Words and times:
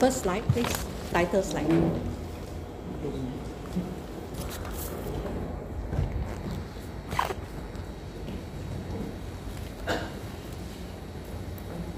first 0.00 0.22
slide, 0.22 0.42
please. 0.48 0.72
Title 1.12 1.42
slide. 1.42 1.68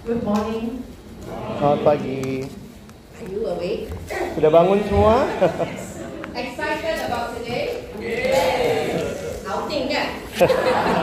Good 0.02 0.23
morning. 0.27 0.83
Selamat 1.62 1.78
pagi 1.87 2.42
Are 3.23 3.27
you 3.30 3.47
awake? 3.47 3.95
Sudah 4.34 4.50
bangun 4.50 4.83
semua? 4.91 5.22
Excited 6.34 7.06
about 7.06 7.39
today? 7.39 7.87
Yes. 8.03 9.47
Outing 9.47 9.87
kan? 9.87 10.09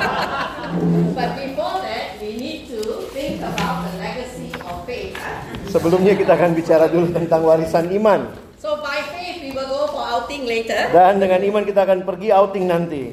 Sebelumnya 5.69 6.17
kita 6.17 6.33
akan 6.33 6.51
bicara 6.57 6.89
dulu 6.89 7.13
tentang 7.13 7.45
warisan 7.45 7.85
iman 7.93 8.25
So 8.59 8.75
by 8.83 8.99
faith, 9.13 9.39
we 9.39 9.55
will 9.55 9.69
go 9.69 9.87
for 9.87 10.03
outing 10.03 10.43
later. 10.43 10.91
Dan 10.91 11.21
dengan 11.21 11.39
iman 11.39 11.63
kita 11.63 11.87
akan 11.87 12.03
pergi 12.03 12.33
outing 12.33 12.65
nanti 12.67 13.03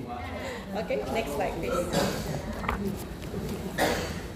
Okay, 0.76 1.00
next 1.12 1.32
slide, 1.32 1.56
please. 1.56 1.88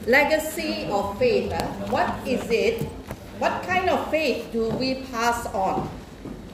Legacy 0.09 0.89
of 0.89 1.21
faith. 1.21 1.53
huh? 1.53 1.69
What 1.93 2.09
is 2.25 2.41
it? 2.49 2.89
What 3.37 3.61
kind 3.65 3.93
of 3.93 4.09
faith 4.09 4.49
do 4.49 4.73
we 4.81 5.05
pass 5.13 5.45
on? 5.53 5.85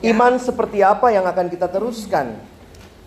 Iman 0.02 0.42
seperti 0.42 0.82
apa 0.82 1.14
yang 1.14 1.22
akan 1.26 1.46
kita 1.46 1.70
teruskan? 1.70 2.38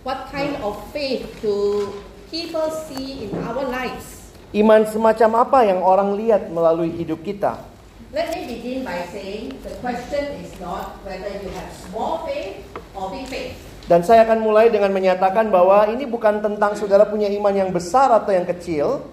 What 0.07 0.31
kind 0.31 0.55
of 0.63 0.79
faith 0.95 1.27
do 1.43 1.91
people 2.31 2.71
see 2.87 3.27
in 3.27 3.35
our 3.43 3.67
lives? 3.67 4.31
Iman 4.55 4.87
semacam 4.87 5.43
apa 5.43 5.59
yang 5.67 5.83
orang 5.83 6.15
lihat 6.15 6.47
melalui 6.47 6.95
hidup 6.95 7.19
kita? 7.21 7.68
Let 8.09 8.33
me 8.33 8.49
begin 8.49 8.81
by 8.81 9.05
saying 9.13 9.61
the 9.61 9.69
question 9.85 10.41
is 10.41 10.49
not 10.57 10.97
whether 11.05 11.29
you 11.29 11.49
have 11.53 11.69
small 11.69 12.25
faith 12.25 12.65
or 12.97 13.13
big 13.13 13.29
faith. 13.29 13.53
Dan 13.85 14.01
saya 14.01 14.25
akan 14.25 14.41
mulai 14.41 14.73
dengan 14.73 14.89
menyatakan 14.89 15.53
bahwa 15.53 15.85
ini 15.93 16.09
bukan 16.09 16.41
tentang 16.41 16.73
saudara 16.73 17.05
punya 17.05 17.29
iman 17.29 17.53
yang 17.53 17.69
besar 17.69 18.09
atau 18.09 18.33
yang 18.33 18.49
kecil, 18.49 19.05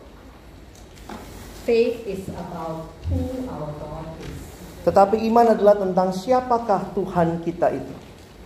Faith 1.69 2.09
is 2.09 2.25
about 2.31 2.89
who 3.11 3.45
our 3.53 3.69
God 3.77 4.07
is. 4.23 4.39
tetapi 4.87 5.19
iman 5.29 5.53
adalah 5.53 5.77
tentang 5.77 6.15
siapakah 6.15 6.95
Tuhan 6.95 7.43
kita 7.45 7.75
itu. 7.77 7.95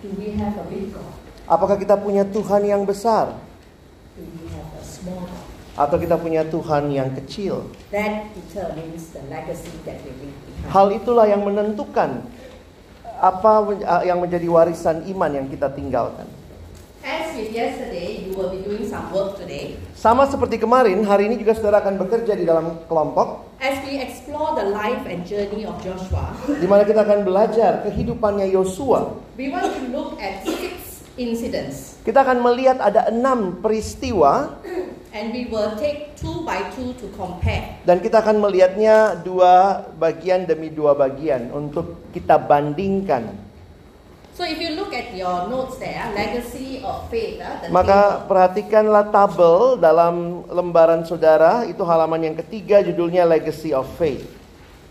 Do 0.03 0.09
we 0.19 0.35
have 0.35 0.59
a 0.59 0.67
big 0.67 0.91
God? 0.91 1.15
Apakah 1.47 1.79
kita 1.79 1.95
punya 1.95 2.27
Tuhan 2.27 2.63
yang 2.67 2.83
besar 2.83 3.39
Do 4.17 4.23
we 4.25 4.51
have 4.51 4.67
a 4.75 4.83
small 4.83 5.23
God? 5.31 5.40
Atau 5.81 5.97
kita 5.97 6.21
punya 6.21 6.45
Tuhan 6.45 6.93
yang 6.93 7.09
kecil? 7.17 7.65
That 7.89 8.29
determines 8.37 9.17
the 9.17 9.25
legacy 9.33 9.73
that 9.89 10.05
we 10.05 10.13
leave 10.21 10.37
behind. 10.45 10.69
Hal 10.69 10.87
itulah 10.93 11.25
yang 11.25 11.41
menentukan 11.41 12.29
apa 13.21 13.53
yang 14.05 14.21
menjadi 14.21 14.45
warisan 14.49 15.09
iman 15.09 15.31
yang 15.33 15.47
kita 15.49 15.73
tinggalkan. 15.73 16.29
As 17.01 17.33
with 17.33 17.49
yesterday, 17.49 18.29
you 18.29 18.37
will 18.37 18.53
be 18.53 18.61
doing 18.61 18.85
some 18.85 19.09
work 19.09 19.41
today. 19.41 19.81
Sama 19.97 20.29
seperti 20.29 20.61
kemarin, 20.61 21.01
hari 21.09 21.33
ini 21.33 21.41
juga 21.41 21.57
saudara 21.57 21.81
akan 21.81 21.97
bekerja 21.97 22.37
di 22.37 22.45
dalam 22.45 22.77
kelompok 22.85 23.49
As 23.61 23.81
we 23.89 24.01
explore 24.01 24.57
the 24.57 24.69
life 24.69 25.05
and 25.09 25.25
journey 25.25 25.65
of 25.65 25.77
Joshua, 25.81 26.33
di 26.45 26.65
mana 26.69 26.85
kita 26.85 27.05
akan 27.05 27.25
belajar 27.25 27.85
kehidupannya 27.89 28.53
Yosua. 28.53 29.17
we 29.41 29.49
want 29.49 29.69
to 29.69 29.81
look 29.93 30.21
at 30.21 30.45
six 30.45 31.05
incidents 31.17 31.97
Kita 32.05 32.21
akan 32.25 32.41
melihat 32.45 32.77
ada 32.81 33.09
enam 33.09 33.61
peristiwa 33.65 34.61
and 35.11 35.35
we 35.35 35.51
will 35.51 35.75
take 35.77 36.15
two 36.15 36.43
by 36.47 36.63
two 36.75 36.95
to 36.99 37.07
compare. 37.15 37.79
dan 37.83 37.99
kita 37.99 38.23
akan 38.23 38.39
melihatnya 38.39 39.19
dua 39.21 39.85
bagian 39.99 40.47
demi 40.47 40.71
dua 40.71 40.95
bagian 40.95 41.51
untuk 41.51 42.11
kita 42.15 42.39
bandingkan. 42.39 43.35
So 44.41 44.49
if 44.49 44.57
you 44.57 44.73
look 44.73 44.97
at 44.97 45.13
your 45.13 45.53
notes 45.53 45.77
there, 45.77 46.01
legacy 46.17 46.81
of 46.81 47.13
faith, 47.13 47.43
uh, 47.45 47.61
the 47.61 47.69
Maka 47.69 48.25
table, 48.25 48.29
perhatikanlah 48.31 49.05
tabel 49.13 49.77
dalam 49.77 50.47
lembaran 50.49 51.05
saudara 51.05 51.69
itu 51.69 51.85
halaman 51.85 52.25
yang 52.25 52.37
ketiga 52.39 52.81
judulnya 52.81 53.29
Legacy 53.29 53.75
of 53.77 53.85
Faith. 54.01 54.41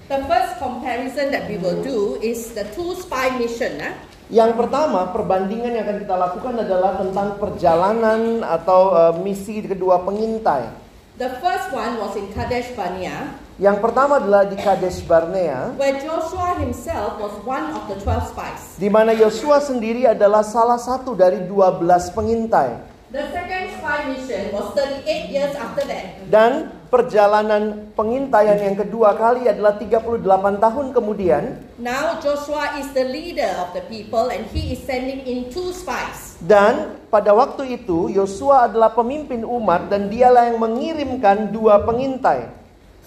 the 0.10 0.18
first 0.26 0.58
comparison 0.58 1.30
that 1.30 1.46
we 1.46 1.58
will 1.62 1.82
do 1.86 2.18
is 2.22 2.58
the 2.58 2.66
two 2.74 2.98
spy 2.98 3.30
mission. 3.38 3.78
uh. 3.80 3.94
Yang 4.30 4.62
pertama, 4.62 5.10
perbandingan 5.10 5.74
yang 5.74 5.86
akan 5.90 5.98
kita 6.06 6.16
lakukan 6.16 6.54
adalah 6.62 7.02
tentang 7.02 7.42
perjalanan 7.42 8.46
atau 8.46 8.82
eh, 8.94 9.14
misi 9.26 9.66
kedua 9.66 10.06
pengintai. 10.06 10.70
The 11.18 11.34
first 11.42 11.74
one 11.74 11.98
was 11.98 12.14
in 12.16 12.30
Kadesh 12.32 12.72
Barnea, 12.78 13.34
Yang 13.60 13.84
pertama 13.84 14.24
adalah 14.24 14.48
di 14.48 14.56
Kadesh 14.56 15.04
Barnea, 15.04 15.76
where 15.76 16.00
Joshua 16.00 16.56
himself 16.64 17.20
was 17.20 17.36
one 17.44 17.76
of 17.76 17.92
the 17.92 18.00
12 18.00 18.32
spies. 18.32 18.80
di 18.80 18.88
mana 18.88 19.12
Yosua 19.12 19.60
sendiri 19.60 20.08
adalah 20.08 20.48
salah 20.48 20.80
satu 20.80 21.12
dari 21.12 21.44
12 21.44 21.84
pengintai. 22.16 22.80
The 23.10 23.26
second 23.34 23.74
spy 23.74 24.06
mission 24.14 24.54
was 24.54 24.70
38 24.78 25.34
years 25.34 25.58
after 25.58 25.82
that. 25.90 26.30
Dan 26.30 26.70
perjalanan 26.94 27.90
pengintaian 27.98 28.54
yang 28.54 28.78
kedua 28.78 29.18
kali 29.18 29.50
adalah 29.50 29.82
38 29.82 30.22
tahun 30.62 30.86
kemudian 30.94 31.58
Now 31.82 32.22
Joshua 32.22 32.78
is 32.78 32.94
the 32.94 33.10
leader 33.10 33.50
of 33.66 33.74
the 33.74 33.82
people 33.90 34.30
and 34.30 34.46
he 34.54 34.78
is 34.78 34.86
sending 34.86 35.26
in 35.26 35.50
two 35.50 35.74
spies. 35.74 36.38
dan 36.46 37.02
pada 37.10 37.34
waktu 37.34 37.82
itu 37.82 38.14
Yosua 38.14 38.70
adalah 38.70 38.94
pemimpin 38.94 39.42
umat 39.42 39.90
dan 39.90 40.06
dialah 40.06 40.54
yang 40.54 40.62
mengirimkan 40.62 41.50
dua 41.50 41.82
pengintai. 41.82 42.54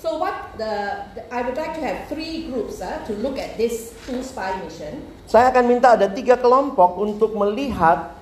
So 0.02 0.18
what 0.18 0.58
the, 0.58 0.98
the- 1.14 1.26
I 1.30 1.46
would 1.46 1.54
like 1.54 1.78
to 1.78 1.82
have 1.86 2.10
three 2.10 2.50
groups 2.50 2.82
uh, 2.82 3.06
to 3.06 3.14
look 3.22 3.38
at 3.38 3.54
this 3.54 3.94
two 4.02 4.18
spy 4.26 4.58
mission. 4.66 4.98
Saya 5.30 5.54
akan 5.54 5.64
minta 5.70 5.94
ada 5.94 6.10
tiga 6.10 6.34
kelompok 6.34 6.98
untuk 6.98 7.38
melihat 7.38 8.18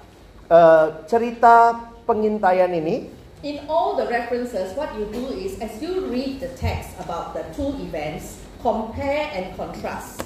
eh, 0.50 0.86
cerita 1.06 1.78
pengintaian 2.04 2.74
ini. 2.74 3.06
In 3.40 3.64
all 3.72 3.96
the 3.96 4.04
references, 4.10 4.76
what 4.76 4.92
you 5.00 5.08
do 5.08 5.32
is 5.32 5.56
as 5.64 5.80
you 5.80 6.04
read 6.12 6.44
the 6.44 6.52
text 6.60 6.92
about 7.00 7.32
the 7.32 7.46
two 7.56 7.72
events, 7.80 8.36
compare 8.60 9.32
and 9.32 9.56
contrast. 9.56 10.20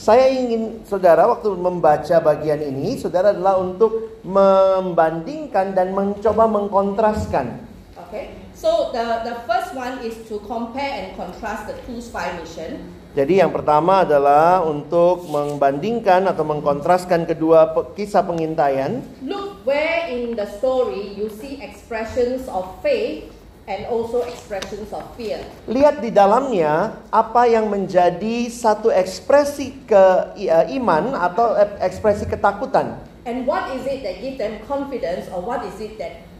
Saya 0.00 0.32
ingin 0.32 0.80
saudara 0.86 1.28
waktu 1.28 1.50
membaca 1.60 2.16
bagian 2.24 2.62
ini, 2.62 2.96
saudara 2.96 3.36
adalah 3.36 3.60
untuk 3.60 4.22
membandingkan 4.24 5.76
dan 5.76 5.92
mencoba 5.92 6.48
mengkontraskan. 6.48 7.60
Okay? 8.08 8.32
So 8.56 8.94
the, 8.96 9.28
the 9.28 9.36
first 9.44 9.76
one 9.76 10.00
is 10.00 10.16
to 10.30 10.40
compare 10.46 11.04
and 11.04 11.18
contrast 11.20 11.68
the 11.68 11.76
two 11.84 12.00
spy 12.00 12.32
mission. 12.38 12.99
Jadi 13.10 13.42
yang 13.42 13.50
pertama 13.50 14.06
adalah 14.06 14.62
untuk 14.62 15.26
membandingkan 15.26 16.30
atau 16.30 16.46
mengkontraskan 16.46 17.26
kedua 17.26 17.74
pe- 17.74 17.98
kisah 17.98 18.22
pengintaian. 18.22 19.02
Look 19.18 19.66
where 19.66 20.06
in 20.06 20.38
the 20.38 20.46
story 20.46 21.18
you 21.18 21.26
see 21.26 21.58
expressions 21.58 22.46
of 22.46 22.70
faith 22.86 23.26
and 23.66 23.82
also 23.90 24.22
expressions 24.22 24.94
of 24.94 25.02
fear. 25.18 25.42
Lihat 25.66 25.98
di 25.98 26.14
dalamnya 26.14 27.02
apa 27.10 27.50
yang 27.50 27.66
menjadi 27.66 28.46
satu 28.46 28.94
ekspresi 28.94 29.74
ke 29.90 30.04
eh, 30.38 30.78
iman 30.78 31.10
atau 31.10 31.58
ekspresi 31.82 32.30
ketakutan. 32.30 32.94
And 33.26 33.42
what 33.42 33.74
is 33.74 33.90
it 33.90 34.06
that 34.06 34.22
give 34.22 34.38
them 34.38 34.62
confidence 34.70 35.26
or 35.34 35.42
what 35.42 35.66
is 35.66 35.82
it 35.82 35.98
that 35.98 36.30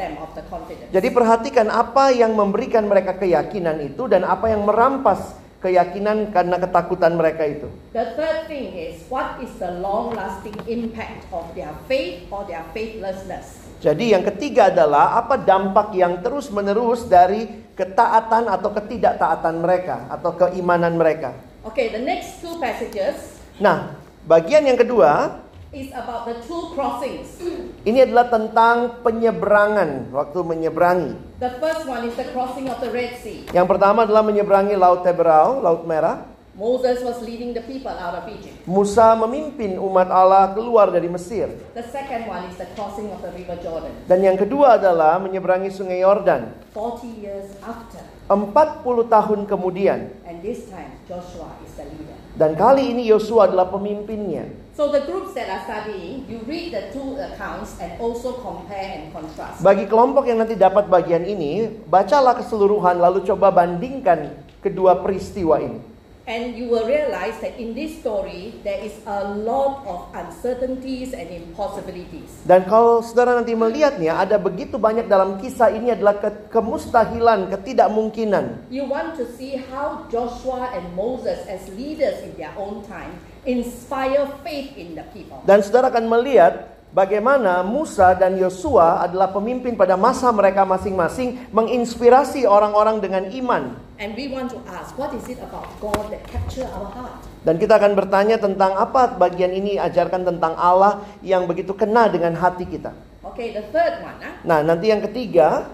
them 0.00 0.16
of 0.24 0.32
the 0.32 0.44
confidence? 0.48 0.88
Jadi 0.88 1.08
perhatikan 1.12 1.68
apa 1.68 2.16
yang 2.16 2.32
memberikan 2.32 2.88
mereka 2.88 3.12
keyakinan 3.16 3.80
itu 3.80 4.08
dan 4.08 4.24
apa 4.24 4.52
yang 4.52 4.64
merampas 4.64 5.43
keyakinan 5.64 6.28
karena 6.28 6.60
ketakutan 6.60 7.16
mereka 7.16 7.48
itu. 7.48 7.72
The 7.96 8.12
third 8.12 8.44
thing 8.52 8.76
is 8.76 9.00
what 9.08 9.40
is 9.40 9.48
the 9.56 9.80
long 9.80 10.12
lasting 10.12 10.60
impact 10.68 11.24
of 11.32 11.48
their 11.56 11.72
faith 11.88 12.28
or 12.28 12.44
their 12.44 12.68
faithlessness? 12.76 13.64
Jadi 13.80 14.12
yang 14.12 14.24
ketiga 14.28 14.68
adalah 14.68 15.16
apa 15.16 15.40
dampak 15.40 15.96
yang 15.96 16.20
terus-menerus 16.20 17.08
dari 17.08 17.48
ketaatan 17.72 18.52
atau 18.52 18.68
ketidaktaatan 18.76 19.64
mereka 19.64 20.04
atau 20.12 20.36
keimanan 20.36 21.00
mereka. 21.00 21.32
Okay, 21.64 21.88
the 21.88 22.00
next 22.04 22.44
two 22.44 22.60
passages 22.60 23.34
Nah, 23.62 23.94
bagian 24.26 24.66
yang 24.66 24.74
kedua 24.74 25.43
is 25.74 25.90
about 25.90 26.24
the 26.30 26.38
two 26.46 26.70
crossings. 26.72 27.36
Ini 27.82 28.06
adalah 28.06 28.30
tentang 28.30 29.02
penyeberangan 29.02 30.14
waktu 30.14 30.38
menyeberangi. 30.40 31.12
The 31.42 31.58
first 31.58 31.84
one 31.84 32.06
is 32.06 32.14
the 32.14 32.30
crossing 32.30 32.70
of 32.70 32.78
the 32.78 32.88
Red 32.94 33.18
Sea. 33.20 33.50
Yang 33.50 33.66
pertama 33.66 34.06
adalah 34.06 34.22
menyeberangi 34.22 34.78
Laut 34.78 35.02
Teberau, 35.02 35.60
Laut 35.60 35.82
Merah. 35.84 36.30
Moses 36.54 37.02
was 37.02 37.18
leading 37.26 37.50
the 37.50 37.66
people 37.66 37.90
out 37.90 38.14
of 38.14 38.30
Egypt. 38.30 38.62
Musa 38.70 39.18
memimpin 39.18 39.74
umat 39.74 40.06
Allah 40.06 40.54
keluar 40.54 40.86
dari 40.94 41.10
Mesir. 41.10 41.50
The 41.74 41.82
second 41.90 42.30
one 42.30 42.46
is 42.46 42.54
the 42.54 42.70
crossing 42.78 43.10
of 43.10 43.18
the 43.26 43.34
River 43.34 43.58
Jordan. 43.58 43.90
Dan 44.06 44.22
yang 44.22 44.38
kedua 44.38 44.78
adalah 44.78 45.18
menyeberangi 45.18 45.74
Sungai 45.74 46.06
Yordan. 46.06 46.54
40 46.70 47.10
years 47.18 47.58
after. 47.58 47.98
40 48.30 48.86
tahun 49.10 49.50
kemudian. 49.50 50.14
And 50.22 50.38
this 50.46 50.70
time, 50.70 50.94
Joshua 51.10 51.58
is 51.66 51.74
the 51.74 51.90
leader. 51.90 52.14
Dan 52.38 52.54
kali 52.54 52.90
ini 52.90 53.10
Yosua 53.10 53.50
adalah 53.50 53.70
pemimpinnya. 53.70 54.63
So 54.74 54.90
the 54.90 55.06
groups 55.06 55.38
that 55.38 55.46
are 55.46 55.62
studying, 55.62 56.26
you 56.26 56.42
read 56.50 56.74
the 56.74 56.90
two 56.90 57.14
accounts 57.14 57.78
and 57.78 57.94
also 58.02 58.42
compare 58.42 58.98
and 58.98 59.14
contrast. 59.14 59.62
Bagi 59.62 59.86
kelompok 59.86 60.26
yang 60.26 60.42
nanti 60.42 60.58
dapat 60.58 60.90
bagian 60.90 61.22
ini, 61.22 61.70
bacalah 61.86 62.34
keseluruhan 62.42 62.98
lalu 62.98 63.22
coba 63.22 63.54
bandingkan 63.54 64.34
kedua 64.58 64.98
peristiwa 64.98 65.62
ini. 65.62 65.78
And 66.26 66.58
you 66.58 66.72
will 66.72 66.88
realize 66.90 67.38
that 67.38 67.54
in 67.54 67.76
this 67.76 68.00
story, 68.02 68.58
there 68.66 68.82
is 68.82 68.98
a 69.06 69.30
lot 69.30 69.84
of 69.86 70.10
uncertainties 70.10 71.14
and 71.14 71.30
impossibilities. 71.30 72.42
Dan 72.42 72.66
kalau 72.66 72.98
saudara 73.04 73.38
nanti 73.38 73.54
melihatnya, 73.54 74.16
ada 74.18 74.40
begitu 74.42 74.74
banyak 74.74 75.06
dalam 75.06 75.38
kisah 75.38 75.70
ini 75.70 75.94
adalah 75.94 76.18
ke- 76.18 76.48
kemustahilan, 76.50 77.52
ketidakmungkinan. 77.52 78.72
You 78.74 78.90
want 78.90 79.20
to 79.22 79.28
see 79.36 79.54
how 79.70 80.08
Joshua 80.10 80.72
and 80.74 80.96
Moses, 80.96 81.44
as 81.46 81.68
leaders 81.76 82.24
in 82.26 82.34
their 82.40 82.56
own 82.56 82.82
time, 82.88 83.20
inspire 83.44 84.24
faith 84.44 84.76
in 84.76 84.96
the 84.96 85.04
people. 85.12 85.40
Dan 85.44 85.60
saudara 85.60 85.92
akan 85.92 86.04
melihat 86.08 86.74
bagaimana 86.94 87.60
Musa 87.66 88.16
dan 88.16 88.38
Yosua 88.40 89.04
adalah 89.04 89.28
pemimpin 89.34 89.76
pada 89.76 89.98
masa 89.98 90.32
mereka 90.32 90.64
masing-masing 90.64 91.50
menginspirasi 91.52 92.48
orang-orang 92.48 93.00
dengan 93.00 93.24
iman. 93.28 93.62
And 94.00 94.18
we 94.18 94.26
want 94.32 94.50
to 94.50 94.58
ask, 94.66 94.96
what 94.98 95.14
is 95.14 95.26
it 95.30 95.38
about 95.38 95.68
God 95.78 96.10
that 96.10 96.24
capture 96.26 96.66
our 96.66 96.90
heart? 96.90 97.22
Dan 97.44 97.60
kita 97.60 97.76
akan 97.76 97.92
bertanya 97.92 98.40
tentang 98.40 98.72
apa 98.74 99.14
bagian 99.20 99.52
ini 99.52 99.76
ajarkan 99.76 100.24
tentang 100.24 100.56
Allah 100.56 101.04
yang 101.20 101.44
begitu 101.44 101.76
kena 101.76 102.08
dengan 102.08 102.32
hati 102.40 102.64
kita. 102.64 102.96
Okay, 103.20 103.52
the 103.52 103.64
third 103.68 104.00
one, 104.00 104.16
ah, 104.24 104.40
Nah, 104.46 104.58
nanti 104.64 104.88
yang 104.88 105.04
ketiga, 105.04 105.68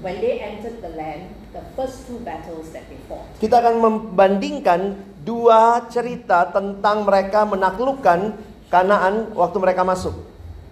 when 0.00 0.18
they 0.18 0.40
entered 0.42 0.80
the 0.82 0.90
land, 0.96 1.30
the 1.52 1.62
first 1.78 2.06
two 2.08 2.18
battles 2.22 2.70
that 2.72 2.86
they 2.88 2.98
fought. 3.10 3.26
kita 3.42 3.58
akan 3.58 3.74
membandingkan 3.82 4.94
dua 5.20 5.84
cerita 5.92 6.48
tentang 6.48 7.04
mereka 7.04 7.44
menaklukkan 7.44 8.50
Kanaan 8.70 9.34
waktu 9.34 9.58
mereka 9.58 9.82
masuk. 9.82 10.14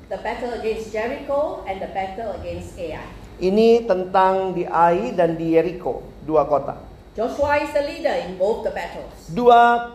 The 0.06 0.22
battle 0.22 0.54
against 0.54 0.94
Jericho 0.94 1.66
and 1.66 1.82
the 1.82 1.90
battle 1.90 2.30
against 2.38 2.78
Ai. 2.78 3.02
Ini 3.42 3.90
tentang 3.90 4.54
di 4.54 4.62
Ai 4.70 5.10
dan 5.18 5.34
di 5.34 5.58
Yeriko, 5.58 6.06
dua 6.22 6.46
kota. 6.46 6.78
Joshua 7.18 7.58
is 7.58 7.74
the 7.74 7.82
leader 7.82 8.14
in 8.22 8.38
both 8.38 8.62
the 8.62 8.70
battles. 8.70 9.10
Dua 9.34 9.90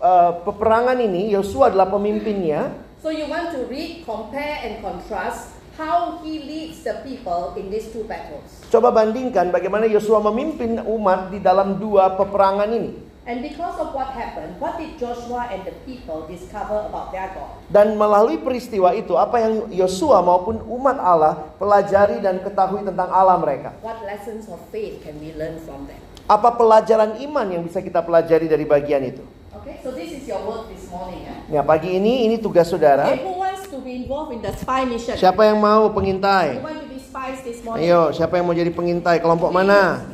uh, 0.00 0.32
peperangan 0.48 0.96
ini 0.96 1.28
Yosua 1.36 1.68
adalah 1.68 1.92
pemimpinnya. 1.92 2.72
So 3.04 3.12
you 3.12 3.28
want 3.28 3.52
to 3.52 3.68
read, 3.68 4.08
compare, 4.08 4.64
and 4.64 4.80
contrast 4.80 5.52
how 5.76 6.24
he 6.24 6.40
leads 6.40 6.80
the 6.88 7.04
people 7.04 7.52
in 7.60 7.68
these 7.68 7.92
two 7.92 8.08
battles. 8.08 8.64
Coba 8.72 8.88
bandingkan 8.88 9.52
bagaimana 9.52 9.84
Yosua 9.84 10.24
memimpin 10.24 10.80
umat 10.80 11.28
di 11.28 11.36
dalam 11.36 11.76
dua 11.76 12.16
peperangan 12.16 12.72
ini. 12.72 13.11
And 13.22 13.38
because 13.38 13.78
of 13.78 13.94
what 13.94 14.10
happened, 14.18 14.58
what 14.58 14.82
did 14.82 14.98
Joshua 14.98 15.46
and 15.54 15.62
the 15.62 15.70
people 15.86 16.26
discover 16.26 16.90
about 16.90 17.14
their 17.14 17.30
God? 17.30 17.54
Dan 17.70 17.94
melalui 17.94 18.42
peristiwa 18.42 18.90
itu, 18.98 19.14
apa 19.14 19.38
yang 19.38 19.70
Yosua 19.70 20.18
maupun 20.26 20.58
umat 20.58 20.98
Allah 20.98 21.54
pelajari 21.54 22.18
dan 22.18 22.42
ketahui 22.42 22.82
tentang 22.82 23.06
Allah 23.14 23.38
mereka. 23.38 23.78
What 23.78 24.02
lessons 24.02 24.50
of 24.50 24.58
faith 24.74 25.06
can 25.06 25.22
we 25.22 25.30
learn 25.38 25.62
from 25.62 25.86
them? 25.86 26.02
Apa 26.26 26.50
pelajaran 26.58 27.22
iman 27.22 27.46
yang 27.46 27.62
bisa 27.62 27.78
kita 27.78 28.02
pelajari 28.02 28.50
dari 28.50 28.66
bagian 28.66 29.06
itu? 29.06 29.22
Okay, 29.54 29.78
so 29.86 29.94
this 29.94 30.10
is 30.10 30.26
your 30.26 30.42
work 30.42 30.66
this 30.66 30.90
morning. 30.90 31.22
Eh? 31.22 31.54
Ya, 31.54 31.62
pagi 31.62 31.94
ini 31.94 32.26
ini 32.26 32.42
tugas 32.42 32.66
saudara. 32.66 33.06
Okay, 33.06 33.22
who 33.22 33.38
wants 33.38 33.70
to 33.70 33.78
be 33.86 34.02
involved 34.02 34.34
in 34.34 34.42
the 34.42 34.50
spy 34.58 34.82
mission? 34.82 35.14
Siapa 35.14 35.46
yang 35.46 35.62
mau 35.62 35.86
Who 35.86 35.94
pengintai? 35.94 36.58
want 36.58 36.82
to 36.82 36.90
be 36.90 36.98
spies 36.98 37.38
this 37.46 37.62
morning? 37.62 37.86
Ayo, 37.86 38.10
siapa 38.10 38.34
yang 38.34 38.50
mau 38.50 38.56
jadi 38.58 38.74
pengintai? 38.74 39.22
Kelompok 39.22 39.54
mana? 39.54 40.10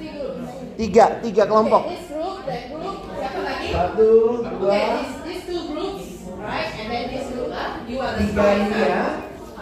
Tiga, 0.76 1.24
tiga 1.24 1.48
kelompok. 1.48 1.88
Okay, 1.88 1.96
this 1.96 2.06
group, 2.12 2.38
that 2.44 2.62
group, 2.70 2.96
Satu, 3.78 4.42
Okay, 4.42 4.90
these, 4.90 5.14
these 5.22 5.42
two 5.46 5.62
groups, 5.70 6.04
right? 6.34 6.66
And 6.82 6.86
then 6.90 7.04
this 7.14 7.30
group, 7.30 7.54
ah, 7.54 7.78
you 7.86 8.02
are 8.02 8.10
the 8.18 8.26
tiga 8.26 8.42
spies. 8.42 8.74
ya. 8.74 9.02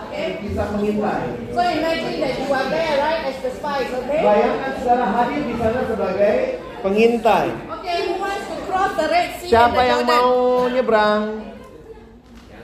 Okay. 0.09 0.27
Bisa 0.41 0.63
mengintai. 0.73 1.25
So 1.53 1.61
imagine 1.61 2.17
that 2.25 2.35
you 2.41 2.49
are 2.49 2.69
there, 2.73 2.95
right, 2.97 3.21
as 3.29 3.37
the 3.45 3.53
spies, 3.53 3.91
okay? 3.93 4.21
Bayangkan 4.25 4.73
saudara 4.81 5.05
hadir 5.13 5.41
di 5.45 5.55
sana 5.61 5.81
sebagai 5.85 6.35
pengintai. 6.81 7.47
Okay, 7.77 7.97
who 8.09 8.15
wants 8.17 8.45
to 8.49 8.57
cross 8.65 8.93
the 8.97 9.05
Red 9.05 9.29
Sea 9.37 9.49
Siapa 9.53 9.81
yang 9.85 10.03
Jordan? 10.09 10.17
mau 10.17 10.33
nyebrang? 10.73 11.23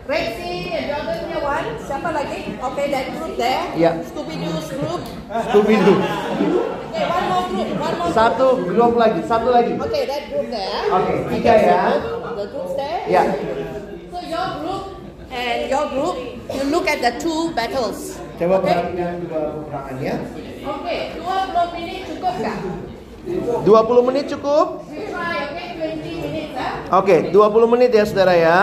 Red 0.02 0.34
Sea 0.34 0.74
and 0.74 0.84
Jordan 0.90 1.18
nya 1.30 1.38
one. 1.38 1.66
Siapa 1.78 2.10
lagi? 2.10 2.58
Okay, 2.58 2.86
that 2.90 3.06
group 3.14 3.38
there. 3.38 3.64
Ya. 3.78 3.90
Scooby 4.02 4.34
Doo's 4.34 4.68
group. 4.74 5.02
Scooby-Doo. 5.30 5.96
Okay, 6.90 7.04
one 7.06 7.26
more 7.30 7.44
group. 7.46 7.68
One 7.78 7.94
more. 8.02 8.10
Satu 8.10 8.46
grup 8.66 8.98
lagi, 8.98 9.22
satu 9.30 9.48
lagi. 9.54 9.78
Okay, 9.78 10.02
that 10.10 10.22
group 10.26 10.46
there. 10.50 10.82
Oke, 10.90 11.14
tiga 11.30 11.54
ya. 11.54 11.82
The 12.34 12.44
groups 12.50 12.74
there. 12.74 13.00
Ya. 13.06 13.22
So 14.10 14.18
your 14.26 14.48
group 14.58 14.84
and 15.30 15.58
your 15.70 15.86
group, 15.94 16.16
you 16.50 16.62
look 16.66 16.86
at 16.90 16.98
the 16.98 17.12
two 17.22 17.54
battles. 17.54 18.18
Coba 18.42 18.58
Okay. 18.58 18.74
perhatikan 18.74 19.14
dua 19.22 19.40
peperangan 19.54 19.96
ya. 20.02 20.16
Okay, 20.62 21.00
20 21.14 21.74
minit 21.78 22.00
cukup 22.10 22.34
kah? 22.42 22.58
20 23.62 24.06
menit 24.10 24.24
cukup? 24.26 24.66
We 24.90 25.06
try, 25.14 25.46
okay, 25.46 25.66
20 25.78 26.26
minutes 26.26 26.58
ah. 26.58 26.98
Oke, 26.98 27.30
20 27.30 27.70
menit 27.70 27.90
ya 27.94 28.02
saudara 28.02 28.34
ya. 28.34 28.58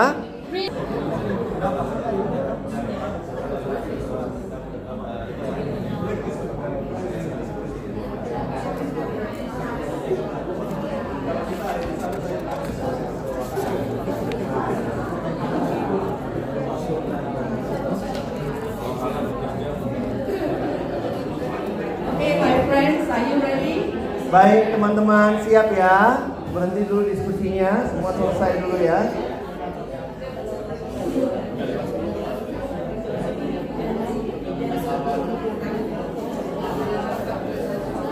Baik 24.30 24.72
teman-teman, 24.72 25.44
siap 25.44 25.68
ya? 25.76 26.24
Berhenti 26.56 26.88
dulu 26.88 27.04
diskusinya, 27.04 27.84
semua 27.84 28.16
selesai 28.16 28.64
dulu 28.64 28.80
ya. 28.80 29.28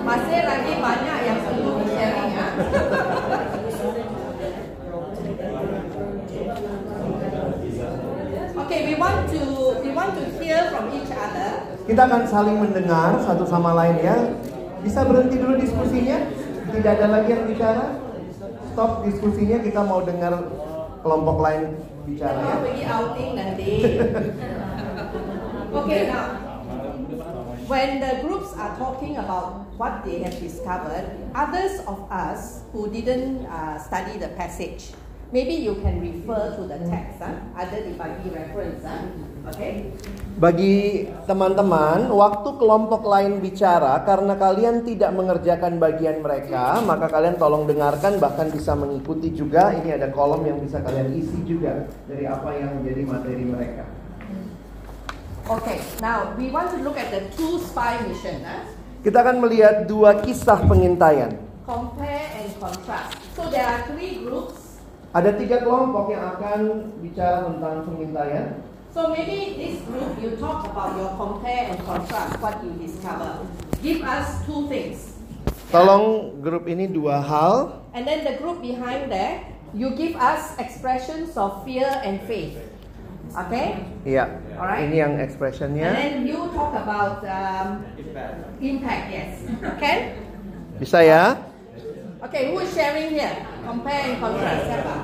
Masih 0.08 0.40
lagi 0.42 0.72
banyak 0.82 1.18
yang 1.22 1.38
perlu 1.46 1.72
sharing 1.86 2.30
ya. 2.34 2.48
Okay, 8.58 8.84
we 8.84 8.94
want 8.98 9.30
to 9.30 9.40
we 9.80 9.94
want 9.94 10.12
to 10.18 10.24
hear 10.36 10.66
from 10.74 10.90
each 10.90 11.08
other. 11.14 11.62
Kita 11.86 12.02
akan 12.04 12.26
saling 12.26 12.58
mendengar 12.58 13.16
satu 13.22 13.46
sama 13.46 13.78
lain 13.78 13.96
ya. 14.02 14.34
Bisa 14.82 15.06
berhenti 15.06 15.38
dulu 15.38 15.54
diskusinya? 15.56 16.18
Tidak 16.74 16.92
ada 16.98 17.06
lagi 17.08 17.30
yang 17.32 17.46
bicara? 17.46 17.96
Stop 18.74 19.06
diskusinya, 19.06 19.62
kita 19.62 19.80
mau 19.86 20.02
dengar 20.02 20.50
kelompok 21.00 21.38
lain 21.40 21.78
bicara 22.08 22.40
ya. 22.40 22.54
Pergi 22.64 22.84
outing 22.88 23.30
nanti. 23.36 23.72
okay, 25.78 26.00
now 26.08 26.48
when 27.68 28.00
the 28.00 28.24
groups 28.24 28.56
are 28.56 28.72
talking 28.80 29.16
about 29.20 29.68
what 29.76 30.04
they 30.04 30.24
have 30.24 30.36
discovered, 30.40 31.04
others 31.34 31.84
of 31.84 32.08
us 32.10 32.64
who 32.72 32.88
didn't 32.90 33.44
uh, 33.46 33.78
study 33.78 34.18
the 34.18 34.28
passage, 34.40 34.96
maybe 35.32 35.52
you 35.52 35.76
can 35.84 36.00
refer 36.00 36.56
to 36.56 36.64
the 36.64 36.80
text. 36.88 37.20
Huh? 37.20 37.36
Ada 37.60 37.84
dibagi 37.84 38.32
reference. 38.32 38.80
Huh? 38.80 39.04
Bagi 40.38 41.10
teman-teman, 41.26 42.14
waktu 42.14 42.48
kelompok 42.62 43.02
lain 43.02 43.42
bicara 43.42 43.98
karena 44.06 44.38
kalian 44.38 44.86
tidak 44.86 45.10
mengerjakan 45.10 45.82
bagian 45.82 46.22
mereka, 46.22 46.78
maka 46.86 47.10
kalian 47.10 47.34
tolong 47.34 47.66
dengarkan 47.66 48.22
bahkan 48.22 48.46
bisa 48.46 48.78
mengikuti 48.78 49.34
juga. 49.34 49.74
Ini 49.74 49.98
ada 49.98 50.14
kolom 50.14 50.46
yang 50.46 50.62
bisa 50.62 50.78
kalian 50.78 51.10
isi 51.18 51.42
juga 51.42 51.90
dari 52.06 52.22
apa 52.30 52.54
yang 52.54 52.78
menjadi 52.78 53.02
materi 53.02 53.44
mereka. 53.50 53.84
Okay. 55.48 55.82
Now 55.98 56.36
we 56.38 56.54
want 56.54 56.70
to 56.76 56.78
look 56.86 56.94
at 56.94 57.10
the 57.10 57.26
two 57.34 57.58
spy 57.58 57.98
mission. 58.06 58.38
Huh? 58.46 58.62
Kita 59.02 59.26
akan 59.26 59.42
melihat 59.42 59.90
dua 59.90 60.22
kisah 60.22 60.62
pengintaian. 60.68 61.34
Compare 61.66 62.26
and 62.38 62.50
contrast. 62.62 63.18
So 63.34 63.50
there 63.50 63.66
are 63.66 63.82
three 63.90 64.22
groups 64.22 64.68
Ada 65.08 65.40
tiga 65.40 65.64
kelompok 65.64 66.12
yang 66.12 66.36
akan 66.36 66.60
bicara 67.00 67.48
tentang 67.48 67.80
pengintaian. 67.88 68.60
So 68.94 69.12
maybe 69.12 69.54
this 69.56 69.84
group 69.84 70.16
you 70.20 70.34
talk 70.40 70.64
about 70.66 70.96
your 70.96 71.12
compare 71.14 71.70
and 71.70 71.78
contrast 71.84 72.40
what 72.40 72.58
you 72.64 72.72
discover. 72.80 73.44
Give 73.84 74.02
us 74.02 74.42
two 74.48 74.66
things. 74.66 75.14
Tolong 75.68 76.40
grup 76.40 76.64
ini 76.66 76.88
dua 76.88 77.20
hal. 77.20 77.84
And 77.92 78.08
then 78.08 78.24
the 78.24 78.40
group 78.40 78.64
behind 78.64 79.12
there, 79.12 79.44
you 79.76 79.92
give 79.92 80.16
us 80.16 80.56
expressions 80.56 81.36
of 81.36 81.62
fear 81.68 81.86
and 82.02 82.18
faith. 82.24 82.56
Okay? 83.36 83.84
Iya. 84.08 84.40
Alright. 84.56 84.88
Ini 84.88 84.96
yang 84.96 85.12
And 85.20 85.24
expressionnya. 85.28 85.92
then 85.92 86.24
you 86.24 86.48
talk 86.56 86.72
about 86.72 87.20
um, 87.28 87.84
impact, 88.58 89.04
yes. 89.12 89.44
Okay? 89.76 90.16
Bisa 90.80 91.04
ya? 91.04 91.36
Okay, 92.24 92.50
who 92.50 92.58
is 92.64 92.72
sharing 92.72 93.12
here? 93.12 93.44
Compare 93.62 94.00
and 94.10 94.16
contrast. 94.18 94.64
Siapa? 94.64 94.96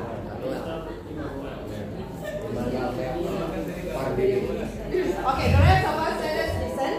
Okay, 4.14 4.30
the 4.30 5.58
rest 5.58 5.86
of 5.90 5.98
us, 5.98 6.20
let 6.22 6.38
us 6.38 6.54
listen. 6.62 6.94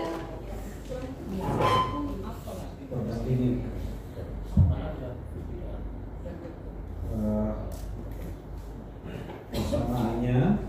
persamaannya 9.56 10.60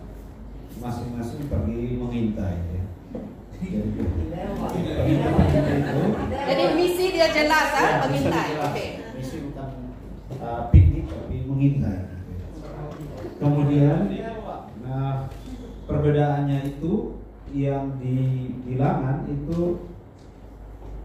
masing-masing 0.79 1.51
pergi 1.51 1.99
mengintai 1.99 2.59
ya. 2.63 2.85
Jadi, 6.47 6.65
misi 6.79 7.11
dia 7.11 7.27
jelas, 7.35 7.69
ah, 7.75 8.07
pengintai. 8.07 8.51
Okay. 8.71 8.89
misi 9.19 9.51
bukan 9.51 9.69
eh, 10.31 10.63
piknik 10.71 11.11
tapi 11.11 11.43
mengintai. 11.43 12.23
Kemudian, 13.43 14.15
nah 14.87 15.27
perbedaannya 15.97 16.77
itu 16.77 17.17
yang 17.57 17.97
di 17.97 18.53
bilangan 18.69 19.25
itu 19.33 19.89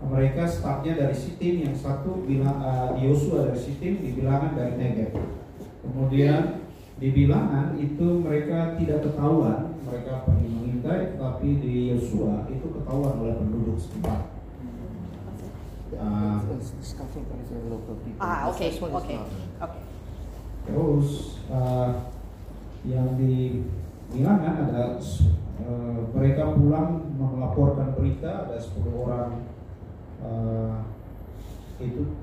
mereka 0.04 0.44
startnya 0.44 1.00
dari 1.00 1.16
Sitim 1.16 1.64
yang 1.64 1.78
satu 1.78 2.28
bilang 2.28 2.60
uh, 2.60 2.92
di 2.98 3.08
Yosua 3.08 3.48
dari 3.48 3.62
Sitim 3.62 4.04
di 4.04 4.12
bilangan 4.20 4.52
dari 4.58 4.76
Negev. 4.76 5.16
Kemudian 5.86 6.68
di 7.00 7.08
bilangan 7.16 7.80
itu 7.80 8.20
mereka 8.20 8.76
tidak 8.76 9.08
ketahuan 9.08 9.72
mereka 9.88 10.28
pergi 10.28 10.48
mengintai, 10.50 11.16
tapi 11.16 11.48
di 11.64 11.96
Yosua 11.96 12.52
itu 12.52 12.68
ketahuan 12.68 13.16
oleh 13.24 13.36
penduduk 13.40 13.80
setempat. 13.80 14.28
Ah, 16.02 16.42
Ah, 18.18 18.50
okay, 18.50 18.74
okay, 18.74 19.18
okay. 19.62 19.84
Terus 20.66 21.38
uh, 21.52 22.10
yang 22.82 23.20
di 23.22 23.62
bilangan 24.12 24.68
ada 24.68 25.00
uh, 25.64 26.00
mereka 26.12 26.52
pulang 26.52 27.16
melaporkan 27.16 27.96
berita 27.96 28.46
ada 28.48 28.60
10 28.60 28.84
orang 28.92 29.48
uh, 30.20 30.84
itu 31.80 32.20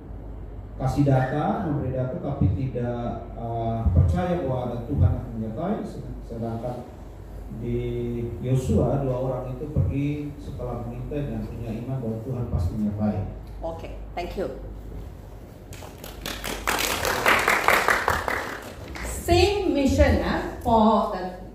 kasih 0.78 1.02
data, 1.02 1.66
memberi 1.66 1.98
data 1.98 2.22
tapi 2.22 2.54
tidak 2.54 3.26
uh, 3.34 3.82
percaya 3.90 4.46
bahwa 4.46 4.70
ada 4.70 4.78
Tuhan 4.86 5.10
akan 5.10 5.30
menyertai 5.34 5.82
sedangkan 6.28 6.86
di 7.58 7.78
Yosua 8.44 9.02
dua 9.02 9.16
orang 9.18 9.44
itu 9.56 9.72
pergi 9.74 10.30
setelah 10.38 10.86
mengintai 10.86 11.32
dan 11.32 11.42
punya 11.48 11.72
iman 11.82 11.96
bahwa 11.98 12.18
Tuhan 12.22 12.44
pasti 12.52 12.70
menyertai. 12.78 13.18
Okay, 13.58 13.92
thank 14.14 14.38
you. 14.38 14.46
Same 19.02 19.74
mission 19.74 20.22
ah, 20.22 20.62
for 20.62 21.10
the 21.10 21.22
12 21.22 21.28
spies 21.28 21.47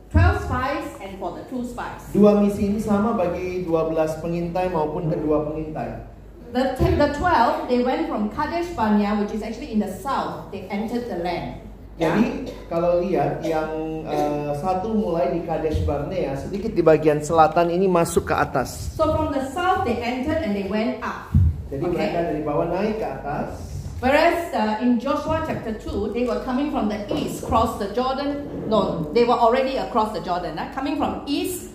and 1.14 1.22
for 1.22 1.38
the 1.38 1.46
two 1.46 1.62
spies. 1.62 2.02
Dua 2.10 2.42
misi 2.42 2.74
ini 2.74 2.82
sama 2.82 3.14
bagi 3.14 3.62
12 3.70 4.26
pengintai 4.26 4.74
maupun 4.74 5.14
kedua 5.14 5.46
pengintai. 5.46 6.10
The, 6.54 6.78
the 6.78 7.10
12, 7.18 7.66
they 7.70 7.82
went 7.82 8.06
from 8.06 8.30
Kadesh 8.30 8.70
Barnea, 8.78 9.18
which 9.18 9.34
is 9.34 9.42
actually 9.42 9.74
in 9.74 9.82
the 9.82 9.90
south, 9.90 10.54
they 10.54 10.70
entered 10.70 11.10
the 11.10 11.18
land. 11.22 11.66
Yeah? 11.98 12.14
Jadi 12.14 12.26
kalau 12.70 13.02
lihat 13.06 13.42
yang 13.42 13.70
eh, 14.06 14.54
satu 14.62 14.94
mulai 14.94 15.34
di 15.34 15.42
Kadesh 15.46 15.82
Barnea, 15.86 16.38
sedikit 16.38 16.74
di 16.74 16.82
bagian 16.86 17.22
selatan 17.22 17.74
ini 17.74 17.90
masuk 17.90 18.30
ke 18.30 18.36
atas. 18.38 18.94
So 18.98 19.14
from 19.14 19.34
the 19.34 19.46
south, 19.50 19.86
they 19.86 19.98
entered 19.98 20.46
and 20.46 20.54
they 20.54 20.70
went 20.70 21.02
up. 21.02 21.30
Jadi 21.74 21.90
mereka 21.90 22.18
Okay? 22.22 22.26
dari 22.30 22.42
bawah 22.46 22.70
naik 22.70 23.02
ke 23.02 23.06
atas. 23.06 23.73
Whereas 24.04 24.52
uh, 24.52 24.84
in 24.84 25.00
Joshua 25.00 25.48
chapter 25.48 25.80
2, 25.80 26.12
they 26.12 26.28
were 26.28 26.44
coming 26.44 26.76
from 26.76 26.92
the 26.92 27.08
east, 27.16 27.48
cross 27.48 27.80
the 27.80 27.88
Jordan. 27.96 28.68
No, 28.68 29.08
they 29.16 29.24
were 29.24 29.40
already 29.40 29.80
across 29.80 30.12
the 30.12 30.20
Jordan, 30.20 30.60
ah, 30.60 30.76
coming 30.76 31.00
from 31.00 31.24
east 31.24 31.72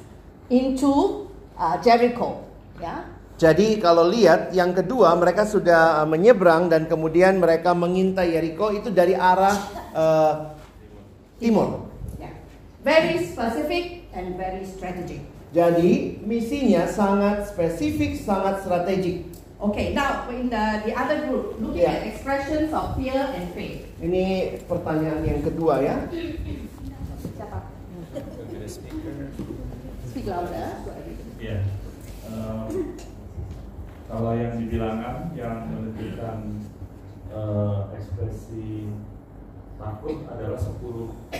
into 0.53 1.25
uh, 1.57 1.81
Jericho. 1.81 2.45
Yeah? 2.77 3.09
Jadi 3.41 3.81
kalau 3.81 4.13
lihat 4.13 4.53
yang 4.53 4.77
kedua 4.77 5.17
mereka 5.17 5.49
sudah 5.49 6.05
eh, 6.05 6.07
menyeberang 6.11 6.69
dan 6.69 6.85
kemudian 6.85 7.41
mereka 7.41 7.73
mengintai 7.73 8.37
Yeriko 8.37 8.77
itu 8.77 8.93
dari 8.93 9.17
arah 9.17 9.57
eh, 9.97 10.35
timur. 11.41 11.89
Yeah. 12.21 12.37
Very 12.85 13.25
specific 13.25 14.05
and 14.13 14.37
very 14.37 14.69
strategic. 14.69 15.25
Jadi 15.57 16.21
misinya 16.29 16.85
sangat 16.85 17.49
spesifik, 17.49 18.21
sangat 18.21 18.69
strategik. 18.69 19.38
Okay, 19.59 19.91
now 19.93 20.31
in 20.31 20.47
the, 20.49 20.83
the 20.87 20.95
other 20.95 21.27
group, 21.27 21.59
looking 21.59 21.83
Yeah. 21.83 21.99
at 21.99 22.07
expressions 22.07 22.71
of 22.71 22.95
fear 22.95 23.19
and 23.35 23.51
faith. 23.59 23.91
Ini 23.99 24.55
pertanyaan 24.71 25.27
yang 25.27 25.43
kedua 25.43 25.83
ya. 25.83 26.07
Siapa? 27.35 27.67
Speak 30.07 30.31
louder. 30.31 30.79
Iya. 31.43 31.59
Eh, 32.31 32.65
kalau 34.07 34.33
yang 34.39 34.55
di 34.63 34.71
bilangan 34.71 35.35
yang 35.35 35.67
menunjukkan 35.75 36.39
eh, 37.35 37.79
ekspresi 37.99 38.95
takut 39.75 40.23
adalah 40.31 40.55
10 40.55 41.35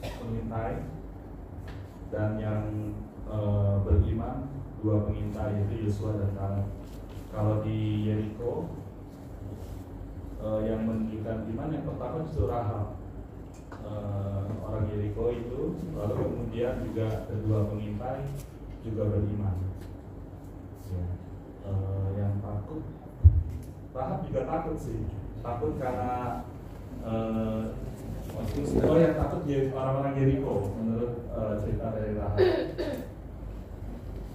pengintai 0.00 0.80
dan 2.08 2.40
yang 2.40 2.64
eh, 3.28 3.74
beriman 3.84 4.48
dua 4.80 5.04
pengintai 5.04 5.60
itu 5.68 5.84
Yosua 5.84 6.16
dan 6.16 6.32
Kaleb. 6.32 6.79
Kalau 7.30 7.62
di 7.62 7.78
Yeriko 8.10 8.66
eh, 10.42 10.60
yang 10.66 10.82
menunjukkan 10.82 11.46
iman 11.46 11.68
yang 11.70 11.84
pertama 11.86 12.26
justru 12.26 12.50
Rahab. 12.50 12.98
Eh, 13.70 14.42
orang 14.66 14.84
Yeriko 14.90 15.30
itu 15.30 15.60
lalu 15.94 16.14
kemudian 16.26 16.74
juga 16.90 17.30
kedua 17.30 17.70
pengintai 17.70 18.26
juga 18.82 19.02
beriman. 19.14 19.56
Ya. 20.90 21.06
Eh, 21.70 22.08
yang 22.18 22.34
takut 22.42 22.82
Rahab 23.94 24.18
juga 24.26 24.40
takut 24.46 24.76
sih. 24.76 25.00
Takut 25.40 25.72
karena 25.78 26.44
eh, 27.06 27.62
oh 28.84 28.98
yang 28.98 29.16
takut 29.16 29.42
Ye- 29.46 29.70
orang-orang 29.70 30.14
Yeriko 30.18 30.74
menurut 30.76 31.14
eh, 31.30 31.54
cerita 31.62 31.94
dari 31.94 32.12
Rahab. 32.18 32.38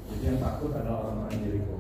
Jadi 0.05 0.23
yang 0.23 0.39
takut 0.39 0.71
adalah 0.71 1.11
orang-orang 1.11 1.43
Yeriko 1.43 1.75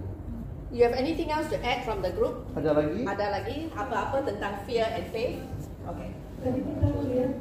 You 0.75 0.83
have 0.83 0.91
anything 0.91 1.31
else 1.31 1.47
to 1.55 1.57
add 1.63 1.87
from 1.87 2.03
the 2.03 2.11
group? 2.11 2.51
Ada 2.51 2.75
lagi? 2.75 3.07
Ada 3.07 3.25
lagi 3.31 3.71
apa-apa 3.71 4.27
tentang 4.27 4.59
fear 4.67 4.83
and 4.83 5.07
faith? 5.07 5.39
Okay. 5.87 6.11
Tadi 6.43 6.59
kita 6.67 6.87
lihat 6.99 7.31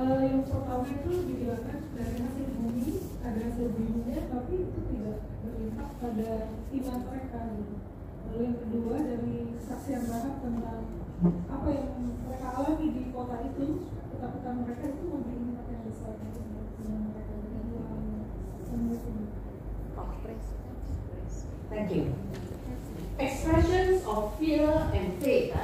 eh, 0.00 0.20
yang 0.24 0.40
pertama 0.48 0.88
itu 0.88 1.12
dibilangkan 1.28 1.80
dari 1.92 2.16
hasil 2.24 2.46
bumi 2.56 2.88
ada 3.20 3.36
hasil 3.36 3.66
buminya, 3.76 4.18
tapi 4.32 4.54
itu 4.64 4.80
tidak 4.96 5.18
berimpact 5.44 5.92
pada 6.00 6.30
iman 6.56 6.98
mereka. 7.04 7.40
Lalu 8.24 8.40
yang 8.48 8.56
kedua 8.64 8.96
dari 8.96 9.36
kesaksian 9.60 10.02
Rahab 10.08 10.34
tentang 10.40 10.80
apa 11.52 11.68
yang 11.68 11.88
mereka 12.00 12.48
alami 12.64 12.86
di 12.96 13.02
kota 13.12 13.36
itu, 13.44 13.66
ketakutan 13.92 14.56
mereka 14.64 14.84
itu 14.88 15.04
memberi 15.04 15.36
impact 15.36 15.68
yang 15.68 15.82
besar 15.84 16.16
dengan 16.16 17.00
mereka. 17.12 17.32
Thank 21.70 21.94
you. 21.94 22.10
Expressions 23.20 24.02
of 24.08 24.34
fear 24.42 24.66
and 24.90 25.14
faith. 25.22 25.54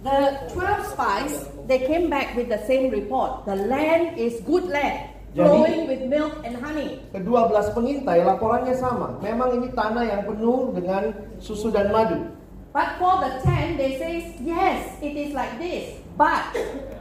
The 0.00 0.48
12 0.56 0.96
spies, 0.96 1.32
they 1.68 1.84
came 1.84 2.08
back 2.08 2.32
with 2.32 2.48
the 2.48 2.64
same 2.64 2.88
report. 2.88 3.44
The 3.44 3.68
land 3.68 4.16
is 4.16 4.40
good 4.48 4.64
land, 4.72 5.12
flowing 5.36 5.84
with 5.84 6.08
milk 6.08 6.40
and 6.40 6.56
honey. 6.56 7.04
Kedua 7.12 7.52
belas 7.52 7.68
pengintai 7.76 8.24
laporannya 8.24 8.72
sama. 8.72 9.20
Memang 9.20 9.60
ini 9.60 9.68
tanah 9.76 10.08
yang 10.08 10.22
penuh 10.24 10.72
dengan 10.72 11.12
susu 11.36 11.68
dan 11.68 11.92
madu. 11.92 12.32
But 12.72 12.96
for 13.02 13.20
the 13.20 13.42
10, 13.44 13.76
they 13.76 13.98
say, 13.98 14.32
yes, 14.40 14.96
it 15.04 15.18
is 15.18 15.34
like 15.36 15.58
this. 15.58 15.98
But 16.14 16.54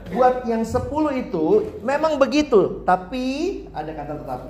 Buat 0.09 0.49
yang 0.49 0.65
sepuluh 0.65 1.13
itu 1.13 1.77
memang 1.85 2.17
begitu, 2.17 2.81
tapi 2.81 3.61
ada 3.69 3.93
kata 3.93 4.13
tetapi. 4.25 4.49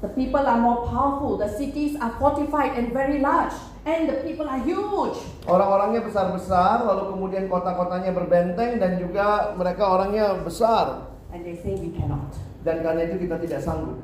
The 0.00 0.08
people 0.16 0.40
are 0.40 0.56
more 0.56 0.88
powerful. 0.88 1.36
The 1.36 1.52
cities 1.52 1.92
are 2.00 2.16
fortified 2.16 2.72
and 2.72 2.88
very 2.88 3.20
large. 3.20 3.52
And 3.84 4.08
the 4.08 4.24
people 4.24 4.48
are 4.48 4.56
huge. 4.60 5.20
Orang-orangnya 5.44 6.00
besar-besar, 6.04 6.88
lalu 6.88 7.12
kemudian 7.12 7.44
kota-kotanya 7.52 8.12
berbenteng 8.16 8.80
dan 8.80 8.96
juga 8.96 9.52
mereka 9.60 9.84
orangnya 9.84 10.40
besar. 10.40 11.12
And 11.32 11.44
they 11.44 11.52
say 11.52 11.76
we 11.76 11.92
cannot. 11.92 12.32
Dan 12.64 12.80
karena 12.80 13.12
itu 13.12 13.28
kita 13.28 13.36
tidak 13.44 13.60
sanggup. 13.60 14.00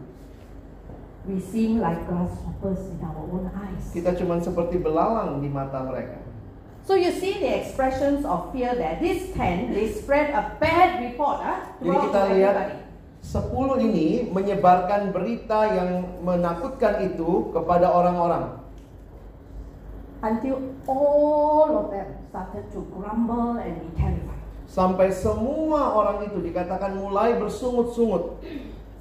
We 1.25 1.41
seem 1.41 1.81
like 1.81 2.05
grasshoppers 2.05 2.93
in 2.93 3.01
our 3.01 3.25
own 3.33 3.49
eyes. 3.57 3.91
Kita 3.91 4.15
cuma 4.21 4.37
seperti 4.39 4.77
belalang 4.79 5.41
di 5.41 5.49
mata 5.49 5.81
mereka. 5.81 6.23
So 6.87 6.95
you 6.95 7.11
see 7.11 7.43
the 7.43 7.51
expressions 7.51 8.23
of 8.23 8.55
fear 8.55 8.71
there. 8.79 8.95
This 9.03 9.35
ten, 9.35 9.75
they 9.75 9.91
spread 9.91 10.31
a 10.31 10.55
bad 10.63 11.03
report 11.03 11.43
huh, 11.43 11.59
Jadi 11.83 11.83
throughout 11.83 12.05
kita 12.07 12.21
lihat 12.31 12.55
everybody. 12.55 12.86
10 13.27 13.83
ini 13.83 14.31
menyebarkan 14.31 15.11
berita 15.11 15.67
yang 15.67 16.23
menakutkan 16.23 17.11
itu 17.11 17.51
kepada 17.51 17.91
orang-orang. 17.91 18.63
Until 20.23 20.63
all 20.87 21.71
of 21.75 21.87
them 21.91 22.07
started 22.31 22.71
to 22.71 22.87
grumble 22.95 23.59
and 23.59 23.83
be 23.83 23.91
terrified. 23.99 24.43
Sampai 24.71 25.11
semua 25.11 25.91
orang 25.99 26.23
itu 26.23 26.39
dikatakan 26.39 26.95
mulai 27.03 27.35
bersungut-sungut. 27.35 28.39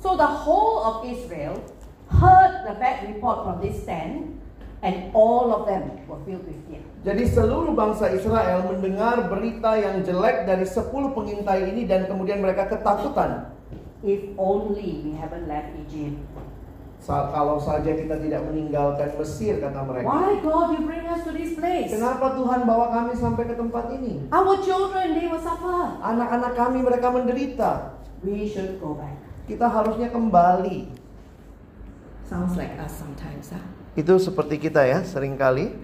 So 0.01 0.17
the 0.17 0.25
whole 0.25 0.81
of 0.81 0.95
Israel 1.05 1.61
heard 2.09 2.65
the 2.65 2.75
bad 2.81 3.05
report 3.05 3.45
from 3.45 3.61
this 3.61 3.85
ten, 3.85 4.41
and 4.81 5.13
all 5.13 5.53
of 5.53 5.69
them 5.69 6.01
were 6.09 6.21
filled 6.25 6.45
with 6.49 6.57
fear. 6.65 6.81
Jadi 7.05 7.29
seluruh 7.29 7.77
bangsa 7.77 8.09
Israel 8.09 8.65
mendengar 8.73 9.29
berita 9.29 9.77
yang 9.77 10.01
jelek 10.01 10.49
dari 10.49 10.65
10 10.65 10.89
pengintai 11.13 11.69
ini 11.69 11.85
dan 11.85 12.09
kemudian 12.09 12.41
mereka 12.41 12.65
ketakutan. 12.65 13.54
If 14.05 14.37
only 14.37 15.01
we 15.01 15.17
haven't 15.17 15.49
left 15.49 15.73
Egypt. 15.81 16.21
Saat 17.01 17.33
kalau 17.33 17.57
saja 17.57 17.89
kita 17.93 18.17
tidak 18.21 18.41
meninggalkan 18.49 19.13
Mesir 19.17 19.57
kata 19.61 19.81
mereka. 19.81 20.05
Why 20.09 20.41
God 20.41 20.77
you 20.77 20.81
bring 20.85 21.05
us 21.05 21.21
to 21.25 21.33
this 21.33 21.53
place? 21.57 21.89
Kenapa 21.89 22.33
Tuhan 22.37 22.65
bawa 22.65 22.93
kami 22.93 23.13
sampai 23.17 23.49
ke 23.49 23.57
tempat 23.57 23.93
ini? 23.97 24.25
Our 24.29 24.61
children 24.61 25.17
they 25.17 25.25
will 25.29 25.41
suffer. 25.41 26.01
Anak-anak 26.01 26.53
kami 26.53 26.85
mereka 26.85 27.09
menderita. 27.09 27.71
We 28.21 28.49
should 28.49 28.77
go 28.81 28.97
back. 28.97 29.17
Kita 29.45 29.69
harusnya 29.69 30.09
kembali. 30.09 30.89
Sounds 32.25 32.57
like 32.57 32.73
us 32.81 32.93
sometimes, 32.97 33.53
huh? 33.53 33.61
Itu 33.93 34.17
seperti 34.17 34.57
kita 34.57 34.81
ya, 34.81 35.05
sering 35.05 35.37
kali. 35.37 35.77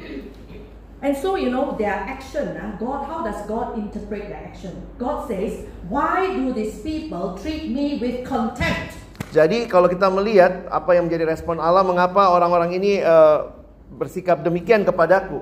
And 1.02 1.18
so, 1.18 1.34
you 1.34 1.50
know, 1.50 1.74
their 1.82 1.98
action, 1.98 2.54
uh, 2.62 2.78
God, 2.78 3.10
how 3.10 3.26
does 3.26 3.42
God 3.50 3.74
interpret 3.74 4.30
their 4.30 4.38
action? 4.38 4.86
God 5.02 5.26
says, 5.26 5.66
Why 5.90 6.30
do 6.30 6.54
these 6.54 6.78
people 6.86 7.42
treat 7.42 7.74
me 7.74 7.98
with 7.98 8.22
contempt? 8.22 8.94
Jadi 9.34 9.66
kalau 9.66 9.90
kita 9.90 10.14
melihat 10.14 10.70
apa 10.70 10.94
yang 10.94 11.10
menjadi 11.10 11.26
respon 11.34 11.58
Allah, 11.58 11.82
mengapa 11.82 12.30
orang-orang 12.30 12.78
ini 12.78 13.02
eh, 13.02 13.40
bersikap 13.98 14.46
demikian 14.46 14.86
kepadaku? 14.86 15.42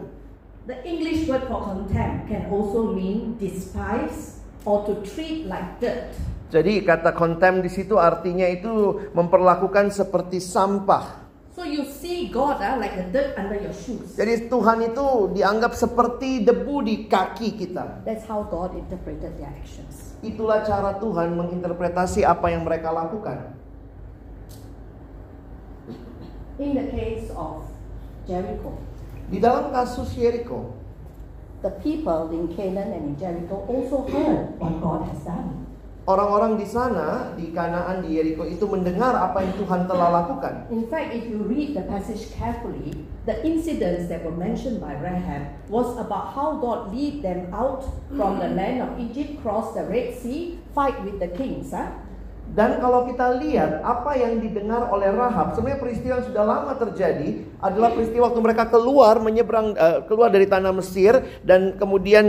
The 0.64 0.80
English 0.88 1.28
word 1.28 1.44
for 1.52 1.60
contempt 1.60 2.32
can 2.32 2.48
also 2.48 2.96
mean 2.96 3.36
despise 3.36 4.40
or 4.64 4.88
to 4.88 5.04
treat 5.04 5.50
like 5.52 5.82
dirt. 5.84 6.16
Jadi 6.56 6.88
kata 6.88 7.12
contempt 7.12 7.68
di 7.68 7.72
situ 7.74 8.00
artinya 8.00 8.48
itu 8.48 9.12
memperlakukan 9.12 9.92
seperti 9.92 10.40
sampah. 10.40 11.29
So 11.60 11.68
you 11.68 11.84
see 11.84 12.32
God 12.32 12.64
uh, 12.64 12.80
like 12.80 12.96
a 12.96 13.04
dirt 13.12 13.36
under 13.36 13.60
your 13.60 13.76
shoes. 13.76 14.16
Jadi 14.16 14.48
Tuhan 14.48 14.80
itu 14.80 15.36
dianggap 15.36 15.76
seperti 15.76 16.48
debu 16.48 16.88
di 16.88 17.04
kaki 17.12 17.60
kita. 17.60 18.08
That's 18.08 18.24
how 18.24 18.48
God 18.48 18.80
interpreted 18.80 19.36
their 19.36 19.52
actions. 19.52 20.16
Itulah 20.24 20.64
cara 20.64 20.96
Tuhan 21.04 21.36
menginterpretasi 21.36 22.24
apa 22.24 22.48
yang 22.48 22.64
mereka 22.64 22.96
lakukan. 22.96 23.60
In 26.64 26.80
the 26.80 26.88
case 26.96 27.28
of 27.36 27.68
Jericho, 28.24 28.80
Di 29.28 29.44
dalam 29.44 29.76
kasus 29.76 30.16
Yeriko, 30.16 30.72
the 31.60 31.76
people 31.84 32.32
in 32.32 32.56
Canaan 32.56 32.96
and 32.96 33.04
in 33.12 33.16
Jericho 33.20 33.68
also 33.68 34.08
heard 34.08 34.56
what 34.64 34.80
God 34.80 35.12
has 35.12 35.28
done. 35.28 35.69
Orang-orang 36.06 36.56
di 36.56 36.68
sana 36.68 37.36
di 37.36 37.52
Kanaan 37.52 38.06
di 38.06 38.16
Yeriko 38.16 38.48
itu 38.48 38.64
mendengar 38.70 39.14
apa 39.14 39.44
yang 39.44 39.54
Tuhan 39.60 39.86
telah 39.86 40.10
lakukan. 40.24 40.70
In 40.72 40.88
fact, 40.88 41.12
if 41.14 41.28
you 41.28 41.44
read 41.44 41.76
the 41.76 41.84
passage 41.86 42.32
carefully, 42.34 43.06
the 43.28 43.38
incidents 43.44 44.08
that 44.08 44.24
were 44.24 44.36
mentioned 44.36 44.80
by 44.80 44.96
Rahab 44.98 45.54
was 45.68 45.94
about 46.00 46.34
how 46.34 46.58
God 46.58 46.96
lead 46.96 47.22
them 47.22 47.52
out 47.54 47.86
from 48.16 48.40
the 48.40 48.50
land 48.50 48.82
of 48.82 48.96
Egypt, 48.98 49.42
cross 49.44 49.76
the 49.78 49.86
Red 49.86 50.16
Sea, 50.18 50.58
fight 50.74 50.98
with 51.06 51.20
the 51.20 51.30
kings. 51.36 51.76
Huh? 51.76 51.92
Dan 52.50 52.82
kalau 52.82 53.06
kita 53.06 53.38
lihat 53.38 53.86
apa 53.86 54.18
yang 54.18 54.42
didengar 54.42 54.90
oleh 54.90 55.14
Rahab, 55.14 55.54
sebenarnya 55.54 55.78
peristiwa 55.78 56.18
yang 56.18 56.26
sudah 56.26 56.44
lama 56.50 56.74
terjadi 56.74 57.46
adalah 57.62 57.94
peristiwa 57.94 58.34
waktu 58.34 58.42
mereka 58.42 58.66
keluar 58.66 59.22
menyeberang 59.22 59.78
eh, 59.78 60.02
keluar 60.10 60.34
dari 60.34 60.50
tanah 60.50 60.74
Mesir 60.74 61.22
dan 61.46 61.78
kemudian 61.78 62.26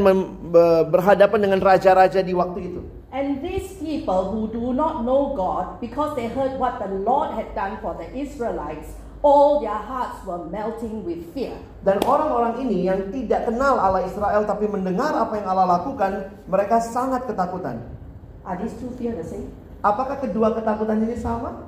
berhadapan 0.93 1.41
dengan 1.41 1.61
raja-raja 1.65 2.21
di 2.21 2.37
waktu 2.37 2.69
itu. 2.69 3.00
And 3.11 3.43
these 3.43 3.75
people 3.83 4.31
who 4.31 4.47
do 4.55 4.71
not 4.71 5.03
know 5.03 5.35
God, 5.35 5.83
because 5.83 6.15
they 6.15 6.31
heard 6.31 6.55
what 6.63 6.79
the 6.79 6.87
Lord 6.87 7.35
had 7.35 7.51
done 7.59 7.83
for 7.83 7.99
the 7.99 8.07
Israelites, 8.15 8.95
all 9.19 9.59
their 9.59 9.75
hearts 9.75 10.23
were 10.23 10.47
melting 10.47 11.03
with 11.03 11.35
fear. 11.35 11.59
Dan 11.83 11.99
orang-orang 12.07 12.63
ini 12.63 12.87
yang 12.87 13.11
tidak 13.11 13.51
kenal 13.51 13.83
Allah 13.83 14.07
Israel 14.07 14.47
tapi 14.47 14.71
mendengar 14.71 15.11
apa 15.11 15.43
yang 15.43 15.47
Allah 15.51 15.83
lakukan, 15.83 16.39
mereka 16.47 16.79
sangat 16.79 17.27
ketakutan. 17.27 17.83
Are 18.47 18.55
these 18.55 18.79
two 18.79 18.95
fear 18.95 19.11
the 19.19 19.27
same? 19.27 19.51
Apakah 19.83 20.23
kedua 20.23 20.55
ketakutan 20.55 21.03
ini 21.03 21.19
sama? 21.19 21.67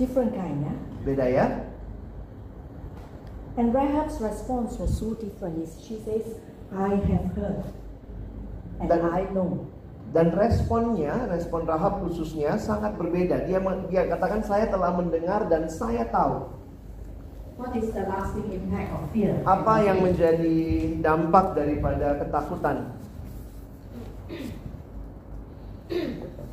Different 0.00 0.32
kind, 0.32 0.56
yeah? 0.64 0.78
Beda 1.04 1.26
ya. 1.28 1.46
And 3.60 3.76
Rahab's 3.76 4.24
response 4.24 4.80
was 4.80 4.96
so 4.96 5.12
different. 5.12 5.68
She 5.84 6.00
says, 6.00 6.40
I 6.72 6.96
have 6.96 7.36
heard 7.36 7.68
Dan- 8.88 9.12
I 9.12 9.24
know. 9.32 9.66
Dan 10.12 10.28
responnya, 10.36 11.24
respon 11.32 11.64
Rahab 11.64 12.04
khususnya 12.04 12.60
sangat 12.60 13.00
berbeda. 13.00 13.48
Dia 13.48 13.56
dia 13.88 14.02
katakan 14.04 14.44
saya 14.44 14.68
telah 14.68 14.92
mendengar 14.92 15.48
dan 15.48 15.72
saya 15.72 16.04
tahu 16.12 16.52
What 17.56 17.72
is 17.76 17.94
the 17.96 18.04
lasting 18.04 18.48
impact 18.50 18.90
of 18.92 19.08
fear? 19.14 19.38
apa 19.44 19.74
yang 19.80 20.04
menjadi 20.04 20.56
dampak 21.00 21.56
daripada 21.56 22.20
ketakutan. 22.20 22.92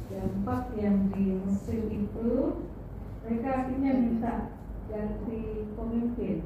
dampak 0.10 0.64
yang 0.76 1.12
di 1.16 1.40
Mesir 1.48 1.80
itu 1.88 2.30
mereka 3.24 3.50
akhirnya 3.64 3.92
minta 3.96 4.34
ganti 4.92 5.42
pemimpin 5.78 6.44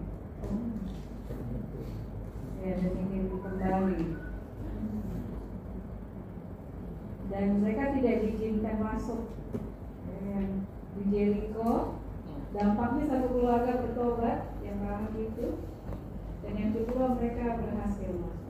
ya 2.61 2.71
dan 2.77 2.93
ingin 2.95 3.23
kembali 3.33 4.03
dan 7.31 7.63
mereka 7.63 7.95
tidak 7.95 8.15
diizinkan 8.25 8.83
masuk. 8.83 9.31
Ya, 10.23 10.39
di 10.97 11.03
Jericho 11.11 11.99
dampaknya 12.51 13.03
satu 13.09 13.27
keluarga 13.31 13.71
bertobat 13.83 14.55
yang 14.63 14.77
Rahab 14.83 15.13
itu. 15.15 15.47
Dan 16.43 16.53
yang 16.59 16.71
kedua 16.75 17.15
mereka 17.15 17.55
berhasil 17.55 18.11
masuk. 18.19 18.43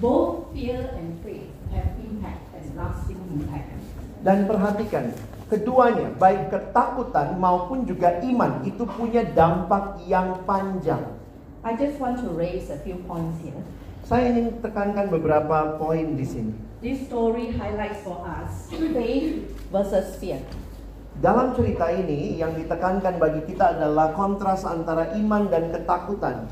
Both 0.00 0.56
fear 0.56 0.96
and 0.96 1.20
faith 1.20 1.52
have 1.76 1.92
impact 2.00 2.48
and 2.56 2.72
lasting 2.72 3.20
impact. 3.36 3.68
Dan 4.24 4.48
perhatikan, 4.48 5.12
keduanya 5.52 6.12
baik 6.16 6.48
ketakutan 6.48 7.36
maupun 7.36 7.84
juga 7.84 8.20
iman 8.24 8.64
itu 8.64 8.88
punya 8.88 9.20
dampak 9.24 10.00
yang 10.08 10.40
panjang. 10.48 11.19
I 11.60 11.76
just 11.76 12.00
want 12.00 12.16
to 12.24 12.32
raise 12.32 12.72
a 12.72 12.80
few 12.80 12.96
points 13.04 13.36
here. 13.44 13.60
Saya 14.08 14.32
ingin 14.32 14.64
tekankan 14.64 15.12
beberapa 15.12 15.76
poin 15.76 16.16
di 16.16 16.24
sini. 16.24 16.56
This 16.80 17.04
story 17.04 17.52
highlights 17.52 18.00
for 18.00 18.16
us 18.24 18.72
faith 18.72 19.44
versus 19.68 20.16
fear. 20.16 20.40
Dalam 21.20 21.52
cerita 21.52 21.92
ini 21.92 22.40
yang 22.40 22.56
ditekankan 22.56 23.20
bagi 23.20 23.44
kita 23.44 23.76
adalah 23.76 24.16
kontras 24.16 24.64
antara 24.64 25.12
iman 25.20 25.52
dan 25.52 25.68
ketakutan. 25.68 26.48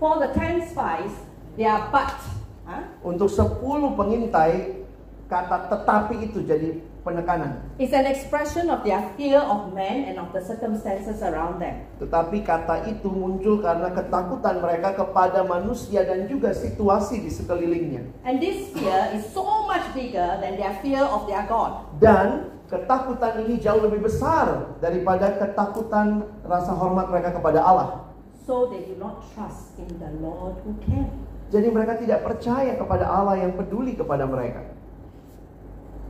For 0.00 0.16
the 0.24 0.32
ten 0.32 0.64
spies, 0.64 1.12
their 1.60 1.92
but 1.92 2.16
huh, 2.64 2.80
Untuk 3.04 3.28
10 3.28 3.60
pengintai 3.92 4.88
kata 5.28 5.68
tetapi 5.68 6.32
itu 6.32 6.40
jadi 6.48 6.80
penekanan. 7.06 7.62
is 7.78 7.94
an 7.94 8.02
expression 8.02 8.66
of 8.66 8.82
their 8.82 8.98
fear 9.14 9.38
of 9.38 9.70
man 9.70 10.10
and 10.10 10.18
of 10.18 10.34
the 10.34 10.42
circumstances 10.42 11.22
around 11.22 11.62
them. 11.62 11.86
Tetapi 12.02 12.42
kata 12.42 12.90
itu 12.90 13.06
muncul 13.06 13.62
karena 13.62 13.94
ketakutan 13.94 14.58
mereka 14.58 14.98
kepada 14.98 15.46
manusia 15.46 16.02
dan 16.02 16.26
juga 16.26 16.50
situasi 16.50 17.22
di 17.22 17.30
sekelilingnya. 17.30 18.26
And 18.26 18.42
this 18.42 18.74
fear 18.74 19.14
is 19.14 19.22
so 19.30 19.46
much 19.70 19.86
bigger 19.94 20.42
than 20.42 20.58
their 20.58 20.74
fear 20.82 21.06
of 21.06 21.30
their 21.30 21.46
God. 21.46 21.86
Dan 22.02 22.50
ketakutan 22.66 23.46
ini 23.46 23.62
jauh 23.62 23.78
lebih 23.78 24.02
besar 24.02 24.74
daripada 24.82 25.38
ketakutan 25.38 26.26
rasa 26.42 26.74
hormat 26.74 27.06
mereka 27.06 27.30
kepada 27.38 27.62
Allah. 27.62 28.10
So 28.42 28.66
they 28.66 28.82
do 28.82 28.98
not 28.98 29.22
trust 29.34 29.78
in 29.78 29.90
the 30.02 30.10
Lord 30.18 30.58
who 30.66 30.74
can. 30.82 31.10
Jadi 31.46 31.70
mereka 31.70 31.94
tidak 31.94 32.26
percaya 32.26 32.74
kepada 32.74 33.06
Allah 33.06 33.38
yang 33.38 33.54
peduli 33.54 33.94
kepada 33.94 34.26
mereka. 34.26 34.75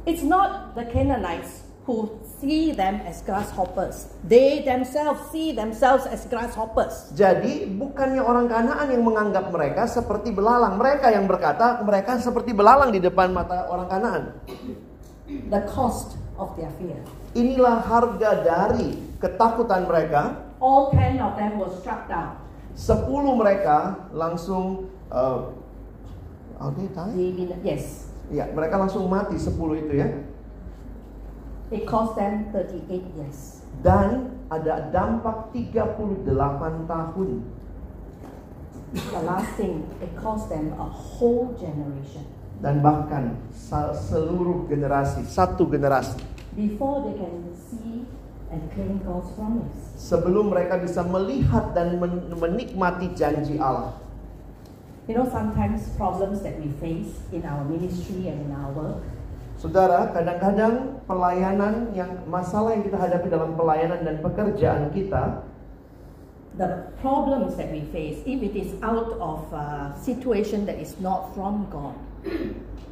It's 0.07 0.23
not 0.23 0.79
the 0.79 0.87
Canaanites 0.87 1.67
who 1.83 2.15
see 2.39 2.71
them 2.71 3.03
as 3.03 3.27
grasshoppers. 3.27 4.15
They 4.23 4.63
themselves 4.63 5.35
see 5.35 5.51
themselves 5.51 6.07
as 6.07 6.23
grasshoppers. 6.31 7.11
Jadi 7.11 7.67
bukannya 7.75 8.23
orang 8.23 8.47
Kanaan 8.47 8.87
yang 8.87 9.03
menganggap 9.03 9.51
mereka 9.51 9.91
seperti 9.91 10.31
belalang. 10.31 10.79
Mereka 10.79 11.11
yang 11.11 11.27
berkata 11.27 11.83
mereka 11.83 12.23
seperti 12.23 12.55
belalang 12.55 12.95
di 12.95 13.03
depan 13.03 13.35
mata 13.35 13.67
orang 13.67 13.91
Kanaan. 13.91 14.23
The 15.27 15.67
cost 15.75 16.15
of 16.39 16.55
their 16.55 16.71
fear. 16.79 17.03
Inilah 17.35 17.83
harga 17.83 18.47
dari 18.47 18.95
ketakutan 19.19 19.91
mereka. 19.91 20.39
All 20.63 20.95
ten 20.95 21.19
of 21.19 21.35
them 21.35 21.59
were 21.59 21.71
struck 21.83 22.07
down. 22.07 22.39
Sepuluh 22.79 23.35
mereka 23.35 24.07
langsung 24.15 24.87
uh, 25.11 25.51
they 26.79 26.87
die? 26.95 27.11
They- 27.11 27.75
yes, 27.75 28.06
Ya, 28.27 28.51
mereka 28.51 28.75
langsung 28.77 29.07
mati 29.07 29.39
sepuluh 29.39 29.79
itu 29.79 29.95
ya. 29.95 30.11
it 31.71 31.83
cost 31.83 32.15
them 32.15 32.47
38 32.55 32.87
years. 33.15 33.63
Dan 33.83 34.35
ada 34.49 34.91
dampak 34.91 35.51
38 35.51 36.23
tahun. 36.87 37.31
The 38.97 39.23
last 39.27 39.51
thing, 39.59 39.83
it 39.99 40.15
cost 40.15 40.47
them 40.49 40.71
a 40.79 40.87
whole 40.87 41.53
generation 41.59 42.23
Dan 42.57 42.81
bahkan 42.81 43.37
seluruh 43.93 44.65
generasi, 44.65 45.27
satu 45.27 45.67
generasi. 45.69 46.17
before 46.57 47.05
they 47.05 47.19
can 47.21 47.53
see 47.53 48.09
and 48.49 48.65
claim 48.73 48.97
God's 49.05 49.29
promise. 49.37 49.77
Sebelum 50.01 50.49
mereka 50.49 50.81
bisa 50.81 51.05
melihat 51.05 51.77
dan 51.77 52.01
men- 52.01 52.33
menikmati 52.33 53.13
janji 53.13 53.61
Allah. 53.61 53.93
You 55.07 55.15
know, 55.15 55.29
sometimes 55.31 55.87
problems 55.95 56.43
that 56.43 56.59
we 56.59 56.67
face 56.83 57.15
in 57.31 57.47
our 57.47 57.63
ministry 57.63 58.27
and 58.27 58.43
in 58.43 58.51
our 58.51 58.75
work, 58.75 58.99
Saudara, 59.57 60.13
kadang-kadang 60.13 61.01
pelayanan 61.09 61.89
yang 61.97 62.13
masalah 62.29 62.77
yang 62.77 62.85
kita 62.85 63.01
hadapi 63.01 63.33
dalam 63.33 63.57
pelayanan 63.57 64.05
dan 64.05 64.21
pekerjaan 64.21 64.93
kita 64.93 65.47
the 66.61 66.93
problems 67.01 67.57
that 67.57 67.73
we 67.73 67.85
face, 67.89 68.21
if 68.29 68.41
it 68.43 68.57
is 68.57 68.77
out 68.85 69.17
of 69.21 69.45
a 69.53 69.93
situation 69.97 70.65
that 70.69 70.77
is 70.77 70.97
not 71.01 71.33
from 71.33 71.69
God, 71.73 71.97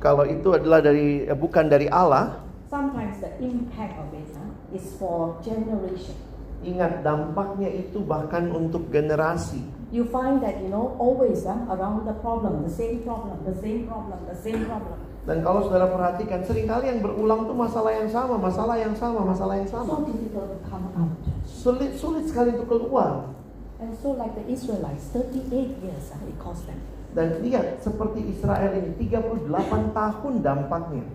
kalau 0.01 0.25
itu 0.25 0.57
adalah 0.57 0.81
dari 0.81 1.25
eh, 1.25 1.37
bukan 1.37 1.69
dari 1.69 1.89
Allah, 1.89 2.41
sometimes 2.69 3.21
the 3.21 3.33
impact 3.41 3.97
of 4.01 4.09
it 4.13 4.29
huh, 4.37 4.49
is 4.73 4.85
for 4.97 5.37
generation. 5.45 6.17
ingat 6.65 7.05
dampaknya 7.05 7.69
itu 7.69 8.01
bahkan 8.01 8.49
untuk 8.49 8.89
generasi. 8.89 9.61
You 9.95 10.03
find 10.11 10.43
that 10.43 10.59
you 10.59 10.75
know 10.75 10.99
always 10.99 11.47
huh, 11.47 11.71
around 11.71 12.03
the 12.03 12.19
problem, 12.19 12.67
the 12.67 12.75
same 12.75 13.07
problem, 13.07 13.39
the 13.47 13.55
same 13.55 13.87
problem, 13.87 14.19
the 14.27 14.35
same 14.35 14.67
problem. 14.67 14.99
Dan 15.23 15.39
kalau 15.41 15.71
saudara 15.71 15.87
perhatikan, 15.87 16.43
sering 16.43 16.67
kali 16.67 16.91
yang 16.91 16.99
berulang 16.99 17.47
tuh 17.47 17.55
masalah 17.55 17.95
yang 17.95 18.11
sama, 18.11 18.35
masalah 18.35 18.75
yang 18.75 18.91
sama, 18.93 19.23
masalah 19.23 19.55
yang 19.55 19.71
So 19.71 19.79
sama. 19.79 20.03
difficult 20.05 20.51
to 20.51 20.59
come 20.67 20.87
out. 20.99 21.15
Sulit 21.47 21.95
sulit 21.95 22.27
sekali 22.27 22.59
untuk 22.59 22.75
keluar. 22.75 23.31
And 23.79 23.95
so 23.95 24.19
like 24.19 24.35
the 24.35 24.43
Israelites, 24.51 25.15
38 25.15 25.79
years 25.79 26.11
it 26.11 26.37
cost 26.43 26.67
them. 26.67 26.83
Dan 27.15 27.39
lihat 27.47 27.79
seperti 27.79 28.35
Israel 28.35 28.75
ini 28.75 28.99
38 28.99 29.47
tahun 29.95 30.33
dampaknya. 30.43 31.07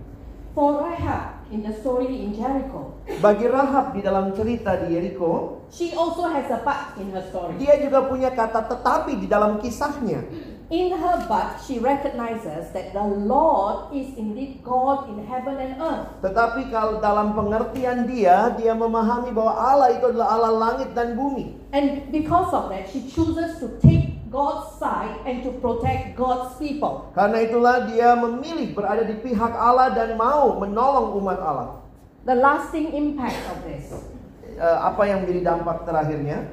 For 0.59 0.75
Rahab 0.75 1.47
in 1.55 1.63
the 1.63 1.71
story 1.71 2.19
in 2.19 2.35
Jericho, 2.35 2.91
Bagi 3.23 3.47
Rahab 3.47 3.95
di 3.95 4.03
dalam 4.03 4.35
cerita 4.35 4.75
di 4.75 4.91
Yeriko, 4.91 5.63
she 5.71 5.95
also 5.95 6.27
has 6.27 6.51
a 6.51 6.59
but 6.67 6.99
in 6.99 7.15
her 7.15 7.23
story. 7.31 7.55
dia 7.55 7.79
juga 7.79 8.11
punya 8.11 8.27
kata 8.27 8.67
tetapi 8.67 9.23
di 9.23 9.31
dalam 9.31 9.55
kisahnya. 9.63 10.19
In 10.67 10.91
her 10.99 11.17
but, 11.31 11.63
she 11.63 11.79
recognizes 11.79 12.75
that 12.75 12.91
the 12.91 13.01
Lord 13.01 13.95
is 13.95 14.11
indeed 14.19 14.59
God 14.59 15.07
in 15.07 15.23
heaven 15.23 15.55
and 15.63 15.79
earth. 15.79 16.19
Tetapi 16.27 16.67
kalau 16.69 16.99
dalam 16.99 17.39
pengertian 17.39 18.03
dia, 18.05 18.51
dia 18.59 18.75
memahami 18.75 19.31
bahwa 19.31 19.55
Allah 19.55 19.95
itu 19.95 20.11
adalah 20.11 20.35
Allah 20.35 20.53
langit 20.59 20.91
dan 20.91 21.15
bumi. 21.15 21.55
And 21.71 22.11
because 22.11 22.51
of 22.51 22.67
that, 22.67 22.91
she 22.91 23.07
chooses 23.07 23.63
to 23.63 23.79
take 23.79 24.08
God's 24.29 24.77
side 24.77 25.25
and 25.25 25.41
to 25.41 25.51
protect 25.57 26.13
God's 26.13 26.55
people. 26.61 27.09
Karena 27.17 27.41
itulah 27.41 27.89
dia 27.89 28.13
memilih 28.13 28.77
berada 28.77 29.01
di 29.01 29.17
pihak 29.17 29.53
Allah 29.57 29.91
dan 29.91 30.13
mau 30.15 30.55
menolong 30.61 31.17
umat 31.17 31.39
Allah. 31.41 31.69
The 32.23 32.37
lasting 32.37 32.93
impact 32.93 33.41
of 33.49 33.65
this 33.65 33.89
Eh, 34.59 34.77
apa 34.83 35.07
yang 35.07 35.23
menjadi 35.23 35.55
dampak 35.55 35.87
terakhirnya? 35.87 36.51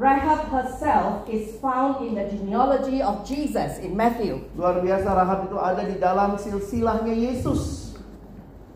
Rahab 0.00 0.48
herself 0.48 1.28
is 1.28 1.60
found 1.60 2.00
in 2.00 2.16
the 2.16 2.24
genealogy 2.24 3.04
of 3.04 3.20
Jesus 3.20 3.76
in 3.84 3.92
Matthew. 3.92 4.48
Luar 4.56 4.80
biasa 4.80 5.12
Rahab 5.12 5.52
itu 5.52 5.60
ada 5.60 5.84
di 5.84 6.00
dalam 6.00 6.40
silsilahnya 6.40 7.12
Yesus. 7.12 7.92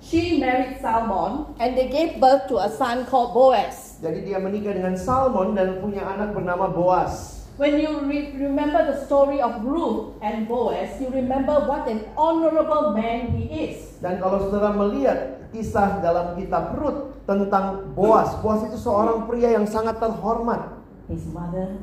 She 0.05 0.37
married 0.37 0.79
Salmon 0.85 1.57
and 1.57 1.75
they 1.75 1.89
gave 1.89 2.21
birth 2.21 2.45
to 2.53 2.61
a 2.61 2.69
son 2.69 3.09
called 3.09 3.33
Boaz. 3.33 3.97
Jadi 4.05 4.29
dia 4.29 4.37
menikah 4.37 4.77
dengan 4.77 5.01
Salmon 5.01 5.57
dan 5.57 5.81
punya 5.81 6.05
anak 6.05 6.37
bernama 6.37 6.69
Boas. 6.69 7.38
When 7.59 7.75
you 7.83 8.07
re- 8.07 8.39
remember 8.39 8.87
the 8.87 9.03
story 9.03 9.43
of 9.43 9.67
Ruth 9.67 10.15
and 10.23 10.47
Boaz, 10.47 10.95
you 11.03 11.11
remember 11.11 11.59
what 11.67 11.91
an 11.91 12.07
honorable 12.15 12.95
man 12.95 13.35
he 13.35 13.51
is. 13.51 13.99
Dan 13.99 14.23
kalau 14.23 14.47
saudara 14.47 14.71
melihat 14.79 15.43
kisah 15.51 15.99
dalam 15.99 16.39
kitab 16.39 16.79
Rut 16.79 17.19
tentang 17.27 17.99
Boas, 17.99 18.31
Boas 18.39 18.63
itu 18.63 18.79
seorang 18.79 19.27
pria 19.27 19.59
yang 19.59 19.67
sangat 19.67 19.99
terhormat. 19.99 20.79
His 21.11 21.27
mother 21.35 21.83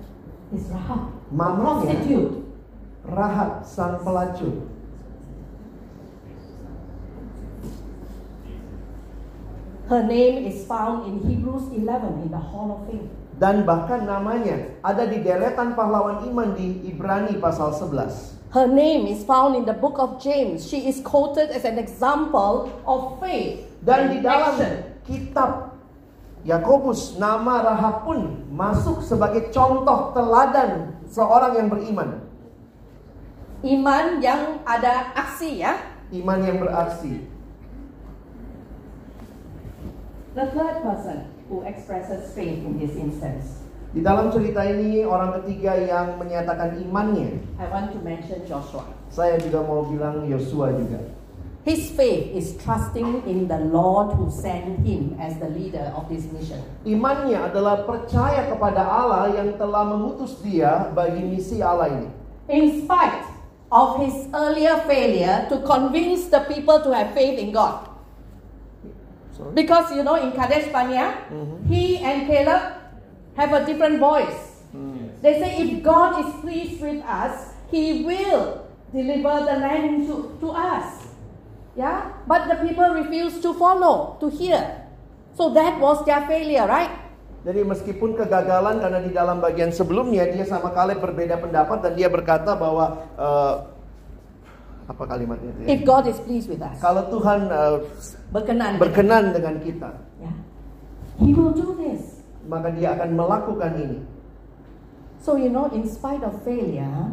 is 0.56 0.64
Rahab, 0.72 1.12
Mamanya. 1.28 1.92
Rahab 3.04 3.68
sang 3.68 4.00
pelacur. 4.00 4.72
Her 9.92 10.02
name 10.08 10.48
is 10.48 10.64
found 10.64 11.04
in 11.04 11.20
Hebrews 11.20 11.68
11 11.70 12.24
in 12.24 12.32
the 12.32 12.40
Hall 12.40 12.80
of 12.80 12.88
Fame. 12.88 13.25
Dan 13.36 13.68
bahkan 13.68 14.08
namanya 14.08 14.80
ada 14.80 15.04
di 15.04 15.20
deretan 15.20 15.76
pahlawan 15.76 16.24
iman 16.32 16.56
di 16.56 16.88
Ibrani 16.88 17.36
pasal 17.36 17.76
11. 17.76 18.56
Her 18.56 18.72
name 18.72 19.12
is 19.12 19.28
found 19.28 19.60
in 19.60 19.68
the 19.68 19.76
book 19.76 20.00
of 20.00 20.24
James. 20.24 20.64
She 20.64 20.88
is 20.88 21.04
quoted 21.04 21.52
as 21.52 21.68
an 21.68 21.76
example 21.76 22.72
of 22.88 23.20
faith 23.20 23.68
Dan 23.84 24.16
di 24.16 24.24
dalam 24.24 24.56
action. 24.56 25.04
kitab 25.04 25.76
Yakobus 26.48 27.20
nama 27.20 27.60
Rahab 27.76 28.08
pun 28.08 28.48
masuk 28.56 29.04
sebagai 29.04 29.52
contoh 29.52 30.16
teladan 30.16 30.96
seorang 31.12 31.60
yang 31.60 31.68
beriman. 31.68 32.24
Iman 33.66 34.24
yang 34.24 34.64
ada 34.64 35.12
aksi 35.12 35.60
ya. 35.60 35.76
Iman 36.16 36.40
yang 36.40 36.64
beraksi. 36.64 37.28
The 40.40 40.46
third 40.56 40.80
person 40.86 41.35
who 41.50 41.62
expresses 41.64 42.34
faith 42.34 42.62
in 42.66 42.80
this 42.82 42.94
instance. 42.98 43.66
Di 43.96 44.04
dalam 44.04 44.28
cerita 44.28 44.60
ini 44.68 45.08
orang 45.08 45.40
ketiga 45.40 45.80
yang 45.80 46.20
menyatakan 46.20 46.76
imannya. 46.84 47.40
I 47.56 47.66
want 47.72 47.96
to 47.96 48.00
mention 48.04 48.44
Joshua. 48.44 48.84
Saya 49.08 49.40
juga 49.40 49.64
mau 49.64 49.88
bilang 49.88 50.28
Yosua 50.28 50.76
juga. 50.76 51.00
His 51.66 51.90
faith 51.96 52.30
is 52.36 52.60
trusting 52.62 53.26
in 53.26 53.50
the 53.50 53.58
Lord 53.58 54.14
who 54.14 54.30
sent 54.30 54.86
him 54.86 55.18
as 55.18 55.40
the 55.42 55.50
leader 55.50 55.96
of 55.98 56.06
this 56.12 56.30
mission. 56.30 56.62
Imannya 56.86 57.42
adalah 57.42 57.88
percaya 57.88 58.46
kepada 58.52 58.86
Allah 58.86 59.34
yang 59.34 59.58
telah 59.58 59.82
mengutus 59.82 60.38
dia 60.46 60.94
bagi 60.94 61.26
misi 61.26 61.64
Allah 61.66 61.90
ini. 61.90 62.10
In 62.52 62.86
spite 62.86 63.26
of 63.74 63.98
his 63.98 64.30
earlier 64.36 64.78
failure 64.86 65.50
to 65.50 65.64
convince 65.66 66.30
the 66.30 66.46
people 66.52 66.84
to 66.86 66.94
have 66.94 67.16
faith 67.18 67.40
in 67.40 67.50
God. 67.50 67.95
Sorry. 69.36 69.52
Because 69.52 69.92
you 69.92 70.04
know, 70.04 70.16
in 70.16 70.32
Kadesh 70.32 70.72
Barnea, 70.72 71.28
he 71.68 72.00
and 72.00 72.26
Caleb 72.26 72.80
have 73.36 73.52
a 73.52 73.66
different 73.68 74.00
voice. 74.00 74.56
They 75.26 75.42
say, 75.42 75.58
if 75.58 75.82
God 75.82 76.22
is 76.22 76.30
pleased 76.46 76.78
with 76.86 77.02
us, 77.02 77.58
he 77.74 78.06
will 78.06 78.62
deliver 78.94 79.42
the 79.42 79.58
land 79.58 80.06
to, 80.06 80.38
to 80.38 80.48
us. 80.54 81.10
Yeah? 81.74 82.14
But 82.30 82.46
the 82.46 82.62
people 82.62 82.94
refuse 82.94 83.42
to 83.42 83.58
follow, 83.58 84.22
to 84.22 84.30
hear. 84.30 84.86
So 85.34 85.50
that 85.58 85.82
was 85.82 86.06
their 86.06 86.24
failure, 86.30 86.70
right? 86.70 86.94
Jadi 87.42 87.62
meskipun 87.62 88.18
kegagalan 88.18 88.82
karena 88.82 89.00
di 89.02 89.14
dalam 89.14 89.38
bagian 89.38 89.70
sebelumnya 89.70 90.26
dia 90.30 90.46
sama 90.50 90.74
Kaleb 90.74 90.98
berbeda 90.98 91.38
pendapat 91.38 91.78
dan 91.82 91.94
dia 91.94 92.10
berkata 92.10 92.58
bahwa 92.58 93.06
eh, 93.14 93.54
apa 94.86 95.04
kalimatnya 95.06 95.50
itu 95.50 95.60
ya? 95.66 95.68
If 95.74 95.80
God 95.82 96.06
is 96.06 96.18
pleased 96.22 96.48
with 96.50 96.62
us, 96.62 96.78
Kalau 96.78 97.10
Tuhan 97.10 97.50
eh, 97.50 97.78
berkenan. 98.30 98.78
berkenan 98.78 99.34
dengan 99.34 99.56
kita, 99.62 99.90
Yeah. 100.22 100.36
He 101.20 101.32
will 101.34 101.52
do 101.52 101.74
this. 101.76 102.22
maka 102.46 102.70
dia 102.72 102.94
akan 102.94 103.18
melakukan 103.18 103.72
ini. 103.82 104.00
So, 105.18 105.34
you 105.42 105.50
know, 105.50 105.66
in 105.74 105.90
spite 105.90 106.22
of 106.22 106.38
failure, 106.46 107.10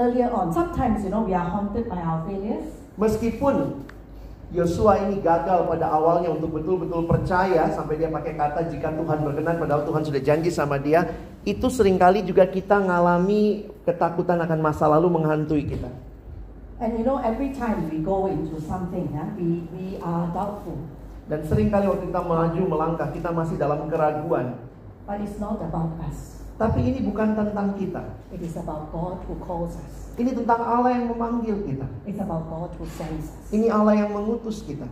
earlier 0.00 0.32
on, 0.32 0.48
sometimes, 0.56 1.04
you 1.04 1.12
know, 1.12 1.20
we 1.20 1.36
are 1.36 1.44
haunted 1.44 1.84
by 1.92 2.00
our 2.00 2.24
failures. 2.24 2.64
Meskipun 2.96 3.84
Yosua 4.54 5.02
ini 5.04 5.18
gagal 5.18 5.66
pada 5.66 5.90
awalnya 5.90 6.30
untuk 6.30 6.56
betul-betul 6.56 7.10
percaya 7.10 7.68
sampai 7.74 7.98
dia 7.98 8.06
pakai 8.06 8.38
kata 8.38 8.70
jika 8.70 8.94
Tuhan 8.94 9.26
berkenan 9.26 9.58
padahal 9.58 9.82
Tuhan 9.82 10.06
sudah 10.06 10.22
janji 10.22 10.48
sama 10.48 10.78
dia, 10.78 11.10
itu 11.42 11.66
sering 11.68 11.98
kali 11.98 12.22
juga 12.22 12.46
kita 12.46 12.78
ngalami 12.78 13.66
ketakutan 13.82 14.38
akan 14.40 14.58
masa 14.62 14.86
lalu 14.86 15.10
menghantui 15.10 15.66
kita. 15.66 15.90
And 16.82 16.98
you 16.98 17.06
know, 17.06 17.22
every 17.22 17.54
time 17.54 17.86
we 17.86 18.02
go 18.02 18.26
into 18.26 18.58
something, 18.58 19.14
huh, 19.14 19.30
we, 19.38 19.62
we 19.70 19.86
are 20.02 20.26
doubtful. 20.34 20.74
Dan 21.30 21.46
sering 21.46 21.70
kali 21.70 21.86
waktu 21.86 22.10
kita 22.10 22.20
maju 22.20 22.62
melangkah, 22.66 23.08
kita 23.14 23.30
masih 23.30 23.56
dalam 23.56 23.86
keraguan. 23.86 24.58
But 25.06 25.22
it's 25.22 25.38
not 25.38 25.62
about 25.62 25.94
us. 26.02 26.42
Tapi 26.58 26.86
ini 26.86 27.00
bukan 27.06 27.34
tentang 27.34 27.78
kita. 27.78 28.02
It 28.34 28.42
is 28.42 28.58
about 28.58 28.90
God 28.90 29.22
who 29.26 29.38
calls 29.42 29.78
us. 29.78 30.14
Ini 30.18 30.34
tentang 30.34 30.62
Allah 30.62 30.98
yang 30.98 31.10
memanggil 31.10 31.62
kita. 31.66 31.86
It's 32.06 32.18
about 32.18 32.46
God 32.50 32.70
who 32.78 32.86
sends 32.94 33.30
us. 33.30 33.46
Ini 33.54 33.70
Allah 33.70 34.04
yang 34.04 34.10
mengutus 34.14 34.62
kita. 34.62 34.86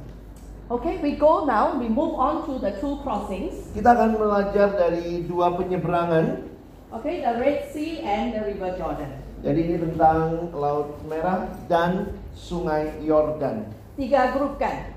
Okay, 0.71 1.03
we 1.03 1.18
go 1.18 1.45
now. 1.45 1.77
We 1.77 1.90
move 1.90 2.14
on 2.16 2.47
to 2.47 2.62
the 2.62 2.79
two 2.79 3.03
crossings. 3.03 3.75
Kita 3.75 3.92
akan 3.92 4.16
belajar 4.16 4.75
dari 4.79 5.27
dua 5.27 5.53
penyeberangan. 5.59 6.49
Okay, 6.92 7.21
the 7.21 7.35
Red 7.38 7.68
Sea 7.75 8.01
and 8.07 8.33
the 8.33 8.42
River 8.47 8.73
Jordan. 8.79 9.32
Jadi 9.42 9.61
ini 9.66 9.76
tentang 9.83 10.55
Laut 10.55 11.02
Merah 11.11 11.50
dan 11.66 12.14
Sungai 12.31 13.02
Yordan. 13.02 13.66
Tiga 13.98 14.31
grup 14.38 14.55
kan? 14.62 14.94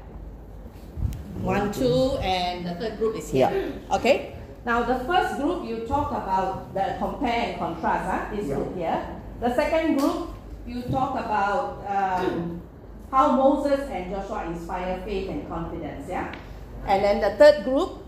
One, 1.42 1.74
two, 1.74 2.16
and 2.22 2.62
the 2.64 2.78
third 2.78 2.96
group 3.02 3.18
is 3.18 3.28
here. 3.34 3.50
Okay. 3.90 4.38
Now 4.64 4.86
the 4.86 5.02
first 5.10 5.42
group 5.42 5.66
you 5.66 5.90
talk 5.90 6.14
about 6.14 6.70
the 6.78 6.94
compare 7.02 7.54
and 7.54 7.54
contrast. 7.58 8.06
Huh? 8.06 8.22
This 8.34 8.46
Yeah. 8.46 8.56
group 8.62 8.72
here. 8.78 9.00
The 9.42 9.52
second 9.52 9.98
group 9.98 10.32
you 10.70 10.86
talk 10.94 11.18
about 11.18 11.82
um, 11.90 12.62
how 13.10 13.34
Moses 13.34 13.90
and 13.90 14.14
Joshua 14.14 14.46
inspire 14.50 15.02
faith 15.06 15.26
and 15.30 15.46
confidence. 15.50 16.06
Yeah. 16.06 16.30
And 16.86 17.02
then 17.02 17.18
the 17.18 17.34
third 17.42 17.66
group. 17.66 18.06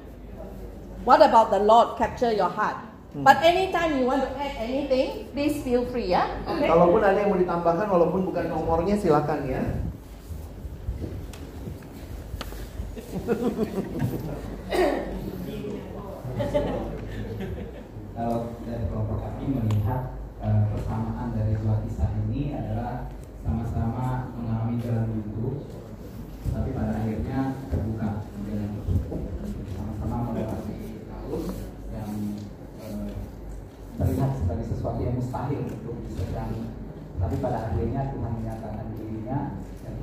What 1.01 1.23
about 1.23 1.49
the 1.49 1.59
Lord 1.65 1.97
capture 1.97 2.29
your 2.35 2.49
heart? 2.51 2.86
But 3.23 3.41
anytime 3.41 3.97
you 3.97 4.05
want 4.05 4.21
to 4.25 4.29
add 4.37 4.55
anything, 4.61 5.29
please 5.33 5.63
feel 5.65 5.85
free. 5.89 6.13
Yeah. 6.13 6.29
Okay. 6.45 6.69
Kalaupun 6.69 7.01
ada 7.01 7.17
yang 7.17 7.33
mau 7.33 7.39
ditambahkan, 7.41 7.87
walaupun 7.89 8.21
bukan 8.29 8.45
nomornya, 8.49 8.95
silakan 8.99 9.41
ya. 9.49 9.61
kalau 18.17 18.53
dari 18.67 18.83
kelompok 18.89 19.17
kami 19.25 19.45
melihat 19.57 20.19
eh, 20.43 20.63
persamaan 20.73 21.33
dari 21.33 21.53
dua 21.57 21.81
kisah 21.85 22.09
ini 22.27 22.53
adalah 22.53 23.09
sama-sama 23.41 24.33
mengalami 24.37 24.77
jalan 24.83 25.07
buntu, 25.07 25.65
tapi 26.51 26.69
pada 26.75 26.93
akhirnya 26.99 27.39
terbuka 27.71 28.27
jalan 28.45 28.69
tersebut. 28.75 29.21
Sama-sama 29.71 30.17
melewati 30.29 30.77
laut 31.09 31.43
yang 31.95 32.11
eh, 32.85 33.11
terlihat 33.97 34.31
sebagai 34.37 34.65
sesuatu 34.67 34.99
yang 35.01 35.15
mustahil 35.17 35.61
untuk 35.63 35.95
diseberang, 36.05 36.75
tapi 37.17 37.35
pada 37.41 37.71
akhirnya 37.71 38.13
Tuhan 38.13 38.31
menyatakan 38.43 38.85
dirinya 38.93 39.39
dan 39.85 39.93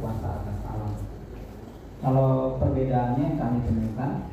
Berkuasa 0.00 0.28
atas 0.32 0.64
alam. 0.64 0.96
Kalau 2.00 2.56
perbedaannya 2.56 3.36
kami 3.36 3.58
temukan 3.68 4.32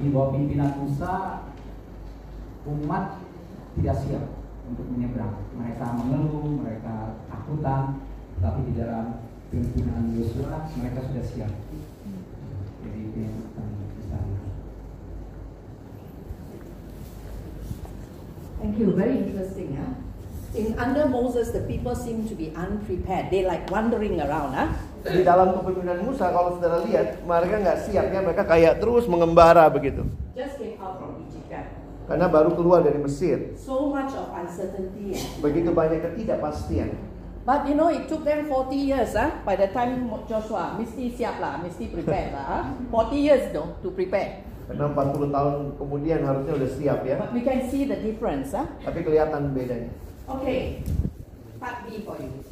di 0.00 0.08
bawah 0.08 0.32
pimpinan 0.32 0.80
Musa 0.80 1.44
umat 2.64 3.20
tidak 3.76 4.00
siap 4.00 4.24
untuk 4.64 4.88
menyeberang. 4.88 5.44
Mereka 5.60 5.84
mengeluh, 5.92 6.56
mereka 6.64 7.20
takutan, 7.28 8.00
tapi 8.40 8.72
di 8.72 8.80
dalam 8.80 9.28
pimpinan 9.52 10.16
Yosua 10.16 10.72
mereka 10.80 11.04
sudah 11.04 11.24
siap. 11.28 11.52
Jadi 12.80 13.00
itu. 13.12 13.20
Thank 18.56 18.78
you. 18.80 18.96
Very 18.96 19.20
interesting. 19.20 19.76
Huh? 19.76 20.11
In 20.52 20.76
under 20.76 21.08
Moses, 21.08 21.48
the 21.56 21.64
people 21.64 21.96
seem 21.96 22.28
to 22.28 22.36
be 22.36 22.52
unprepared. 22.52 23.32
They 23.32 23.40
like 23.40 23.64
wandering 23.72 24.20
around. 24.20 24.52
Huh? 24.52 24.68
Di 25.00 25.24
dalam 25.24 25.56
kepemimpinan 25.56 26.04
Musa, 26.04 26.28
kalau 26.28 26.60
saudara 26.60 26.84
lihat, 26.84 27.24
mereka 27.24 27.56
nggak 27.56 27.78
siap 27.88 28.12
ya, 28.12 28.20
mereka 28.20 28.44
kayak 28.44 28.76
terus 28.76 29.08
mengembara 29.08 29.64
begitu. 29.72 30.04
Just 30.36 30.60
came 30.60 30.76
out 30.76 31.00
from 31.00 31.24
Egypt. 31.24 31.48
kan? 31.48 31.72
Karena 32.04 32.28
baru 32.28 32.52
keluar 32.52 32.84
dari 32.84 33.00
Mesir. 33.00 33.56
So 33.56 33.88
much 33.88 34.12
of 34.12 34.28
uncertainty. 34.36 35.16
Begitu 35.40 35.72
banyak 35.72 36.04
ketidakpastian. 36.04 37.00
But 37.48 37.64
you 37.64 37.72
know, 37.72 37.88
it 37.88 38.04
took 38.12 38.28
them 38.28 38.44
40 38.44 38.76
years. 38.76 39.16
Huh? 39.16 39.32
By 39.48 39.56
the 39.56 39.72
time 39.72 40.04
Joshua, 40.28 40.76
mesti 40.76 41.16
siap 41.16 41.40
lah, 41.40 41.64
mesti 41.64 41.88
prepare 41.88 42.28
lah. 42.36 42.44
Huh? 42.44 42.62
40 42.92 43.16
years 43.16 43.44
though 43.56 43.80
to 43.80 43.88
prepare. 43.96 44.44
Karena 44.68 44.92
40 44.92 45.32
tahun 45.32 45.54
kemudian 45.80 46.20
harusnya 46.28 46.52
udah 46.60 46.70
siap 46.76 47.00
ya. 47.08 47.16
But 47.16 47.32
we 47.32 47.40
can 47.40 47.64
see 47.72 47.88
the 47.88 47.96
difference. 47.96 48.52
Huh? 48.52 48.68
Tapi 48.84 49.00
kelihatan 49.00 49.56
bedanya. 49.56 50.11
Okay, 50.28 50.82
part 51.60 51.88
B 51.88 51.98
for 52.06 52.16
you. 52.20 52.44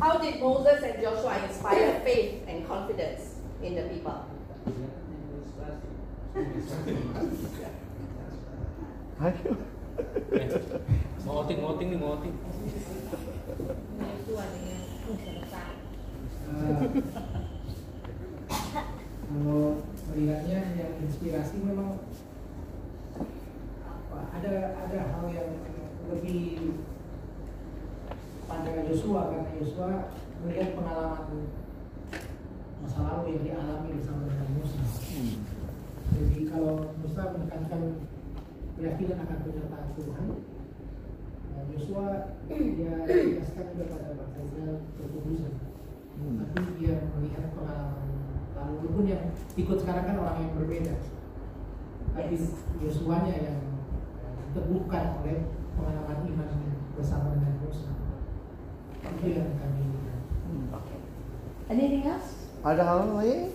How 0.00 0.18
did 0.18 0.40
Moses 0.40 0.82
and 0.82 1.02
Joshua 1.02 1.42
inspire 1.48 2.00
faith 2.04 2.42
and 2.46 2.66
confidence 2.66 3.34
in 3.62 3.74
the 3.74 3.82
people? 3.82 4.26
Ayo. 9.22 9.56
mau 11.24 11.40
outing 11.40 11.58
mau 11.62 11.72
outing 11.72 11.88
nih 11.94 11.98
mau 11.98 12.18
kalau 19.34 19.80
melihatnya 20.12 20.60
yang 20.76 20.92
inspirasi 21.00 21.56
memang 21.64 22.04
apa 23.82 24.18
ada 24.36 24.54
ada 24.84 25.00
hal 25.10 25.24
yang 25.32 25.50
lebih 26.12 26.76
pada 28.44 28.84
Yosua 28.86 29.32
karena 29.32 29.50
Yosua 29.58 30.12
melihat 30.44 30.76
pengalaman 30.76 31.48
masa 32.84 33.00
lalu 33.00 33.40
yang 33.40 33.44
dialami 33.48 33.96
bersama 33.96 34.28
dengan 34.28 34.48
Musa. 34.60 34.84
Jadi 36.14 36.38
kalau 36.52 36.92
Musa 37.00 37.22
menekankan 37.32 37.82
keyakinan 38.76 39.24
akan 39.24 39.38
pernyataan 39.40 39.88
Tuhan, 39.96 40.26
Yosua 41.72 42.06
dia 42.46 42.94
jelaskan 43.08 43.66
juga 43.72 43.84
pada 43.96 44.12
bangsa 44.14 44.38
Israel 44.44 44.76
kekudusan. 45.00 45.73
Tapi 46.14 46.70
dia 46.78 47.10
melihat 47.18 47.50
pengalaman 47.58 48.06
lalu 48.54 48.74
walaupun 48.94 49.10
yang 49.10 49.34
ikut 49.58 49.78
sekarang 49.82 50.04
kan 50.06 50.16
orang 50.22 50.38
yang 50.38 50.54
berbeda. 50.54 50.94
Tapi 52.14 52.38
Yosuanya 52.78 53.34
yang 53.42 53.58
diteguhkan 54.54 55.18
oleh 55.18 55.50
pengalaman 55.74 56.18
iman 56.30 56.50
bersama 56.94 57.34
dengan 57.34 57.58
Musa. 57.58 57.90
Itu 59.02 59.26
yang 59.26 59.58
kami 59.58 59.82
lihat. 59.82 60.20
Okay. 60.78 60.98
Anything 61.74 62.06
else? 62.06 62.54
Ada 62.62 62.82
hal 62.86 63.10
lain? 63.18 63.50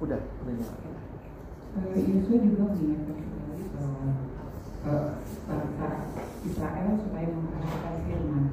Udah, 0.00 0.18
udah 0.18 0.54
nyala. 0.56 0.76
Eh, 1.92 2.04
Yosua 2.08 2.36
juga 2.40 2.64
mengingatkan 2.72 3.32
eh, 4.86 5.08
bangsa 5.46 5.88
Israel 6.42 6.90
supaya 6.98 7.26
mengerjakan 7.30 7.94
firman 8.06 8.44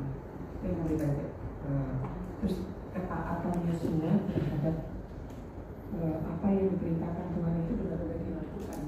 itu 0.59 0.65
yang 0.65 0.85
dibaca 0.85 1.29
Eh, 1.69 1.93
terus 2.41 2.55
ketaatan 2.97 3.53
Yosua 3.69 4.11
terhadap 4.25 4.75
eh, 6.01 6.17
apa 6.25 6.45
yang 6.49 6.67
diperintahkan 6.73 7.25
Tuhan 7.37 7.53
itu 7.61 7.73
benar-benar 7.77 8.17
dilakukan 8.25 8.79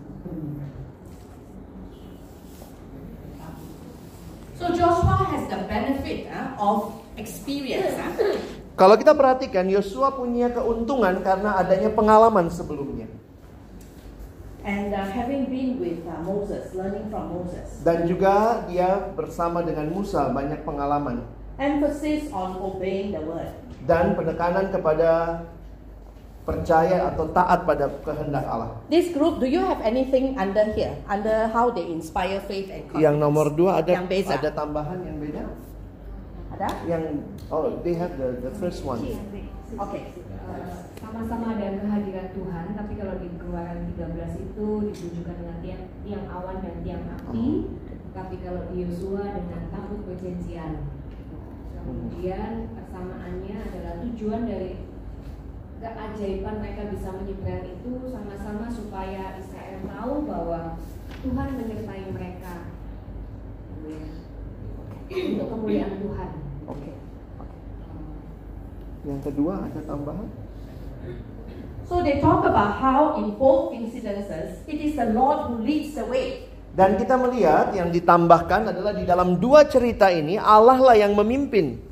So 4.58 4.70
Joshua 4.78 5.26
has 5.30 5.50
the 5.50 5.66
benefit 5.66 6.30
ah, 6.30 6.54
of 6.58 7.02
experience. 7.18 7.98
ah. 7.98 8.14
Kalau 8.78 8.94
kita 8.98 9.14
perhatikan, 9.18 9.66
Yosua 9.70 10.14
punya 10.14 10.54
keuntungan 10.54 11.22
karena 11.22 11.58
adanya 11.58 11.90
pengalaman 11.90 12.46
sebelumnya. 12.50 13.10
And 14.62 14.93
uh, 14.93 15.02
having 15.02 15.50
been 15.50 15.82
with 15.82 16.06
uh, 16.06 16.21
Moses, 16.21 16.69
learning 16.78 17.10
from 17.10 17.34
Moses, 17.34 17.82
Dan 17.82 18.06
juga 18.06 18.62
dia 18.69 19.10
bersama 19.17 19.65
dengan 19.65 19.89
Musa 19.89 20.30
banyak 20.30 20.62
pengalaman. 20.62 21.26
emphasis 21.58 22.30
on 22.34 22.58
obeying 22.58 23.13
the 23.13 23.21
word. 23.21 23.50
Dan 23.86 24.13
penekanan 24.13 24.69
kepada 24.74 25.41
percaya 26.41 27.13
atau 27.13 27.30
taat 27.30 27.69
pada 27.69 27.86
kehendak 28.02 28.45
Allah. 28.45 28.82
This 28.89 29.13
group, 29.13 29.38
do 29.38 29.45
you 29.45 29.62
have 29.62 29.78
anything 29.82 30.34
under 30.38 30.74
here? 30.74 30.97
Under 31.06 31.50
how 31.50 31.69
they 31.69 31.86
inspire 31.86 32.41
faith 32.41 32.69
and 32.69 32.89
confidence? 32.89 33.02
Yang 33.06 33.15
nomor 33.17 33.45
dua 33.54 33.82
ada 33.82 33.93
Yang 33.93 34.08
beza. 34.10 34.41
ada 34.41 34.50
tambahan 34.50 35.06
yang 35.06 35.17
beda. 35.21 35.43
Ada? 36.58 36.67
Yang 36.89 37.04
oh 37.54 37.78
they 37.86 37.93
have 37.93 38.13
the 38.17 38.41
the 38.41 38.54
first 38.58 38.82
one. 38.82 39.02
Okay. 39.78 40.02
Eh, 40.02 40.91
sama-sama 41.12 41.60
ada 41.60 41.76
kehadiran 41.76 42.32
Tuhan, 42.32 42.65
tapi 42.71 42.95
kalau 42.95 43.19
di 43.19 43.28
Keluaran 43.36 43.84
13 43.84 44.47
itu 44.47 44.67
ditunjukkan 44.88 45.36
dengan 45.43 45.58
tiang, 45.60 45.84
tiang 46.08 46.26
awan 46.32 46.63
dan 46.63 46.80
tiang 46.88 47.04
api, 47.19 47.67
tapi 48.15 48.39
kalau 48.39 48.71
di 48.71 48.88
Yosua 48.88 49.36
dengan 49.36 49.67
tabut 49.76 50.08
perjanjian. 50.08 50.88
Kemudian 51.76 52.71
persamaannya 52.80 53.58
adalah 53.60 53.93
tujuan 54.08 54.47
dari 54.47 54.88
keajaiban 55.84 56.63
mereka 56.63 56.82
bisa 56.95 57.10
menyeberang 57.12 57.67
itu 57.67 57.91
sama-sama 58.08 58.71
supaya 58.71 59.36
Israel 59.36 59.84
tahu 59.84 60.13
bahwa 60.24 60.80
Tuhan 61.19 61.50
menyertai 61.60 62.08
mereka 62.08 62.71
untuk 65.12 65.47
kemuliaan 65.60 66.00
Tuhan. 66.00 66.30
Oke. 66.71 66.91
Yang 69.04 69.19
kedua 69.28 69.54
ada 69.67 69.82
tambahan? 69.84 70.41
So 71.92 72.00
they 72.00 72.24
talk 72.24 72.48
about 72.48 72.80
how 72.80 73.20
in 73.20 73.36
both 73.36 73.76
incidences 73.76 74.64
it 74.64 74.80
is 74.80 74.96
the 74.96 75.12
Lord 75.12 75.52
who 75.52 75.60
leads 75.60 76.00
the 76.00 76.08
way. 76.08 76.48
Dan 76.72 76.96
kita 76.96 77.20
melihat 77.20 77.76
yang 77.76 77.92
ditambahkan 77.92 78.72
adalah 78.72 78.96
di 78.96 79.04
dalam 79.04 79.36
dua 79.44 79.68
cerita 79.68 80.08
ini 80.08 80.40
Allah 80.40 80.80
lah 80.80 80.96
yang 80.96 81.12
memimpin. 81.20 81.84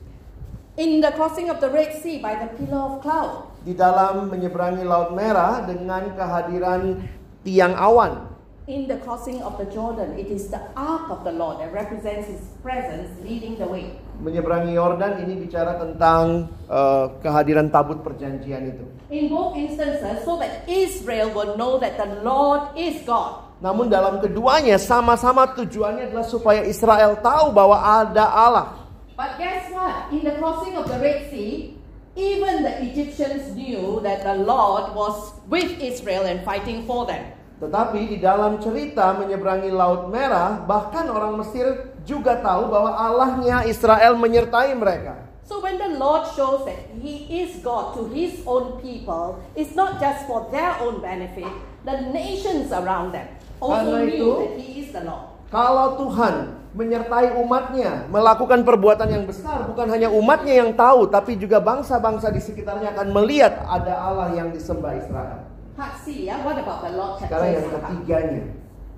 In 0.79 1.03
the 1.03 1.11
crossing 1.11 1.51
of 1.51 1.59
the 1.59 1.67
Red 1.67 1.91
Sea 1.99 2.23
by 2.23 2.39
the 2.39 2.47
pillar 2.55 2.79
of 2.79 3.03
cloud. 3.03 3.51
Di 3.67 3.75
dalam 3.75 4.31
menyeberangi 4.31 4.87
Laut 4.87 5.11
Merah 5.11 5.67
dengan 5.67 6.15
kehadiran 6.15 7.03
tiang 7.43 7.75
awan. 7.75 8.28
In 8.69 8.85
the 8.85 9.01
crossing 9.01 9.41
of 9.41 9.57
the 9.57 9.65
Jordan, 9.73 10.13
it 10.13 10.29
is 10.29 10.53
the 10.53 10.61
ark 10.77 11.09
of 11.09 11.25
the 11.25 11.33
Lord 11.33 11.57
that 11.57 11.73
represents 11.73 12.29
His 12.29 12.37
presence 12.61 13.09
leading 13.25 13.57
the 13.57 13.65
way. 13.65 13.97
Menyeberangi 14.21 14.77
Yordan 14.77 15.25
ini 15.25 15.41
bicara 15.41 15.81
tentang 15.81 16.53
uh, 16.69 17.17
kehadiran 17.17 17.73
tabut 17.73 18.05
perjanjian 18.05 18.69
itu. 18.69 18.85
In 19.09 19.33
both 19.33 19.57
instances, 19.57 20.21
so 20.21 20.37
that 20.37 20.69
Israel 20.69 21.33
will 21.33 21.57
know 21.57 21.81
that 21.81 21.97
the 21.97 22.21
Lord 22.21 22.77
is 22.77 23.01
God. 23.09 23.41
Namun 23.57 23.89
dalam 23.89 24.21
keduanya 24.21 24.77
sama-sama 24.77 25.49
tujuannya 25.57 26.13
adalah 26.13 26.29
supaya 26.29 26.61
Israel 26.61 27.17
tahu 27.25 27.49
bahwa 27.49 27.73
ada 27.73 28.29
Allah. 28.29 28.85
But 29.17 29.41
guess 29.41 29.65
what? 29.73 30.13
In 30.13 30.21
the 30.21 30.37
crossing 30.37 30.77
of 30.77 30.85
the 30.85 31.01
Red 31.01 31.33
Sea, 31.33 31.73
even 32.13 32.61
the 32.61 32.85
Egyptians 32.85 33.49
knew 33.57 33.97
that 34.05 34.21
the 34.21 34.37
Lord 34.45 34.93
was 34.93 35.33
with 35.49 35.73
Israel 35.81 36.29
and 36.29 36.45
fighting 36.45 36.85
for 36.85 37.09
them. 37.09 37.38
Tetapi 37.59 37.99
di 38.07 38.17
dalam 38.23 38.55
cerita 38.63 39.11
menyeberangi 39.19 39.67
Laut 39.75 40.07
Merah, 40.07 40.63
bahkan 40.63 41.11
orang 41.11 41.43
Mesir 41.43 41.91
juga 42.07 42.39
tahu 42.39 42.71
bahwa 42.71 42.95
Allahnya 42.95 43.67
Israel 43.67 44.15
menyertai 44.15 44.71
mereka. 44.79 45.27
So 45.43 45.59
when 45.59 45.75
the 45.75 45.99
Lord 45.99 46.23
shows 46.31 46.63
that 46.69 46.77
He 47.03 47.27
is 47.27 47.59
God 47.59 47.97
to 47.99 48.07
His 48.15 48.39
own 48.47 48.79
people, 48.79 49.43
it's 49.59 49.75
not 49.75 49.99
just 49.99 50.23
for 50.23 50.47
their 50.53 50.77
own 50.79 51.03
benefit, 51.03 51.51
the 51.83 51.99
nations 52.15 52.71
around 52.71 53.11
them 53.11 53.27
also 53.59 53.97
Karena 53.97 54.07
knew 54.07 54.15
itu, 54.15 54.31
that 54.39 54.53
He 54.55 54.69
is 54.85 54.89
the 54.95 55.03
Lord. 55.03 55.27
Kalau 55.49 55.97
Tuhan 55.97 56.35
menyertai 56.77 57.33
umatnya 57.41 58.05
melakukan 58.13 58.61
perbuatan 58.61 59.09
yang 59.09 59.25
besar, 59.25 59.65
bukan 59.65 59.89
hanya 59.89 60.07
umatnya 60.13 60.63
yang 60.63 60.71
tahu, 60.77 61.09
tapi 61.09 61.33
juga 61.35 61.57
bangsa-bangsa 61.57 62.29
di 62.29 62.39
sekitarnya 62.39 62.93
akan 62.93 63.07
melihat 63.09 63.57
ada 63.65 63.97
Allah 63.97 64.29
yang 64.37 64.53
disembah 64.53 64.95
Israel. 64.95 65.48
Part 65.79 65.95
C, 66.03 66.27
ya. 66.27 66.43
What 66.43 66.59
about 66.59 66.83
the 66.83 66.91
Lord 66.91 67.23
Sekarang 67.23 67.55
yang 67.55 67.71
chapter? 67.71 67.79
ketiganya, 67.87 68.43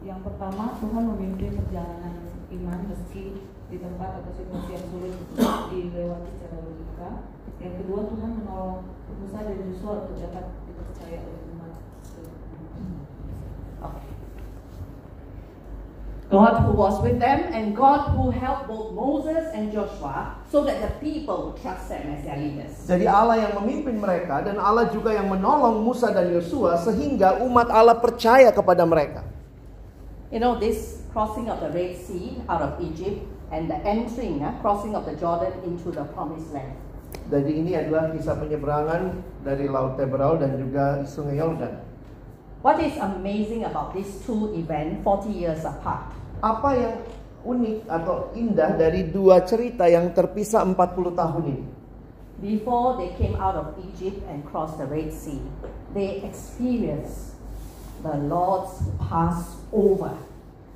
Yang 0.02 0.20
pertama, 0.26 0.74
Tuhan 0.82 1.04
memimpin 1.13 1.54
perjalanan 1.54 2.26
iman 2.50 2.80
meski 2.89 3.38
di 3.70 3.78
tempat 3.78 4.17
atau 4.17 4.34
situasi 4.34 4.70
yang 4.74 4.86
sulit 4.89 5.13
dilewati 5.70 6.30
secara 6.41 6.58
logika. 6.65 7.10
Yang 7.62 7.74
kedua, 7.86 8.00
Tuhan 8.10 8.32
menolong 8.34 8.82
Musa 9.13 9.39
dan 9.46 9.62
Yosua 9.62 9.94
untuk 10.10 10.17
dapat 10.26 10.46
dipercaya 10.65 11.17
oleh 11.22 11.41
umat. 11.54 11.74
God 16.32 16.63
who 16.63 16.72
was 16.72 16.96
with 17.04 17.20
them 17.20 17.44
and 17.52 17.76
God 17.76 18.15
who 18.15 18.32
helped 18.32 18.72
both 18.72 18.96
Moses 18.96 19.52
and 19.52 19.67
Joshua 19.67 20.39
so 20.48 20.63
that 20.63 20.80
the 20.80 20.88
people 21.04 21.52
would 21.52 21.60
trust 21.60 21.91
them 21.91 22.08
as 22.08 22.24
their 22.24 22.39
leaders. 22.39 22.72
Jadi 22.88 23.04
Allah 23.04 23.36
yang 23.44 23.60
memimpin 23.60 24.00
mereka 24.00 24.39
dan 24.39 24.56
Allah 24.56 24.88
juga 24.88 25.12
yang 25.12 25.28
menolong 25.28 25.84
Musa 25.84 26.08
dan 26.15 26.32
Yosua 26.32 26.80
sehingga 26.80 27.44
umat 27.44 27.67
Allah 27.67 28.00
percaya 28.00 28.48
kepada 28.56 28.88
mereka. 28.88 29.28
You 30.32 30.39
know, 30.39 30.56
this 30.56 31.04
crossing 31.12 31.52
of 31.52 31.60
the 31.60 31.67
Red 31.76 32.00
Sea 32.00 32.39
out 32.48 32.63
of 32.63 32.80
Egypt 32.80 33.28
and 33.52 33.67
the 33.67 33.76
entering, 33.84 34.39
uh, 34.39 34.56
crossing 34.63 34.96
of 34.96 35.04
the 35.04 35.20
Jordan 35.20 35.52
into 35.67 35.91
the 35.91 36.08
promised 36.15 36.56
land. 36.56 36.80
Jadi 37.28 37.60
ini 37.60 37.76
adalah 37.76 38.08
kisah 38.15 38.39
penyeberangan 38.39 39.20
dari 39.44 39.67
Laut 39.67 40.00
Teberau 40.00 40.39
dan 40.39 40.56
juga 40.56 41.04
Sungai 41.04 41.44
Yordan. 41.44 41.91
What 42.63 42.80
is 42.80 42.96
amazing 42.96 43.67
about 43.67 43.91
these 43.91 44.24
two 44.24 44.56
events 44.56 45.04
40 45.04 45.28
years 45.36 45.67
apart? 45.67 46.20
Apa 46.41 46.73
yang 46.73 46.95
unik 47.45 47.86
atau 47.86 48.34
indah 48.34 48.73
dari 48.73 49.06
dua 49.06 49.45
cerita 49.45 49.86
yang 49.86 50.10
terpisah 50.10 50.65
40 50.65 51.13
tahun 51.13 51.43
ini? 51.54 51.65
Before 52.41 52.97
they 52.97 53.13
came 53.21 53.38
out 53.38 53.54
of 53.54 53.77
Egypt 53.77 54.25
and 54.25 54.41
crossed 54.49 54.82
the 54.82 54.89
Red 54.89 55.13
Sea, 55.13 55.38
they 55.93 56.25
experienced 56.25 57.38
the 58.01 58.17
Lord's 58.25 58.73
Passover. 58.97 60.17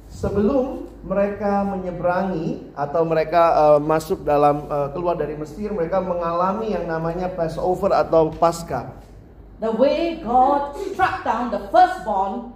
Sebelum 0.06 0.86
mereka 1.02 1.66
menyeberangi 1.66 2.70
atau 2.78 3.02
mereka 3.02 3.44
uh, 3.58 3.80
masuk 3.82 4.22
dalam 4.22 4.70
uh, 4.70 4.94
keluar 4.94 5.18
dari 5.18 5.34
Mesir, 5.34 5.74
mereka 5.74 5.98
mengalami 5.98 6.78
yang 6.78 6.86
namanya 6.86 7.26
Passover 7.34 7.90
atau 7.90 8.30
Paskah. 8.30 8.94
The 9.66 9.74
way 9.74 10.22
God 10.22 10.78
struck 10.78 11.26
down 11.26 11.50
the 11.50 11.66
firstborn 11.74 12.54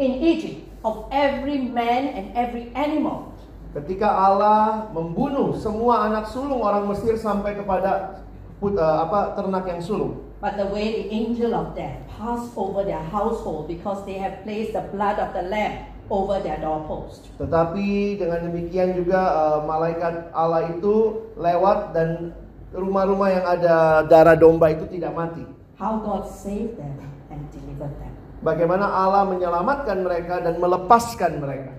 in 0.00 0.16
Egypt 0.24 0.65
of 0.86 1.10
every 1.10 1.66
man 1.66 2.14
and 2.14 2.30
every 2.38 2.70
animal. 2.78 3.34
Ketika 3.74 4.06
Allah 4.06 4.86
membunuh 4.94 5.58
semua 5.58 6.06
anak 6.06 6.30
sulung 6.30 6.62
orang 6.62 6.86
Mesir 6.86 7.18
sampai 7.18 7.58
kepada 7.58 8.22
put, 8.62 8.78
uh, 8.78 9.04
apa 9.04 9.34
ternak 9.34 9.66
yang 9.66 9.82
sulung. 9.82 10.22
But 10.38 10.56
the 10.56 10.70
way 10.70 11.04
the 11.04 11.06
angel 11.10 11.52
of 11.52 11.74
death 11.74 12.06
passed 12.06 12.54
over 12.54 12.86
their 12.86 13.02
household 13.10 13.66
because 13.66 14.06
they 14.06 14.16
have 14.22 14.46
placed 14.46 14.72
the 14.72 14.86
blood 14.94 15.18
of 15.18 15.34
the 15.34 15.44
lamb 15.50 15.90
over 16.08 16.40
their 16.40 16.56
doorpost. 16.62 17.28
Tetapi 17.36 18.16
dengan 18.16 18.48
demikian 18.48 18.96
juga 18.96 19.20
uh, 19.20 19.58
malaikat 19.66 20.30
Allah 20.32 20.72
itu 20.72 21.26
lewat 21.36 21.92
dan 21.92 22.32
rumah-rumah 22.72 23.28
yang 23.28 23.44
ada 23.44 24.06
darah 24.08 24.38
domba 24.38 24.72
itu 24.72 24.88
tidak 24.88 25.12
mati. 25.12 25.44
How 25.76 26.00
God 26.00 26.24
saved 26.24 26.80
them 26.80 26.96
and 27.28 27.44
delivered 27.52 27.92
them. 28.00 28.15
Bagaimana 28.44 28.84
Allah 28.84 29.24
menyelamatkan 29.28 30.04
mereka 30.04 30.44
dan 30.44 30.60
melepaskan 30.60 31.40
mereka. 31.40 31.72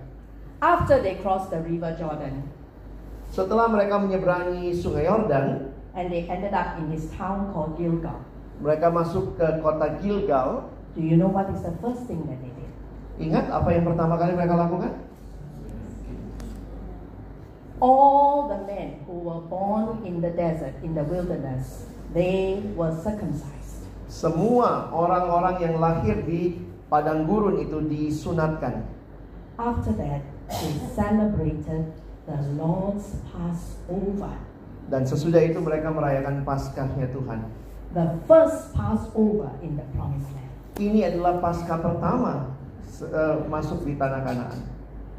After 0.57 0.97
they 0.97 1.21
crossed 1.21 1.53
the 1.53 1.61
river 1.61 1.93
Jordan 1.93 2.49
Setelah 3.29 3.69
mereka 3.69 4.01
menyeberangi 4.01 4.73
Sungai 4.73 5.05
Yordan, 5.05 5.69
and 5.93 6.09
they 6.09 6.25
ended 6.25 6.55
up 6.55 6.79
in 6.81 6.89
this 6.89 7.11
town 7.13 7.53
called 7.53 7.77
Gilgal. 7.77 8.17
mereka 8.61 8.89
masuk 8.89 9.37
ke 9.37 9.47
kota 9.61 10.01
Gilgal. 10.01 10.69
Do 10.97 11.01
you 11.05 11.13
know 11.13 11.29
what 11.29 11.45
is 11.53 11.61
the 11.61 11.73
first 11.77 12.09
thing 12.09 12.25
that 12.25 12.41
they 12.41 12.49
did? 12.57 12.71
Ingat 13.21 13.53
apa 13.53 13.69
yang 13.69 13.85
pertama 13.85 14.17
kali 14.17 14.33
mereka 14.33 14.57
lakukan? 14.57 14.93
All 17.77 18.49
the 18.49 18.65
men 18.65 19.05
who 19.05 19.21
were 19.21 19.43
born 19.45 20.01
in 20.01 20.25
the 20.25 20.33
desert, 20.33 20.73
in 20.81 20.97
the 20.97 21.05
wilderness, 21.05 21.85
they 22.17 22.57
were 22.73 22.89
circumcised. 23.05 23.56
Semua 24.07 24.87
orang-orang 24.95 25.55
yang 25.59 25.75
lahir 25.83 26.23
di 26.23 26.55
padang 26.87 27.27
gurun 27.27 27.59
itu 27.59 27.83
disunatkan. 27.83 28.87
After 29.59 29.91
that, 29.99 30.23
they 30.47 30.73
celebrated 30.95 31.91
the 32.23 32.39
Lord's 32.55 33.19
Passover. 33.27 34.31
Dan 34.87 35.03
sesudah 35.03 35.43
itu 35.43 35.59
mereka 35.59 35.91
merayakan 35.91 36.47
Paskahnya 36.47 37.11
Tuhan. 37.11 37.51
The 37.91 38.15
first 38.23 38.71
Passover 38.71 39.51
in 39.59 39.75
the 39.75 39.83
promised 39.95 40.31
land. 40.31 40.51
Ini 40.79 41.11
adalah 41.11 41.43
Paskah 41.43 41.79
pertama 41.83 42.55
uh, 43.11 43.43
masuk 43.51 43.83
di 43.83 43.99
tanah 43.99 44.23
Kanaan. 44.23 44.59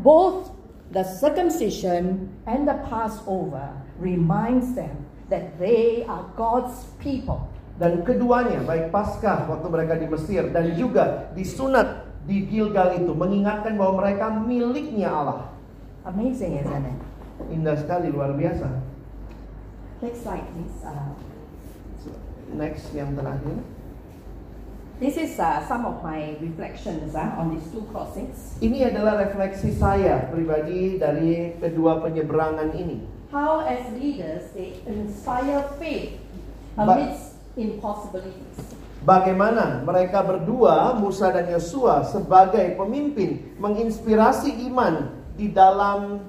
Both 0.01 0.57
the 0.95 1.05
circumcision 1.05 2.33
and 2.49 2.65
the 2.65 2.81
Passover 2.89 3.77
reminds 4.01 4.73
them 4.73 5.05
that 5.29 5.61
they 5.61 6.09
are 6.09 6.25
God's 6.39 6.89
people. 6.97 7.45
Dan 7.79 8.03
keduanya, 8.03 8.59
baik 8.67 8.91
Paskah 8.91 9.47
waktu 9.47 9.67
mereka 9.71 9.95
di 9.95 10.11
Mesir 10.11 10.51
dan 10.51 10.75
juga 10.75 11.31
disunat 11.39 12.11
di 12.27 12.45
Gilgal 12.51 12.99
itu 12.99 13.15
mengingatkan 13.15 13.79
bahwa 13.79 14.03
mereka 14.03 14.35
miliknya 14.35 15.15
Allah. 15.15 15.41
Amazing, 16.03 16.59
isn't 16.59 16.87
it? 16.91 16.99
Indah 17.55 17.79
sekali, 17.79 18.11
luar 18.11 18.35
biasa. 18.35 18.67
Next 20.03 20.27
slide, 20.27 20.47
please. 20.55 20.79
Uh, 20.83 21.15
Next 22.49 22.91
yang 22.97 23.15
terakhir. 23.15 23.61
this 25.01 25.17
is 25.17 25.39
uh, 25.39 25.63
some 25.67 25.87
of 25.87 26.03
my 26.03 26.35
reflections 26.41 27.15
uh, 27.15 27.39
on 27.39 27.55
these 27.55 27.67
two 27.71 27.87
crossings. 27.95 28.59
Ini 28.59 28.91
adalah 28.91 29.23
refleksi 29.23 29.71
saya 29.71 30.27
pribadi 30.27 30.99
dari 30.99 31.55
kedua 31.59 32.03
penyeberangan 32.03 32.75
ini. 32.75 33.07
How, 33.31 33.63
as 33.63 33.85
leaders, 33.95 34.51
they 34.57 34.81
inspire 34.89 35.63
faith 35.79 36.19
amidst 36.75 37.28
impossibilities. 37.59 38.79
Bagaimana 39.03 39.83
mereka 39.83 40.23
berdua, 40.23 40.95
Musa 40.99 41.35
dan 41.35 41.51
Yosua 41.51 42.07
sebagai 42.07 42.79
pemimpin 42.79 43.59
menginspirasi 43.59 44.67
iman 44.71 45.11
di 45.35 45.51
dalam 45.51 46.23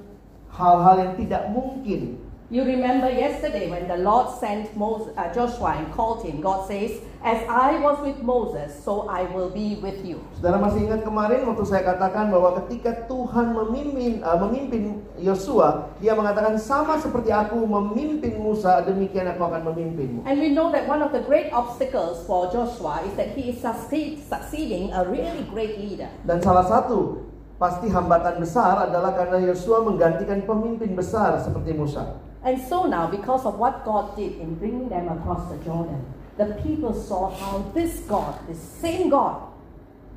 hal-hal 0.50 0.96
yang 0.98 1.14
tidak 1.18 1.50
mungkin 1.50 2.18
You 2.50 2.66
remember 2.66 3.06
yesterday 3.06 3.70
when 3.70 3.86
the 3.86 4.02
Lord 4.02 4.26
sent 4.42 4.74
Moses, 4.74 5.14
uh, 5.14 5.30
Joshua 5.30 5.78
and 5.78 5.86
called 5.94 6.26
him, 6.26 6.42
God 6.42 6.66
says, 6.66 6.98
As 7.20 7.44
I 7.52 7.76
was 7.84 8.00
with 8.00 8.24
Moses, 8.24 8.72
so 8.72 9.04
I 9.04 9.28
will 9.28 9.52
be 9.52 9.76
with 9.84 10.00
you. 10.08 10.24
Saudara 10.40 10.56
masih 10.56 10.88
ingat 10.88 11.04
kemarin 11.04 11.44
waktu 11.44 11.68
saya 11.68 11.84
katakan 11.84 12.32
bahwa 12.32 12.56
ketika 12.64 13.04
Tuhan 13.12 13.52
memimpin 13.52 14.24
uh, 14.24 14.40
memimpin 14.40 15.04
Yosua, 15.20 15.92
dia 16.00 16.16
mengatakan 16.16 16.56
sama 16.56 16.96
seperti 16.96 17.28
aku 17.28 17.60
memimpin 17.60 18.40
Musa, 18.40 18.80
demikian 18.88 19.28
aku 19.36 19.52
akan 19.52 19.68
memimpinmu. 19.68 20.24
And 20.24 20.40
we 20.40 20.48
know 20.56 20.72
that 20.72 20.88
one 20.88 21.04
of 21.04 21.12
the 21.12 21.20
great 21.28 21.52
obstacles 21.52 22.24
for 22.24 22.48
Joshua 22.48 23.04
is 23.04 23.12
that 23.20 23.36
he 23.36 23.52
is 23.52 23.60
succeed, 23.60 24.24
succeeding 24.24 24.88
a 24.96 25.04
really 25.04 25.44
great 25.52 25.76
leader. 25.76 26.08
Dan 26.24 26.40
salah 26.40 26.64
satu 26.64 27.20
pasti 27.60 27.92
hambatan 27.92 28.40
besar 28.40 28.88
adalah 28.88 29.12
karena 29.12 29.44
Yosua 29.44 29.84
menggantikan 29.84 30.40
pemimpin 30.48 30.96
besar 30.96 31.36
seperti 31.36 31.76
Musa. 31.76 32.16
And 32.40 32.56
so 32.56 32.88
now, 32.88 33.12
because 33.12 33.44
of 33.44 33.60
what 33.60 33.84
God 33.84 34.16
did 34.16 34.40
in 34.40 34.56
bringing 34.56 34.88
them 34.88 35.12
across 35.12 35.44
the 35.52 35.60
Jordan, 35.60 36.00
the 36.36 36.54
people 36.62 36.94
saw 36.94 37.30
how 37.30 37.70
this 37.74 38.04
God, 38.06 38.38
the 38.46 38.54
same 38.54 39.10
God 39.10 39.48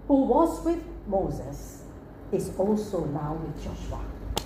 who 0.08 0.26
was 0.26 0.62
with 0.66 0.82
Moses, 1.08 1.84
is 2.32 2.52
also 2.58 3.06
now 3.14 3.38
with 3.40 3.56
Joshua. 3.64 4.02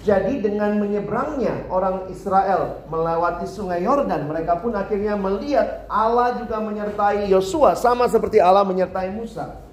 Jadi 0.07 0.39
dengan 0.39 0.80
menyeberangnya 0.80 1.68
orang 1.68 2.07
Israel 2.07 2.86
melewati 2.88 3.43
sungai 3.43 3.84
Yordan, 3.84 4.24
mereka 4.30 4.55
pun 4.61 4.72
akhirnya 4.72 5.20
melihat 5.20 5.84
Allah 5.91 6.39
juga 6.39 6.63
menyertai 6.63 7.28
Yosua 7.28 7.76
sama 7.76 8.07
seperti 8.07 8.39
Allah 8.39 8.63
menyertai 8.63 9.11
Musa. 9.11 9.68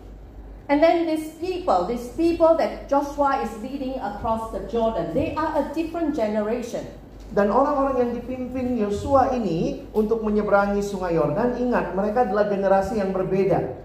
And 0.66 0.80
then 0.80 1.04
these 1.04 1.36
people, 1.36 1.84
these 1.84 2.08
people 2.16 2.56
that 2.56 2.88
Joshua 2.88 3.44
is 3.44 3.52
leading 3.60 4.00
across 4.00 4.48
the 4.48 4.64
Jordan, 4.72 5.12
they 5.12 5.36
are 5.36 5.60
a 5.60 5.64
different 5.76 6.16
generation. 6.16 6.88
Dan 7.34 7.50
orang-orang 7.50 7.98
yang 7.98 8.10
dipimpin 8.14 8.78
Yosua 8.78 9.34
ini 9.34 9.90
untuk 9.90 10.22
menyeberangi 10.22 10.78
sungai 10.78 11.18
Yordan, 11.18 11.58
ingat 11.58 11.90
mereka 11.90 12.22
adalah 12.30 12.46
generasi 12.46 13.02
yang 13.02 13.10
berbeda. 13.10 13.82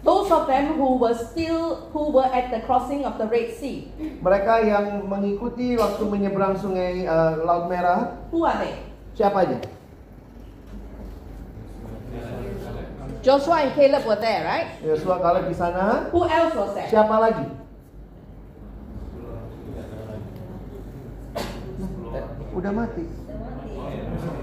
Those 0.00 0.32
of 0.32 0.48
them 0.48 0.80
who 0.80 0.96
were 0.96 1.12
still 1.12 1.92
who 1.92 2.08
were 2.08 2.24
at 2.24 2.48
the 2.48 2.64
crossing 2.64 3.04
of 3.04 3.20
the 3.20 3.28
Red 3.28 3.52
Sea. 3.52 3.92
Mereka 4.24 4.64
yang 4.64 5.04
mengikuti 5.04 5.76
waktu 5.76 6.00
menyeberang 6.08 6.56
sungai 6.56 7.04
uh, 7.04 7.44
Laut 7.44 7.68
Merah. 7.68 8.16
Who 8.32 8.40
are 8.48 8.56
they? 8.56 8.80
Siapa 9.12 9.44
aja? 9.44 9.58
Joshua 13.20 13.68
and 13.68 13.76
Caleb 13.76 14.08
were 14.08 14.16
there, 14.16 14.46
right? 14.48 14.80
Yosua 14.80 15.20
Caleb 15.20 15.52
di 15.52 15.56
sana. 15.58 16.08
Who 16.14 16.24
else 16.24 16.56
was 16.56 16.72
there? 16.72 16.88
Siapa 16.88 17.12
lagi? 17.18 17.67
Udah 22.58 22.74
mati. 22.74 23.06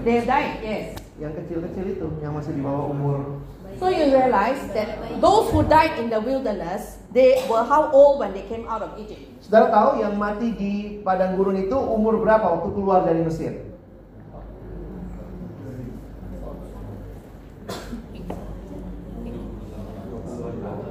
They 0.00 0.24
died, 0.24 0.64
yes. 0.64 0.96
Yang 1.20 1.44
kecil-kecil 1.44 1.84
itu, 2.00 2.08
yang 2.24 2.32
masih 2.32 2.56
di 2.56 2.64
bawah 2.64 2.88
umur. 2.88 3.44
So 3.76 3.92
you 3.92 4.08
realize 4.08 4.72
that 4.72 4.96
those 5.20 5.52
who 5.52 5.60
died 5.68 6.00
in 6.00 6.08
the 6.08 6.16
wilderness, 6.16 6.96
they 7.12 7.44
were 7.44 7.60
how 7.60 7.92
old 7.92 8.24
when 8.24 8.32
they 8.32 8.48
came 8.48 8.64
out 8.64 8.80
of 8.80 8.96
Egypt? 8.96 9.20
Saudara 9.44 9.68
tahu 9.68 10.00
yang 10.00 10.16
mati 10.16 10.48
di 10.56 10.72
padang 11.04 11.36
gurun 11.36 11.60
itu 11.60 11.76
umur 11.76 12.16
berapa 12.24 12.56
waktu 12.56 12.72
keluar 12.72 13.04
dari 13.04 13.20
Mesir? 13.20 13.68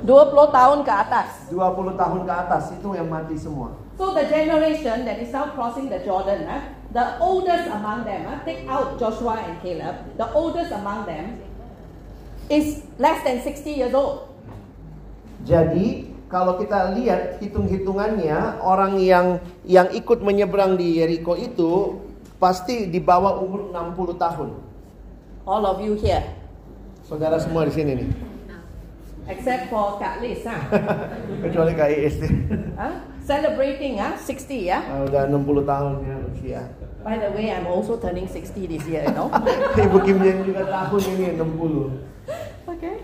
Dua 0.06 0.30
puluh 0.30 0.54
tahun 0.54 0.86
ke 0.86 0.94
atas. 0.94 1.50
20 1.50 1.98
tahun 1.98 2.22
ke 2.30 2.34
atas 2.38 2.64
itu 2.78 2.90
yang 2.94 3.10
mati 3.10 3.34
semua. 3.34 3.85
So 3.96 4.12
the 4.12 4.28
generation 4.28 5.08
that 5.08 5.24
is 5.24 5.32
now 5.32 5.56
crossing 5.56 5.88
the 5.88 6.04
Jordan, 6.04 6.44
uh, 6.44 6.68
the 6.92 7.16
oldest 7.24 7.72
among 7.72 8.04
them, 8.04 8.28
uh, 8.28 8.44
take 8.44 8.68
out 8.68 9.00
Joshua 9.00 9.40
and 9.40 9.56
Caleb, 9.64 9.96
the 10.20 10.28
oldest 10.36 10.76
among 10.76 11.08
them 11.08 11.40
is 12.52 12.84
less 13.00 13.24
than 13.24 13.40
60 13.40 13.72
years 13.72 13.96
old. 13.96 14.28
Jadi 15.48 16.12
kalau 16.28 16.60
kita 16.60 16.92
lihat 17.00 17.40
hitung-hitungannya 17.40 18.60
orang 18.60 19.00
yang 19.00 19.40
yang 19.64 19.88
ikut 19.96 20.20
menyeberang 20.20 20.76
di 20.76 21.00
Yeriko 21.00 21.40
itu 21.40 22.04
pasti 22.36 22.92
di 22.92 23.00
bawah 23.00 23.40
umur 23.40 23.72
60 23.72 24.20
tahun. 24.20 24.50
All 25.48 25.64
of 25.64 25.80
you 25.80 25.96
here, 25.96 26.26
Saudara 27.08 27.40
semua 27.40 27.64
di 27.64 27.72
sini 27.72 27.92
nih. 27.96 28.10
except 29.26 29.74
for 29.74 29.98
Kak 29.98 30.22
Liz, 30.22 30.46
huh? 30.46 30.62
Kecuali 31.46 31.74
Kak 31.74 31.90
Iis 31.90 32.18
huh? 32.78 33.15
Celebrating, 33.26 33.98
huh? 33.98 34.14
60, 34.22 34.70
yeah? 34.70 34.86
Ah, 34.86 35.02
udah 35.02 35.26
60 35.26 35.66
tahun 35.66 35.94
ya 36.06 36.16
usia. 36.30 36.62
By 37.02 37.18
the 37.18 37.34
way, 37.34 37.50
I'm 37.50 37.66
also 37.66 37.98
turning 37.98 38.30
60 38.30 38.70
this 38.70 38.86
year, 38.86 39.02
you 39.02 39.18
know? 39.18 39.34
Ibu 39.82 39.98
Kim 40.06 40.22
Jeng 40.22 40.46
juga 40.46 40.70
tahun 40.70 41.02
ini 41.18 41.34
60. 41.34 42.70
okay. 42.70 43.02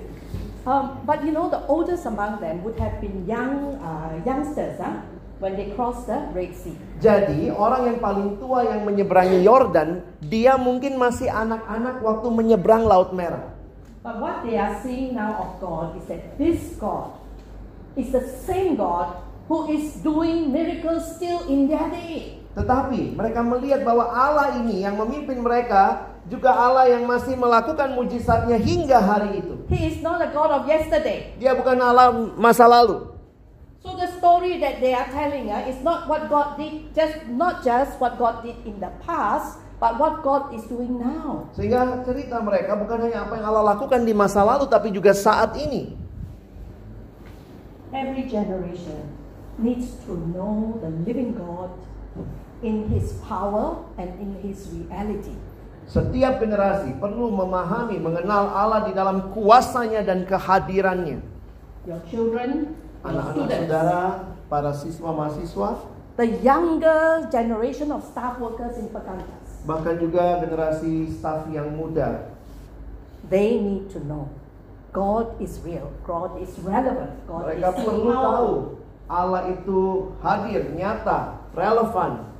Um, 0.61 1.01
but 1.09 1.25
you 1.25 1.33
know, 1.33 1.49
the 1.49 1.65
oldest 1.65 2.05
among 2.05 2.37
them 2.37 2.61
would 2.61 2.77
have 2.77 3.01
been 3.01 3.25
young 3.25 3.81
uh, 3.81 4.13
youngsters, 4.21 4.77
huh? 4.77 5.01
When 5.41 5.57
they 5.57 5.73
crossed 5.73 6.05
the 6.05 6.29
Red 6.37 6.53
Sea. 6.53 6.77
Jadi 7.01 7.49
orang 7.49 7.89
yang 7.89 7.97
paling 7.97 8.37
tua 8.37 8.61
yang 8.61 8.85
menyeberangi 8.85 9.41
Yordan, 9.41 10.05
dia 10.21 10.53
mungkin 10.53 11.01
masih 11.01 11.33
anak-anak 11.33 11.97
waktu 12.05 12.29
menyeberang 12.29 12.85
Laut 12.85 13.09
Merah. 13.09 13.49
But 14.05 14.21
what 14.21 14.45
they 14.45 14.61
are 14.61 14.77
seeing 14.85 15.17
now 15.17 15.33
of 15.41 15.57
God 15.57 15.97
is 15.97 16.05
that 16.13 16.37
this 16.37 16.77
God 16.77 17.17
is 17.97 18.13
the 18.13 18.21
same 18.21 18.77
God 18.77 19.30
who 19.51 19.67
is 19.67 19.99
doing 19.99 20.47
miracles 20.47 21.03
still 21.19 21.43
in 21.51 21.67
their 21.67 21.91
day. 21.91 22.39
Tetapi 22.55 23.19
mereka 23.19 23.43
melihat 23.43 23.83
bahwa 23.83 24.07
Allah 24.07 24.55
ini 24.63 24.87
yang 24.87 24.95
memimpin 24.95 25.43
mereka 25.43 26.07
juga 26.31 26.55
Allah 26.55 26.87
yang 26.87 27.03
masih 27.03 27.35
melakukan 27.35 27.91
mujizatnya 27.91 28.55
hingga 28.55 29.03
hari 29.03 29.43
itu. 29.43 29.59
He 29.67 29.91
is 29.91 29.99
not 29.99 30.23
a 30.23 30.31
God 30.31 30.55
of 30.55 30.63
yesterday. 30.71 31.35
Dia 31.35 31.51
bukan 31.51 31.75
Allah 31.83 32.15
masa 32.39 32.63
lalu. 32.63 33.11
So 33.83 33.99
the 33.99 34.07
story 34.15 34.61
that 34.63 34.79
they 34.79 34.95
are 34.95 35.09
telling 35.11 35.51
uh, 35.51 35.67
is 35.67 35.83
not 35.83 36.07
what 36.07 36.31
God 36.31 36.55
did, 36.55 36.95
just 36.95 37.27
not 37.27 37.59
just 37.59 37.99
what 37.99 38.15
God 38.15 38.47
did 38.47 38.55
in 38.63 38.79
the 38.79 38.93
past, 39.03 39.59
but 39.83 39.99
what 39.99 40.23
God 40.23 40.55
is 40.55 40.63
doing 40.71 40.95
now. 40.95 41.51
Sehingga 41.59 42.07
cerita 42.07 42.39
mereka 42.39 42.79
bukan 42.79 43.09
hanya 43.09 43.27
apa 43.27 43.35
yang 43.35 43.51
Allah 43.51 43.75
lakukan 43.75 44.07
di 44.07 44.15
masa 44.15 44.47
lalu 44.47 44.69
tapi 44.71 44.95
juga 44.95 45.11
saat 45.11 45.59
ini. 45.59 45.97
Every 47.91 48.23
generation 48.29 49.20
needs 49.61 49.95
to 50.09 50.17
know 50.33 50.77
the 50.81 50.89
living 51.05 51.37
God 51.37 51.71
in 52.65 52.89
His 52.89 53.13
power 53.25 53.81
and 53.97 54.09
in 54.17 54.37
His 54.41 54.69
reality. 54.69 55.33
Setiap 55.89 56.39
generasi 56.39 56.95
perlu 57.01 57.33
memahami, 57.33 57.97
mengenal 57.97 58.53
Allah 58.53 58.85
di 58.85 58.93
dalam 58.93 59.33
kuasanya 59.33 60.05
dan 60.05 60.23
kehadirannya. 60.25 61.19
Your 61.89 62.01
children, 62.05 62.77
Anak-anak 63.01 63.33
students, 63.33 63.57
saudara, 63.65 64.01
para 64.45 64.71
siswa 64.77 65.09
mahasiswa, 65.09 65.69
the 66.21 66.27
younger 66.45 67.25
generation 67.33 67.89
of 67.89 68.05
staff 68.05 68.37
workers 68.37 68.77
in 68.77 68.87
Pekantas, 68.93 69.65
bahkan 69.65 69.97
juga 69.97 70.37
generasi 70.45 71.09
staf 71.09 71.49
yang 71.49 71.73
muda. 71.73 72.29
they 73.31 73.57
need 73.57 73.89
to 73.89 73.99
know 74.05 74.29
God 74.91 75.39
is 75.41 75.57
real, 75.63 75.87
God 76.03 76.43
is 76.43 76.51
relevant, 76.59 77.15
God 77.23 77.47
Mereka 77.47 77.69
is 77.71 77.75
perlu 77.79 78.11
tahu. 78.11 78.80
Allah 79.11 79.51
itu 79.51 80.15
hadir, 80.23 80.71
nyata, 80.71 81.43
relevan. 81.51 82.31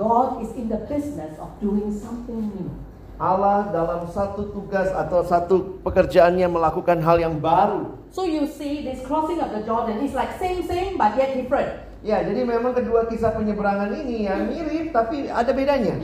God 0.00 0.40
is 0.40 0.56
in 0.56 0.72
the 0.72 0.80
business 0.88 1.36
of 1.36 1.52
doing 1.60 1.92
something 1.92 2.48
new. 2.56 2.72
Allah 3.20 3.68
dalam 3.68 4.08
satu 4.08 4.48
tugas 4.56 4.88
atau 4.88 5.20
satu 5.20 5.84
pekerjaannya 5.84 6.48
melakukan 6.48 6.96
hal 7.04 7.20
yang 7.20 7.36
baru. 7.36 7.92
So 8.08 8.24
you 8.24 8.48
see, 8.48 8.80
this 8.88 9.04
crossing 9.04 9.38
of 9.44 9.52
the 9.52 9.60
Jordan 9.68 10.00
is 10.00 10.16
like 10.16 10.32
same, 10.40 10.64
same, 10.64 10.96
but 10.96 11.12
yet 11.20 11.36
different. 11.36 11.84
Ya, 12.00 12.24
jadi 12.24 12.42
memang 12.42 12.72
kedua 12.72 13.06
kisah 13.06 13.30
penyeberangan 13.36 13.94
ini 13.94 14.26
ya 14.26 14.40
mirip 14.42 14.90
tapi 14.96 15.28
ada 15.28 15.52
bedanya. 15.52 16.02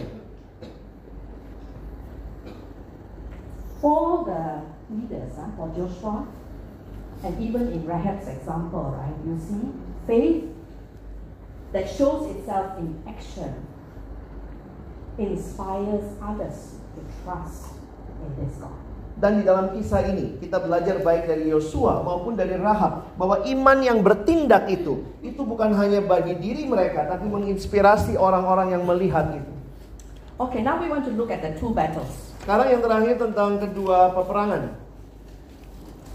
For 3.81 4.29
the 4.29 4.69
leaders, 4.93 5.35
huh, 5.35 5.49
for 5.59 5.73
Joshua, 5.75 6.23
and 7.25 7.35
even 7.43 7.73
in 7.75 7.83
Rahab's 7.87 8.29
example, 8.29 8.95
right, 8.95 9.17
you 9.27 9.35
see 9.39 9.75
faith 10.07 10.45
that 11.73 11.91
shows 11.91 12.31
itself 12.37 12.79
in 12.79 12.95
action 13.05 13.55
inspires 15.19 16.07
others 16.23 16.79
to 16.95 17.01
trust 17.23 17.75
in 18.23 18.31
this 18.39 18.55
God. 18.63 18.75
Dan 19.19 19.43
di 19.43 19.51
dalam 19.51 19.75
kisah 19.75 20.07
ini 20.15 20.39
kita 20.39 20.63
belajar 20.63 21.03
baik 21.03 21.27
dari 21.27 21.51
Yosua 21.51 22.07
maupun 22.07 22.39
dari 22.39 22.55
Rahab 22.55 23.19
bahwa 23.19 23.43
iman 23.43 23.79
yang 23.83 23.99
bertindak 23.99 24.71
itu 24.71 25.03
itu 25.27 25.43
bukan 25.43 25.75
hanya 25.75 25.99
bagi 25.99 26.39
diri 26.39 26.63
mereka 26.63 27.03
tapi 27.11 27.27
menginspirasi 27.27 28.15
orang-orang 28.15 28.79
yang 28.79 28.87
melihat 28.87 29.35
itu. 29.35 29.53
Okay, 30.39 30.63
now 30.63 30.79
we 30.79 30.87
want 30.87 31.03
to 31.03 31.11
look 31.19 31.35
at 31.35 31.43
the 31.43 31.51
two 31.59 31.75
battles. 31.75 32.31
Sekarang 32.47 32.71
yang 32.71 32.79
terakhir 32.79 33.19
tentang 33.19 33.59
kedua 33.59 34.15
peperangan. 34.15 34.79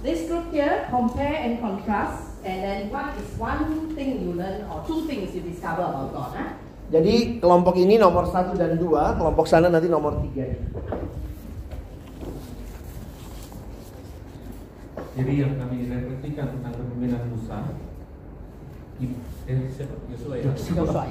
This 0.04 0.28
group 0.28 0.52
here, 0.52 0.84
compare 0.92 1.48
and 1.48 1.64
contrast, 1.64 2.36
and 2.44 2.60
then 2.60 2.92
what 2.92 3.16
is 3.16 3.40
one 3.40 3.96
thing 3.96 4.20
you 4.20 4.36
learn 4.36 4.68
or 4.68 4.84
two 4.84 5.08
things 5.08 5.32
you 5.32 5.40
discover 5.48 5.80
about 5.80 6.12
God? 6.12 6.36
Huh? 6.36 6.60
Jadi 6.92 7.40
kelompok 7.40 7.80
ini 7.80 7.96
nomor 7.96 8.28
satu 8.28 8.52
dan 8.60 8.76
dua, 8.76 9.16
kelompok 9.16 9.48
sana 9.48 9.72
nanti 9.72 9.88
nomor 9.88 10.20
tiga. 10.28 10.60
Jadi 15.16 15.34
yang 15.40 15.56
kami 15.56 15.88
refleksikan 15.88 16.52
tentang 16.52 16.76
kepemimpinan 16.76 17.24
Musa, 17.32 17.64
eh 19.48 19.60
siapa? 19.72 19.96
Yosua 20.12 20.36
ya. 20.36 20.52
Joshua. 20.52 21.04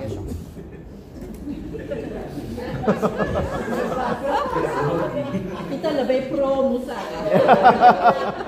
Kita 5.73 5.89
lebih 5.97 6.21
pro 6.29 6.77
Musa. 6.77 6.99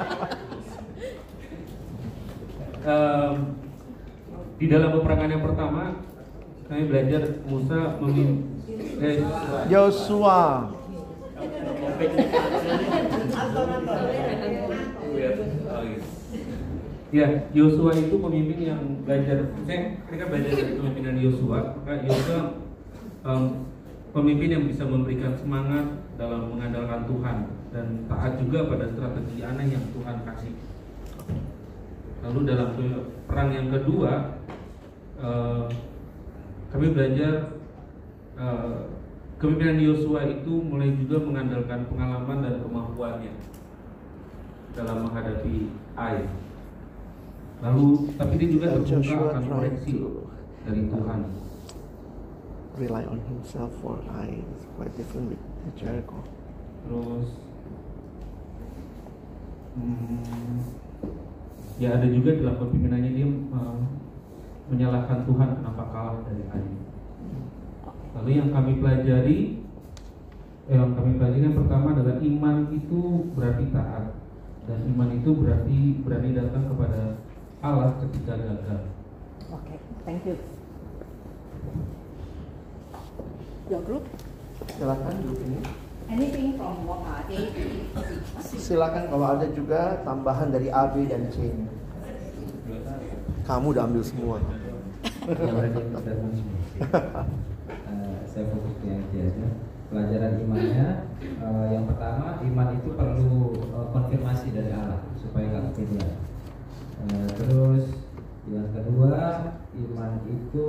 Em, 2.85 3.57
di 4.61 4.66
dalam 4.68 4.93
peperangan 4.93 5.32
yang 5.32 5.41
pertama, 5.41 6.05
kami 6.68 6.82
belajar 6.85 7.41
Musa 7.49 7.97
memimpin. 7.97 8.61
Eh, 9.01 9.24
Joshua. 9.72 10.68
Ya, 17.14 17.47
Yosua 17.55 17.95
itu 17.95 18.18
pemimpin 18.18 18.59
yang 18.59 18.82
belajar. 19.07 19.55
Saya 19.64 20.03
ketika 20.05 20.24
belajar 20.28 20.51
dari 20.51 20.72
kepemimpinan 20.76 21.16
Yosua, 21.24 21.59
maka 21.80 22.05
Yosua 22.05 22.41
em, 23.24 23.43
pemimpin 24.12 24.51
yang 24.61 24.64
bisa 24.68 24.85
memberikan 24.85 25.32
semangat 25.41 26.05
dalam 26.20 26.53
mengandalkan 26.53 27.09
Tuhan 27.09 27.37
dan 27.72 27.87
taat 28.12 28.37
juga 28.43 28.68
pada 28.68 28.93
strategi 28.93 29.41
aneh 29.41 29.72
yang 29.72 29.85
Tuhan 29.95 30.16
kasih. 30.26 30.53
Lalu 32.24 32.38
dalam 32.48 32.68
pe- 32.72 33.04
perang 33.28 33.50
yang 33.52 33.68
kedua, 33.68 34.40
eh, 35.20 35.64
kami 36.72 36.86
belajar 36.90 37.52
eh, 38.34 38.76
kepemimpinan 39.38 39.78
Yosua 39.78 40.26
itu 40.26 40.52
mulai 40.58 40.90
juga 40.98 41.22
mengandalkan 41.22 41.86
pengalaman 41.86 42.38
dan 42.42 42.54
kemampuannya 42.64 43.32
dalam 44.74 45.06
menghadapi 45.06 45.70
air. 45.94 46.26
Lalu, 47.62 48.10
tapi 48.18 48.34
dia 48.36 48.48
juga 48.50 48.66
terbuka 48.74 49.14
akan 49.30 49.44
koreksi 49.46 49.92
dari 50.66 50.82
Tuhan. 50.90 51.20
rely 52.74 53.06
on 53.06 53.22
himself 53.30 53.70
for 53.78 54.02
I 54.10 54.34
is 54.58 54.66
quite 54.74 54.90
different 54.98 55.30
with 55.30 55.38
Jericho. 55.78 56.18
Terus, 56.82 57.30
hmm, 59.78 60.58
ya 61.78 61.98
ada 61.98 62.06
juga 62.06 62.38
dalam 62.38 62.54
kepemimpinannya 62.62 63.10
dia 63.14 63.26
eh, 63.26 63.76
menyalahkan 64.70 65.26
Tuhan 65.26 65.48
kenapa 65.60 65.84
kalah 65.90 66.18
dari 66.24 66.44
air. 66.54 66.74
Lalu 68.14 68.30
yang 68.38 68.50
kami 68.54 68.72
pelajari, 68.78 69.38
eh, 70.70 70.74
yang 70.74 70.94
kami 70.94 71.18
pelajari 71.18 71.42
yang 71.50 71.58
pertama 71.58 71.98
adalah 71.98 72.16
iman 72.22 72.56
itu 72.70 73.00
berarti 73.34 73.64
taat 73.74 74.06
dan 74.64 74.78
iman 74.96 75.10
itu 75.12 75.30
berarti 75.36 75.78
berani 76.00 76.30
datang 76.32 76.64
kepada 76.70 77.20
Allah 77.60 77.96
ketika 78.00 78.32
gagal. 78.38 78.82
Okay, 79.52 79.76
thank 80.08 80.24
you. 80.24 80.36
Your 83.68 83.82
group? 83.84 84.04
Silakan 84.76 85.14
dulu 85.24 85.40
ini. 85.44 85.84
Anything 86.05 86.61
from 86.61 86.84
what 86.84 87.00
A 87.09 87.32
to 87.32 87.64
C? 88.44 88.61
Silakan 88.61 89.09
kalau 89.09 89.24
ada 89.24 89.46
juga 89.57 90.05
tambahan 90.05 90.52
dari 90.52 90.68
A, 90.68 90.92
B 90.92 91.09
dan 91.09 91.32
C. 91.32 91.48
Kamu 93.48 93.72
udah 93.72 93.88
ambil 93.88 94.05
semua. 94.05 94.36
Berarti 95.24 95.80
udah 95.80 96.02
semua. 96.05 96.32
Eh, 97.64 98.16
saya 98.28 98.44
fokus 98.52 98.74
ke 98.82 98.86
yang 98.88 99.05
aja. 99.09 99.48
Pelajaran 99.88 100.32
imannya 100.42 100.88
eh, 101.22 101.66
yang 101.70 101.84
pertama 101.86 102.40
iman 102.42 102.68
itu 102.76 102.88
perlu 102.98 103.36
eh, 103.62 103.86
konfirmasi 103.94 104.46
dari 104.52 104.72
Allah 104.76 105.00
supaya 105.16 105.44
nggak. 105.57 106.12
Eh, 107.05 107.28
terus 107.36 107.84
yang 108.50 108.68
kedua 108.76 109.12
iman 109.72 110.12
itu 110.28 110.68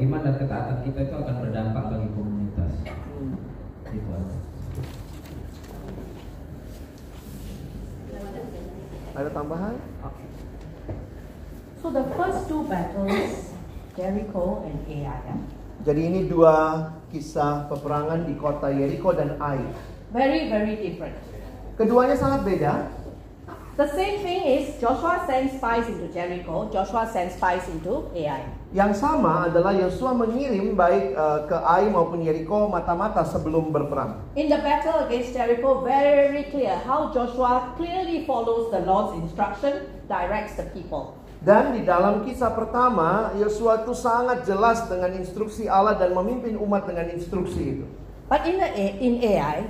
iman 0.00 0.20
dan 0.24 0.34
ketaatan 0.40 0.80
kita 0.80 0.98
itu 1.04 1.14
akan 1.18 1.36
berdampak 1.44 1.84
bagi 1.92 2.08
komunitas. 2.16 2.72
Itu 3.92 4.08
aja. 4.08 4.36
Ada 9.12 9.30
tambahan? 9.36 9.74
So 11.82 11.90
the 11.92 12.06
first 12.16 12.48
two 12.48 12.64
battles, 12.70 13.52
Jericho 13.92 14.64
and 14.64 14.80
Ai? 14.88 15.36
Jadi 15.82 16.00
ini 16.08 16.20
dua 16.30 16.88
kisah 17.10 17.66
peperangan 17.68 18.24
di 18.24 18.38
kota 18.38 18.70
Yeriko 18.70 19.12
dan 19.12 19.36
Ai. 19.42 19.60
very, 20.12 20.46
very 20.52 20.76
different. 20.78 21.16
Keduanya 21.74 22.14
sangat 22.14 22.44
beda. 22.44 23.01
The 23.72 23.88
same 23.88 24.20
thing 24.20 24.44
is 24.44 24.76
Joshua 24.76 25.24
sends 25.24 25.56
spies 25.56 25.88
into 25.88 26.04
Jericho, 26.12 26.68
Joshua 26.68 27.08
sends 27.08 27.40
spies 27.40 27.64
into 27.72 28.04
Ai. 28.12 28.44
Yang 28.68 29.00
sama 29.00 29.48
adalah 29.48 29.72
Yosua 29.72 30.12
mengirim 30.12 30.76
baik 30.76 31.16
eh, 31.16 31.40
ke 31.48 31.56
Ai 31.56 31.88
maupun 31.88 32.20
Yeriko 32.20 32.68
mata-mata 32.68 33.24
sebelum 33.24 33.72
berperang. 33.72 34.28
In 34.36 34.52
the 34.52 34.60
battle 34.60 35.08
against 35.08 35.32
Jericho, 35.32 35.80
very 35.88 36.52
clear 36.52 36.76
how 36.84 37.08
Joshua 37.16 37.72
clearly 37.80 38.28
follows 38.28 38.68
the 38.68 38.84
Lord's 38.84 39.16
instruction, 39.16 39.88
directs 40.04 40.52
the 40.60 40.68
people. 40.76 41.16
Dan 41.40 41.72
di 41.72 41.88
dalam 41.88 42.28
kisah 42.28 42.52
pertama, 42.52 43.32
Yosua 43.40 43.88
itu 43.88 43.96
sangat 43.96 44.44
jelas 44.44 44.84
dengan 44.84 45.16
instruksi 45.16 45.64
Allah 45.64 45.96
dan 45.96 46.12
memimpin 46.12 46.60
umat 46.60 46.84
dengan 46.84 47.08
instruksi 47.08 47.80
itu. 47.80 47.88
But 48.28 48.44
in, 48.44 48.60
the, 48.60 48.68
in 49.00 49.16
Ai, 49.24 49.64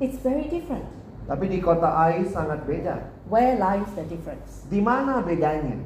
it's 0.00 0.16
very 0.24 0.48
different. 0.48 0.88
Tapi 1.28 1.44
di 1.52 1.60
kota 1.60 1.92
Ai 1.92 2.24
sangat 2.24 2.64
beda. 2.64 3.13
Where 3.24 3.56
lies 3.56 3.88
the 3.96 4.04
difference? 4.04 4.68
Di 4.68 4.84
mana 4.84 5.24
bedanya? 5.24 5.80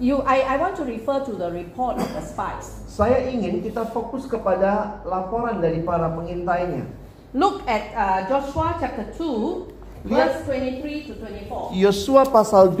You, 0.00 0.24
I, 0.24 0.56
I 0.56 0.56
want 0.56 0.80
to 0.80 0.84
refer 0.88 1.20
to 1.20 1.36
the 1.36 1.52
report 1.52 2.00
of 2.00 2.08
the 2.16 2.24
spies. 2.24 2.88
Saya 2.88 3.28
ingin 3.28 3.60
kita 3.60 3.84
fokus 3.92 4.24
kepada 4.24 5.04
laporan 5.04 5.60
dari 5.60 5.84
para 5.84 6.08
pengintainya. 6.08 6.88
Look 7.36 7.68
at 7.68 7.92
uh, 7.92 8.20
Joshua 8.32 8.80
chapter 8.80 9.12
2, 9.12 10.08
verse 10.08 10.40
23 10.48 11.12
to 11.12 11.12
24. 11.20 11.76
Yosua 11.76 12.24
pasal 12.24 12.72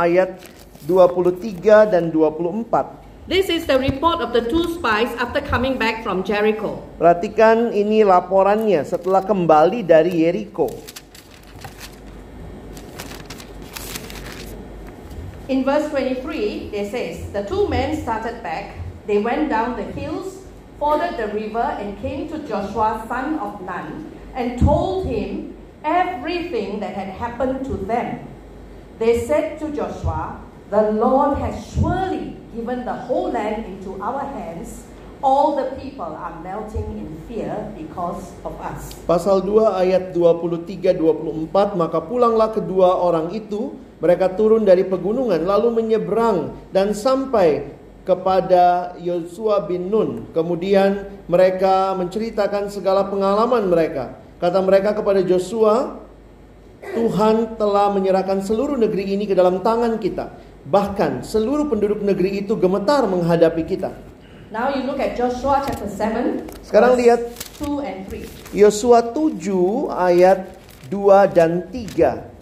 ayat 0.00 0.40
23 0.88 1.92
dan 1.92 2.08
24. 2.08 3.28
This 3.28 3.52
is 3.52 3.68
the 3.68 3.76
report 3.76 4.24
of 4.24 4.32
the 4.32 4.48
two 4.48 4.64
spies 4.80 5.12
after 5.20 5.44
coming 5.44 5.76
back 5.76 6.00
from 6.00 6.24
Jericho. 6.24 6.80
Perhatikan 6.96 7.76
ini 7.76 8.00
laporannya 8.00 8.80
setelah 8.88 9.20
kembali 9.20 9.84
dari 9.84 10.24
Yeriko. 10.24 10.96
In 15.48 15.64
verse 15.64 15.88
23, 15.88 16.72
it 16.74 16.90
says, 16.90 17.32
The 17.32 17.42
two 17.42 17.68
men 17.68 17.96
started 18.02 18.42
back. 18.42 18.76
They 19.06 19.16
went 19.16 19.48
down 19.48 19.76
the 19.76 19.82
hills, 19.82 20.44
forded 20.78 21.16
the 21.16 21.28
river, 21.28 21.74
and 21.80 21.98
came 22.02 22.28
to 22.28 22.46
Joshua, 22.46 23.02
son 23.08 23.38
of 23.38 23.62
Nun, 23.62 24.12
and 24.34 24.58
told 24.58 25.06
him 25.06 25.56
everything 25.82 26.80
that 26.80 26.94
had 26.94 27.08
happened 27.08 27.64
to 27.64 27.78
them. 27.78 28.28
They 28.98 29.24
said 29.26 29.58
to 29.60 29.72
Joshua, 29.74 30.38
The 30.68 30.92
Lord 30.92 31.38
has 31.38 31.72
surely 31.72 32.36
given 32.54 32.84
the 32.84 32.92
whole 33.08 33.30
land 33.30 33.64
into 33.64 34.02
our 34.02 34.20
hands. 34.20 34.84
All 35.18 35.58
the 35.58 35.74
people 35.82 36.14
are 36.14 36.38
melting 36.46 36.86
in 36.94 37.10
fear 37.26 37.50
because 37.74 38.38
of 38.46 38.54
us. 38.62 38.94
Pasal 39.02 39.42
2 39.42 39.66
ayat 39.66 40.14
23-24 40.14 41.74
Maka 41.74 41.98
pulanglah 42.06 42.54
kedua 42.54 43.02
orang 43.02 43.34
itu 43.34 43.74
Mereka 43.98 44.38
turun 44.38 44.62
dari 44.62 44.86
pegunungan 44.86 45.42
Lalu 45.42 45.82
menyeberang 45.82 46.54
dan 46.70 46.94
sampai 46.94 47.66
kepada 48.06 48.96
Yosua 49.02 49.68
bin 49.68 49.90
Nun. 49.92 50.30
Kemudian 50.32 51.20
mereka 51.28 51.92
menceritakan 51.92 52.72
segala 52.72 53.04
pengalaman 53.04 53.68
mereka. 53.68 54.16
Kata 54.40 54.64
mereka 54.64 54.96
kepada 54.96 55.20
Joshua 55.20 55.98
Tuhan 56.80 57.60
telah 57.60 57.92
menyerahkan 57.92 58.40
seluruh 58.40 58.80
negeri 58.80 59.12
ini 59.12 59.28
ke 59.28 59.36
dalam 59.36 59.60
tangan 59.60 60.00
kita. 60.00 60.30
Bahkan 60.64 61.26
seluruh 61.26 61.68
penduduk 61.68 62.00
negeri 62.00 62.40
itu 62.40 62.56
gemetar 62.56 63.04
menghadapi 63.04 63.66
kita 63.66 64.07
Now 64.48 64.72
you 64.72 64.88
look 64.88 64.96
at 64.96 65.12
Joshua 65.12 65.60
chapter 65.60 65.84
7. 65.84 66.64
Sekarang 66.64 66.96
lihat 66.96 67.20
2 67.60 67.84
and 67.84 68.00
3. 68.08 68.56
Yosua 68.56 69.12
7 69.12 69.92
ayat 69.92 70.56
2 70.88 71.36
dan 71.36 71.68
3 71.68 72.38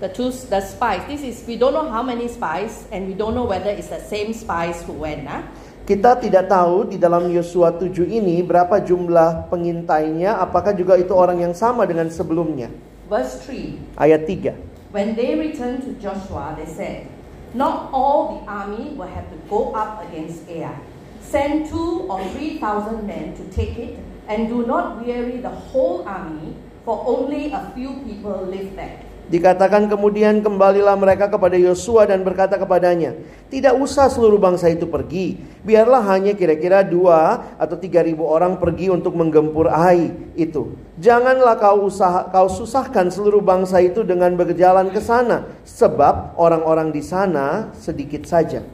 the 0.00 0.08
two 0.08 0.32
the 0.48 0.60
spies. 0.64 1.04
This 1.06 1.22
is 1.22 1.36
we 1.46 1.60
don't 1.60 1.76
know 1.76 1.86
how 1.86 2.02
many 2.02 2.26
spies, 2.26 2.88
and 2.90 3.06
we 3.06 3.14
don't 3.14 3.36
know 3.36 3.44
whether 3.44 3.70
it's 3.70 3.92
the 3.92 4.00
same 4.00 4.32
spies 4.32 4.82
who 4.82 4.96
went. 4.96 5.28
Huh? 5.28 5.44
Kita 5.84 6.18
tidak 6.18 6.48
tahu 6.48 6.88
di 6.88 6.96
dalam 6.96 7.28
Yosua 7.28 7.76
7 7.76 8.08
ini 8.08 8.40
berapa 8.42 8.80
jumlah 8.80 9.52
pengintainya, 9.52 10.40
apakah 10.40 10.72
juga 10.72 10.96
itu 10.96 11.12
orang 11.12 11.44
yang 11.44 11.54
sama 11.54 11.84
dengan 11.84 12.08
sebelumnya. 12.08 12.72
Verse 13.06 13.44
3 13.46 14.00
ayat 14.00 14.26
3. 14.26 14.90
When 14.90 15.14
they 15.14 15.38
returned 15.38 15.86
to 15.86 15.94
Joshua, 16.02 16.58
they 16.58 16.66
said, 16.66 17.06
Not 17.54 17.90
all 17.92 18.38
the 18.38 18.50
army 18.50 18.94
will 18.94 19.08
have 19.08 19.28
to 19.30 19.36
go 19.48 19.72
up 19.72 20.06
against 20.08 20.48
Ai. 20.48 20.78
Send 21.20 21.68
two 21.68 22.06
or 22.08 22.24
three 22.28 22.58
thousand 22.58 23.06
men 23.06 23.36
to 23.36 23.44
take 23.50 23.76
it, 23.78 23.98
and 24.28 24.48
do 24.48 24.66
not 24.66 25.04
weary 25.04 25.38
the 25.38 25.50
whole 25.50 26.06
army, 26.06 26.54
for 26.84 27.02
only 27.06 27.52
a 27.52 27.72
few 27.74 27.94
people 28.04 28.46
live 28.46 28.76
there. 28.76 29.02
Dikatakan 29.30 29.86
kemudian 29.86 30.42
kembalilah 30.42 30.98
mereka 30.98 31.30
kepada 31.30 31.54
Yosua 31.54 32.02
dan 32.02 32.26
berkata 32.26 32.58
kepadanya, 32.58 33.14
tidak 33.46 33.78
usah 33.78 34.10
seluruh 34.10 34.42
bangsa 34.42 34.66
itu 34.66 34.90
pergi, 34.90 35.38
biarlah 35.62 36.02
hanya 36.10 36.34
kira-kira 36.34 36.82
dua 36.82 37.54
atau 37.54 37.78
tiga 37.78 38.02
ribu 38.02 38.26
orang 38.26 38.58
pergi 38.58 38.90
untuk 38.90 39.14
menggempur 39.14 39.70
Ai 39.70 40.10
itu. 40.34 40.74
Janganlah 40.98 41.62
kau 41.62 41.86
usaha, 41.86 42.26
kau 42.26 42.50
susahkan 42.50 43.06
seluruh 43.14 43.38
bangsa 43.38 43.78
itu 43.78 44.02
dengan 44.02 44.34
berjalan 44.34 44.90
ke 44.90 44.98
sana, 44.98 45.46
sebab 45.62 46.34
orang-orang 46.34 46.90
di 46.90 47.00
sana 47.06 47.70
sedikit 47.78 48.26
saja. 48.26 48.66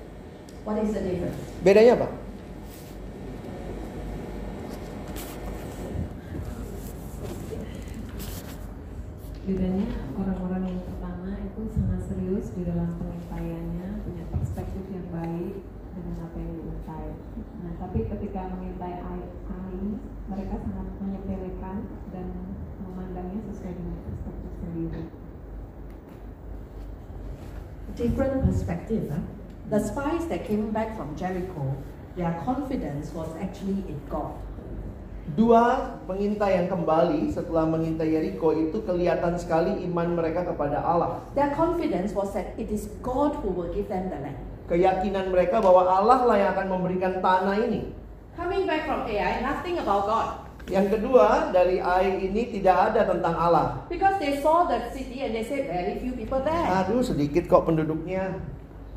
What 0.64 0.80
is 0.80 0.96
the 0.96 1.04
difference? 1.04 1.36
Bedanya 1.60 2.00
apa? 2.00 2.08
bedanya 9.46 9.86
orang-orang 10.18 10.74
yang 10.74 10.82
pertama 10.82 11.38
itu 11.38 11.70
sangat 11.70 12.02
serius 12.10 12.50
di 12.50 12.66
dalam 12.66 12.98
pengintaiannya 12.98 14.02
punya 14.02 14.26
perspektif 14.34 14.82
yang 14.90 15.06
baik 15.14 15.62
dengan 15.94 16.16
apa 16.26 16.34
yang 16.34 16.52
diintai 16.58 17.08
nah 17.62 17.72
tapi 17.78 18.10
ketika 18.10 18.50
mengintai 18.50 18.98
air 18.98 19.30
air 19.46 19.86
mereka 20.26 20.54
sangat 20.66 20.86
menyepelekan 20.98 21.78
dan 22.10 22.26
memandangnya 22.82 23.38
sesuai 23.46 23.70
dengan 23.78 23.98
perspektif 24.02 24.50
sendiri 24.58 25.02
Different 27.96 28.44
perspective. 28.44 29.08
Huh? 29.08 29.24
The 29.72 29.80
spies 29.80 30.28
that 30.28 30.44
came 30.44 30.68
back 30.68 30.92
from 31.00 31.16
Jericho, 31.16 31.72
their 32.12 32.36
confidence 32.44 33.08
was 33.16 33.32
actually 33.40 33.82
in 33.88 33.96
God. 34.12 34.36
Dua 35.34 35.96
pengintai 36.06 36.60
yang 36.60 36.68
kembali 36.70 37.34
setelah 37.34 37.66
mengintai 37.66 38.14
Yeriko 38.14 38.54
itu 38.54 38.78
kelihatan 38.86 39.34
sekali 39.34 39.82
iman 39.90 40.14
mereka 40.14 40.46
kepada 40.46 40.78
Allah. 40.78 41.24
Their 41.34 41.50
confidence 41.56 42.14
was 42.14 42.30
that 42.36 42.54
it 42.54 42.70
is 42.70 42.86
God 43.02 43.34
who 43.42 43.50
will 43.50 43.74
give 43.74 43.90
them 43.90 44.06
the 44.06 44.22
land. 44.22 44.38
Keyakinan 44.70 45.34
mereka 45.34 45.58
bahwa 45.58 45.88
Allah 45.88 46.20
lah 46.30 46.36
yang 46.38 46.50
akan 46.54 46.66
memberikan 46.78 47.18
tanah 47.18 47.58
ini. 47.58 47.90
Coming 48.38 48.70
back 48.70 48.86
from 48.86 49.08
Ai, 49.08 49.42
nothing 49.42 49.82
about 49.82 50.04
God. 50.06 50.45
Yang 50.66 50.98
kedua, 50.98 51.54
dari 51.54 51.78
Ai 51.78 52.26
ini 52.26 52.50
tidak 52.50 52.90
ada 52.90 53.06
tentang 53.06 53.34
Allah. 53.38 53.86
Because 53.86 54.18
they 54.18 54.42
saw 54.42 54.66
the 54.66 54.90
city 54.90 55.22
and 55.22 55.30
they 55.30 55.46
said 55.46 55.70
very 55.70 55.94
few 56.02 56.10
people 56.18 56.42
there. 56.42 56.66
Aduh, 56.82 57.06
sedikit 57.06 57.46
kok 57.46 57.70
penduduknya. 57.70 58.34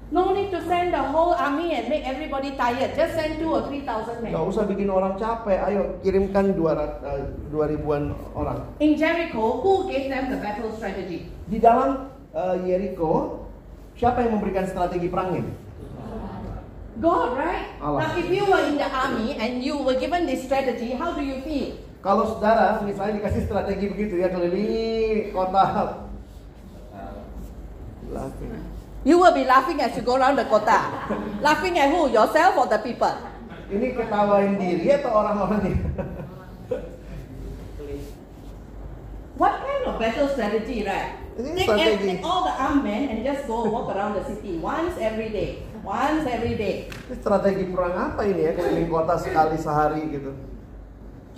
No 0.10 0.34
need 0.34 0.50
to 0.50 0.58
send 0.66 0.90
the 0.90 1.04
whole 1.14 1.38
army 1.38 1.78
and 1.78 1.86
make 1.86 2.02
everybody 2.02 2.58
tired. 2.58 2.98
Just 2.98 3.14
send 3.14 3.38
two 3.38 3.54
or 3.54 3.62
three 3.70 3.86
thousand 3.86 4.26
men. 4.26 4.34
Gak 4.34 4.42
usah 4.42 4.66
bikin 4.66 4.90
orang 4.90 5.14
capek. 5.22 5.62
Ayo 5.62 6.02
kirimkan 6.02 6.58
dua, 6.58 6.74
rat- 6.74 7.06
dua 7.54 7.70
ribuan 7.70 8.18
orang. 8.34 8.66
In 8.82 8.98
Jericho, 8.98 9.62
who 9.62 9.86
gave 9.86 10.10
them 10.10 10.34
the 10.34 10.42
battle 10.42 10.74
strategy? 10.74 11.30
Di 11.46 11.62
dalam 11.62 12.10
uh, 12.34 12.58
Yeriko, 12.66 13.46
siapa 13.94 14.26
yang 14.26 14.42
memberikan 14.42 14.66
strategi 14.66 15.06
perangnya? 15.06 15.46
God, 17.00 17.40
right? 17.40 17.68
Allah. 17.80 18.00
Now, 18.04 18.12
if 18.20 18.28
you 18.28 18.44
were 18.44 18.64
in 18.68 18.76
the 18.76 18.88
army 18.92 19.40
and 19.40 19.64
you 19.64 19.80
were 19.80 19.96
given 19.96 20.28
this 20.28 20.44
strategy, 20.44 20.92
how 20.92 21.16
do 21.16 21.24
you 21.24 21.40
feel? 21.42 21.80
Kalau 22.00 22.24
saudara 22.32 22.80
misalnya 22.84 23.20
dikasih 23.20 23.44
strategi 23.44 23.92
begitu 23.92 24.24
ya 24.24 24.32
kelilingi 24.32 25.36
kota 25.36 26.00
Laughing. 28.10 28.52
You 29.04 29.20
will 29.20 29.36
be 29.36 29.44
laughing 29.44 29.80
as 29.84 29.96
you 29.96 30.04
go 30.04 30.16
around 30.16 30.40
the 30.40 30.48
kota. 30.48 30.80
laughing 31.46 31.76
at 31.80 31.92
who? 31.92 32.08
Yourself 32.12 32.56
or 32.56 32.68
the 32.68 32.80
people? 32.80 33.12
Ini 33.70 33.96
ketawain 33.96 34.58
diri 34.58 34.88
atau 34.98 35.12
orang-orangnya? 35.14 35.78
What 39.40 39.56
kind 39.64 39.84
of 39.88 39.96
battle 40.02 40.28
strategy, 40.36 40.84
right? 40.84 41.16
Ini 41.40 41.64
Take, 41.64 42.04
take 42.04 42.24
all 42.26 42.44
the 42.44 42.56
armed 42.60 42.84
men 42.84 43.08
and 43.08 43.24
just 43.24 43.48
go 43.48 43.64
walk 43.64 43.96
around 43.96 44.20
the 44.20 44.26
city 44.28 44.60
once 44.60 45.00
every 45.00 45.32
day. 45.32 45.64
Once 45.84 46.28
every 46.28 46.60
day. 46.60 46.92
Ini 46.92 47.16
strategi 47.24 47.64
perang 47.72 47.96
apa 47.96 48.28
ini 48.28 48.46
ya 48.46 48.52
keliling 48.54 48.90
kota 48.92 49.16
sekali 49.16 49.56
sehari 49.56 50.04
gitu? 50.12 50.32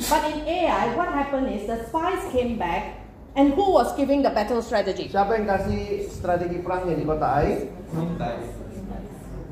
But 0.02 0.24
in 0.34 0.42
AI, 0.50 0.98
what 0.98 1.14
happened 1.14 1.54
is 1.54 1.70
the 1.70 1.86
spies 1.86 2.26
came 2.34 2.58
back, 2.58 3.06
and 3.38 3.54
who 3.54 3.70
was 3.70 3.94
giving 3.94 4.26
the 4.26 4.34
battle 4.34 4.64
strategy? 4.66 5.14
Siapa 5.14 5.38
yang 5.38 5.46
kasih 5.46 6.10
strategi 6.10 6.58
perangnya 6.58 6.98
di 6.98 7.06
kota 7.06 7.28
Ai? 7.38 7.70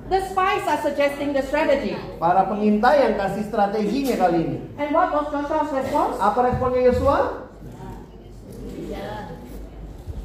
The 0.10 0.22
spies 0.26 0.66
are 0.66 0.82
suggesting 0.82 1.38
the 1.38 1.46
strategy. 1.46 1.94
Para 2.18 2.50
pengintai 2.50 3.06
yang 3.06 3.14
kasih 3.14 3.46
strateginya 3.46 4.16
kali 4.18 4.40
ini. 4.42 4.58
And 4.82 4.90
what 4.90 5.14
was 5.14 5.30
Joshua's 5.30 5.70
response? 5.70 6.18
Apa 6.18 6.50
responnya 6.50 6.82
Yosua? 6.90 7.49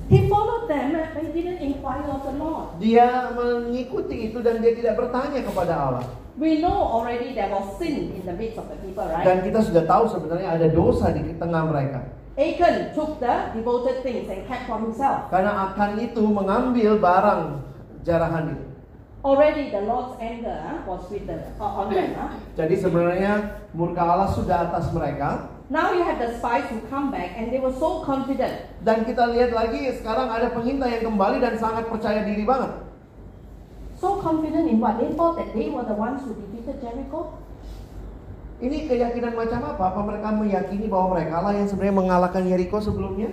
He 0.09 0.29
followed 0.29 0.69
them, 0.69 0.93
but 0.93 1.17
he 1.25 1.33
didn't 1.33 1.65
inquire 1.65 2.05
of 2.05 2.21
the 2.29 2.35
Lord. 2.37 2.77
Dia 2.77 3.33
mengikuti 3.33 4.29
itu 4.29 4.45
dan 4.45 4.61
dia 4.61 4.77
tidak 4.77 5.01
bertanya 5.01 5.41
kepada 5.41 5.73
Allah. 5.73 6.05
We 6.37 6.61
know 6.61 6.75
already 6.75 7.33
there 7.33 7.49
was 7.49 7.79
sin 7.81 8.11
in 8.13 8.23
the 8.27 8.35
midst 8.35 8.59
of 8.61 8.67
the 8.69 8.77
people, 8.83 9.07
right? 9.07 9.23
Dan 9.23 9.47
kita 9.47 9.65
sudah 9.65 9.87
tahu 9.87 10.05
sebenarnya 10.11 10.59
ada 10.61 10.67
dosa 10.69 11.15
di 11.15 11.23
tengah 11.39 11.63
mereka. 11.71 12.05
Achan 12.35 12.91
took 12.99 13.23
the 13.23 13.55
devoted 13.55 14.03
things 14.03 14.27
and 14.27 14.43
kept 14.51 14.67
for 14.67 14.83
himself. 14.83 15.31
Karena 15.31 15.71
akan 15.71 16.03
itu 16.03 16.27
mengambil 16.27 16.99
barang 16.99 17.63
jarahan 18.03 18.59
itu. 18.59 18.67
Already 19.25 19.73
the 19.73 19.81
Lord's 19.89 20.21
anger 20.21 20.85
was 20.85 21.09
with 21.09 21.25
the, 21.25 21.39
on 21.57 21.89
them. 21.89 22.13
Jadi 22.59 22.77
sebenarnya 22.77 23.65
murka 23.73 24.05
Allah 24.05 24.29
sudah 24.35 24.69
atas 24.69 24.93
mereka. 24.93 25.54
Now 25.73 25.97
you 25.97 26.05
have 26.05 26.21
the 26.21 26.37
spies 26.37 26.69
who 26.69 26.85
come 26.93 27.09
back 27.09 27.41
and 27.41 27.49
they 27.49 27.57
were 27.57 27.73
so 27.73 28.05
confident. 28.05 28.69
Dan 28.85 29.09
kita 29.09 29.33
lihat 29.33 29.57
lagi 29.57 29.89
sekarang 29.97 30.29
ada 30.29 30.53
pengintai 30.53 31.01
yang 31.01 31.09
kembali 31.09 31.41
dan 31.41 31.57
sangat 31.57 31.89
percaya 31.89 32.21
diri 32.21 32.45
banget. 32.45 32.85
So 33.97 34.21
confident 34.21 34.69
in 34.69 34.77
what? 34.77 35.01
They 35.01 35.09
thought 35.17 35.41
that 35.41 35.57
they 35.57 35.73
were 35.73 35.89
the 35.89 35.97
ones 35.97 36.21
who 36.21 36.37
defeated 36.37 36.85
Jericho. 36.85 37.41
Ini 38.61 38.85
keyakinan 38.85 39.33
macam 39.33 39.61
apa? 39.65 39.83
Apa 39.89 40.01
mereka 40.05 40.29
meyakini 40.37 40.85
bahwa 40.85 41.17
mereka 41.17 41.41
lah 41.41 41.57
yang 41.57 41.65
sebenarnya 41.65 41.97
mengalahkan 41.97 42.45
Yeriko 42.45 42.79
sebelumnya? 42.85 43.33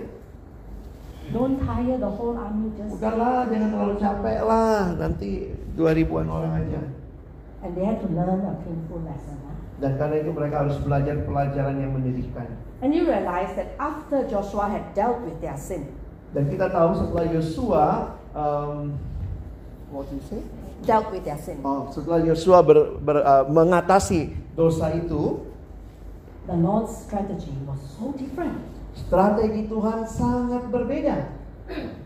Don't 1.36 1.60
tire 1.60 2.00
the 2.00 2.08
whole 2.08 2.36
army 2.36 2.72
just. 2.80 2.96
Udahlah, 2.96 3.44
jangan 3.52 3.68
terlalu 3.76 3.96
capek 4.00 4.40
lah. 4.48 4.96
Nanti 4.96 5.52
2000-an 5.76 6.26
orang 6.32 6.52
aja. 6.64 6.82
And 7.60 7.76
they 7.76 7.84
had 7.84 8.00
to 8.00 8.08
learn 8.08 8.40
a 8.40 8.56
painful 8.64 9.04
lesson. 9.04 9.51
Dan 9.82 9.98
karena 9.98 10.22
itu 10.22 10.30
mereka 10.30 10.62
harus 10.62 10.78
belajar 10.78 11.18
pelajaran 11.26 11.74
yang 11.76 11.90
menyedihkan. 11.90 12.46
And 12.78 12.94
you 12.94 13.02
realize 13.02 13.50
that 13.58 13.74
after 13.76 14.22
Joshua 14.24 14.70
had 14.70 14.94
dealt 14.94 15.18
with 15.22 15.42
their 15.42 15.58
sin, 15.58 15.90
Dan 16.30 16.48
kita 16.48 16.70
tahu 16.70 16.96
setelah 16.96 17.24
Yosua 17.28 17.86
um, 18.32 18.94
what 19.90 20.06
do 20.06 20.16
you 20.16 20.24
say? 20.24 20.40
dealt 20.82 21.10
with 21.10 21.22
their 21.22 21.36
sin, 21.36 21.58
Oh, 21.60 21.90
setelah 21.90 22.22
Yosua 22.22 22.62
ber, 22.62 22.96
ber- 22.98 23.20
uh, 23.20 23.44
mengatasi 23.46 24.32
dosa 24.54 24.94
itu, 24.94 25.42
the 26.46 26.54
Lord's 26.54 26.94
strategy 26.96 27.52
was 27.66 27.78
so 27.98 28.14
different. 28.14 28.56
strategi 28.94 29.66
Tuhan 29.66 30.06
sangat 30.06 30.70
berbeda. 30.70 31.26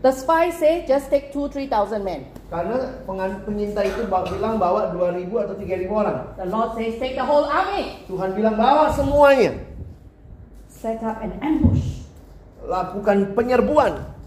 The 0.01 0.11
spies 0.13 0.61
say 0.61 0.85
just 0.85 1.09
take 1.09 1.33
two, 1.33 1.49
three 1.49 1.67
thousand 1.67 2.05
men. 2.05 2.29
Karena 2.47 3.03
pengintai 3.43 3.91
itu 3.91 4.07
bilang 4.07 4.55
bawa 4.55 4.93
2000 4.95 5.27
atau 5.27 5.55
3000 5.59 5.91
orang. 5.91 6.17
The 6.39 6.47
Lord 6.47 6.69
says 6.79 6.95
take 7.01 7.19
the 7.19 7.25
whole 7.25 7.43
army. 7.43 8.07
Tuhan 8.07 8.31
bilang 8.37 8.55
bawa 8.55 8.93
semuanya. 8.95 9.59
Set 10.71 11.03
up 11.03 11.19
an 11.19 11.35
ambush. 11.43 12.05
Lakukan 12.63 13.35
penyerbuan. 13.35 14.17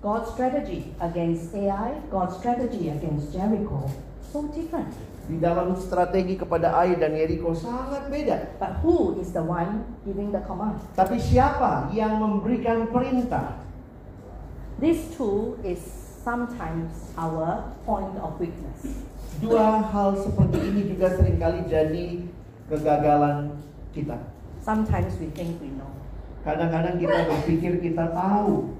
God's 0.00 0.32
strategy 0.32 0.96
against 1.04 1.52
Ai, 1.52 2.00
God's 2.08 2.40
strategy 2.40 2.88
against 2.88 3.36
Jericho, 3.36 3.84
so 4.32 4.48
different. 4.56 4.96
Di 5.28 5.36
dalam 5.36 5.76
strategi 5.76 6.40
kepada 6.40 6.72
Ai 6.72 6.96
dan 6.96 7.12
Yeriko 7.12 7.52
sangat 7.52 8.08
beda. 8.08 8.56
But 8.56 8.80
who 8.80 9.20
is 9.20 9.36
the 9.36 9.44
one 9.44 9.84
giving 10.08 10.32
the 10.32 10.40
command? 10.48 10.80
Tapi 10.96 11.20
siapa 11.20 11.92
yang 11.92 12.16
memberikan 12.16 12.88
perintah? 12.88 13.60
This 14.80 15.12
too 15.12 15.60
is 15.60 15.78
sometimes 16.24 17.12
our 17.14 17.68
point 17.84 18.16
of 18.16 18.40
weakness. 18.40 19.04
Dua 19.44 19.84
hal 19.84 20.16
seperti 20.16 20.56
ini 20.72 20.80
juga 20.96 21.12
sering 21.20 21.36
kali 21.36 21.68
jadi 21.68 22.24
kegagalan 22.72 23.60
kita. 23.92 24.16
Sometimes 24.64 25.16
we 25.20 25.28
think 25.36 25.60
we 25.60 25.68
know. 25.76 25.88
Kadang-kadang 26.44 26.96
kita 26.96 27.28
berpikir 27.28 27.72
kita 27.84 28.08
tahu 28.16 28.72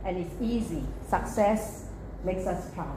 And 0.00 0.16
it's 0.16 0.32
easy. 0.40 0.84
Success 1.08 1.88
makes 2.24 2.48
us 2.48 2.72
proud. 2.72 2.96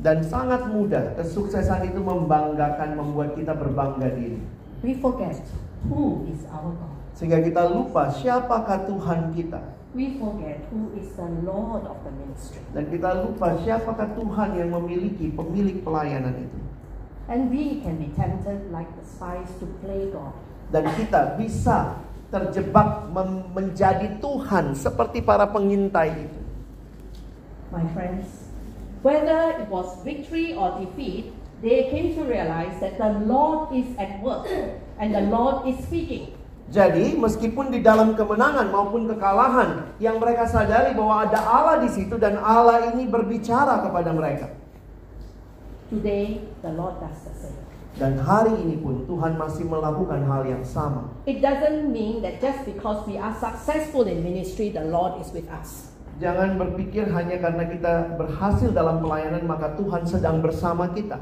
dan 0.00 0.24
sangat 0.24 0.64
mudah. 0.72 1.12
Kesuksesan 1.20 1.92
itu 1.92 2.00
membanggakan, 2.00 2.96
membuat 2.96 3.36
kita 3.36 3.52
berbangga 3.52 4.08
diri. 4.16 4.40
We 4.80 4.96
forget 4.96 5.36
who 5.84 6.24
is 6.32 6.48
our 6.48 6.72
God. 6.72 6.96
Sehingga 7.12 7.44
kita 7.44 7.68
lupa 7.68 8.08
siapakah 8.08 8.88
Tuhan 8.88 9.36
kita. 9.36 9.60
We 9.94 10.18
forget 10.18 10.62
who 10.70 10.94
is 10.94 11.10
the 11.18 11.26
Lord 11.42 11.82
of 11.82 11.98
the 12.06 12.12
ministry. 12.14 12.62
Dan 12.70 12.86
kita 12.86 13.26
lupa 13.26 13.58
siapakah 13.58 14.14
Tuhan 14.14 14.54
yang 14.54 14.70
memiliki 14.70 15.34
pemilik 15.34 15.82
pelayanan 15.82 16.46
itu. 16.46 16.58
And 17.30 17.50
we 17.50 17.82
can 17.82 17.98
be 17.98 18.10
tempted 18.14 18.70
like 18.74 18.90
the 18.98 19.06
spies 19.06 19.50
to 19.62 19.66
play 19.82 20.10
God. 20.10 20.34
Dan 20.70 20.86
kita 20.94 21.34
bisa 21.34 21.98
terjebak 22.30 23.10
menjadi 23.50 24.22
Tuhan 24.22 24.78
seperti 24.78 25.22
para 25.22 25.50
pengintai 25.50 26.30
itu. 26.30 26.40
My 27.74 27.86
friends, 27.94 28.50
whether 29.02 29.58
it 29.58 29.66
was 29.70 29.98
victory 30.06 30.54
or 30.54 30.78
defeat, 30.78 31.34
they 31.62 31.90
came 31.90 32.14
to 32.14 32.22
realize 32.26 32.78
that 32.78 32.98
the 32.98 33.18
Lord 33.26 33.74
is 33.74 33.90
at 33.98 34.22
work 34.22 34.46
and 34.98 35.10
the 35.14 35.26
Lord 35.26 35.66
is 35.66 35.78
speaking. 35.82 36.34
Jadi 36.70 37.18
meskipun 37.18 37.74
di 37.74 37.82
dalam 37.82 38.14
kemenangan 38.14 38.70
maupun 38.70 39.10
kekalahan 39.10 39.90
yang 39.98 40.22
mereka 40.22 40.46
sadari 40.46 40.94
bahwa 40.94 41.26
ada 41.26 41.42
Allah 41.42 41.82
di 41.82 41.90
situ 41.90 42.14
dan 42.14 42.38
Allah 42.38 42.94
ini 42.94 43.10
berbicara 43.10 43.82
kepada 43.82 44.14
mereka. 44.14 44.54
Today, 45.90 46.46
the 46.62 46.70
Lord 46.70 47.02
does 47.02 47.26
the 47.26 47.34
same. 47.34 47.58
Dan 47.98 48.22
hari 48.22 48.54
ini 48.62 48.78
pun 48.78 49.02
Tuhan 49.10 49.34
masih 49.34 49.66
melakukan 49.66 50.22
hal 50.30 50.46
yang 50.46 50.62
sama. 50.62 51.10
It 51.26 51.42
doesn't 51.42 51.90
mean 51.90 52.22
that 52.22 52.38
just 52.38 52.62
because 52.62 53.02
we 53.02 53.18
are 53.18 53.34
successful 53.34 54.06
in 54.06 54.22
ministry, 54.22 54.70
the 54.70 54.86
Lord 54.86 55.18
is 55.18 55.34
with 55.34 55.50
us. 55.50 55.90
Jangan 56.22 56.54
berpikir 56.54 57.10
hanya 57.10 57.42
karena 57.42 57.66
kita 57.66 58.14
berhasil 58.14 58.70
dalam 58.70 59.02
pelayanan 59.02 59.42
maka 59.42 59.74
Tuhan 59.74 60.06
sedang 60.06 60.38
bersama 60.38 60.86
kita. 60.94 61.18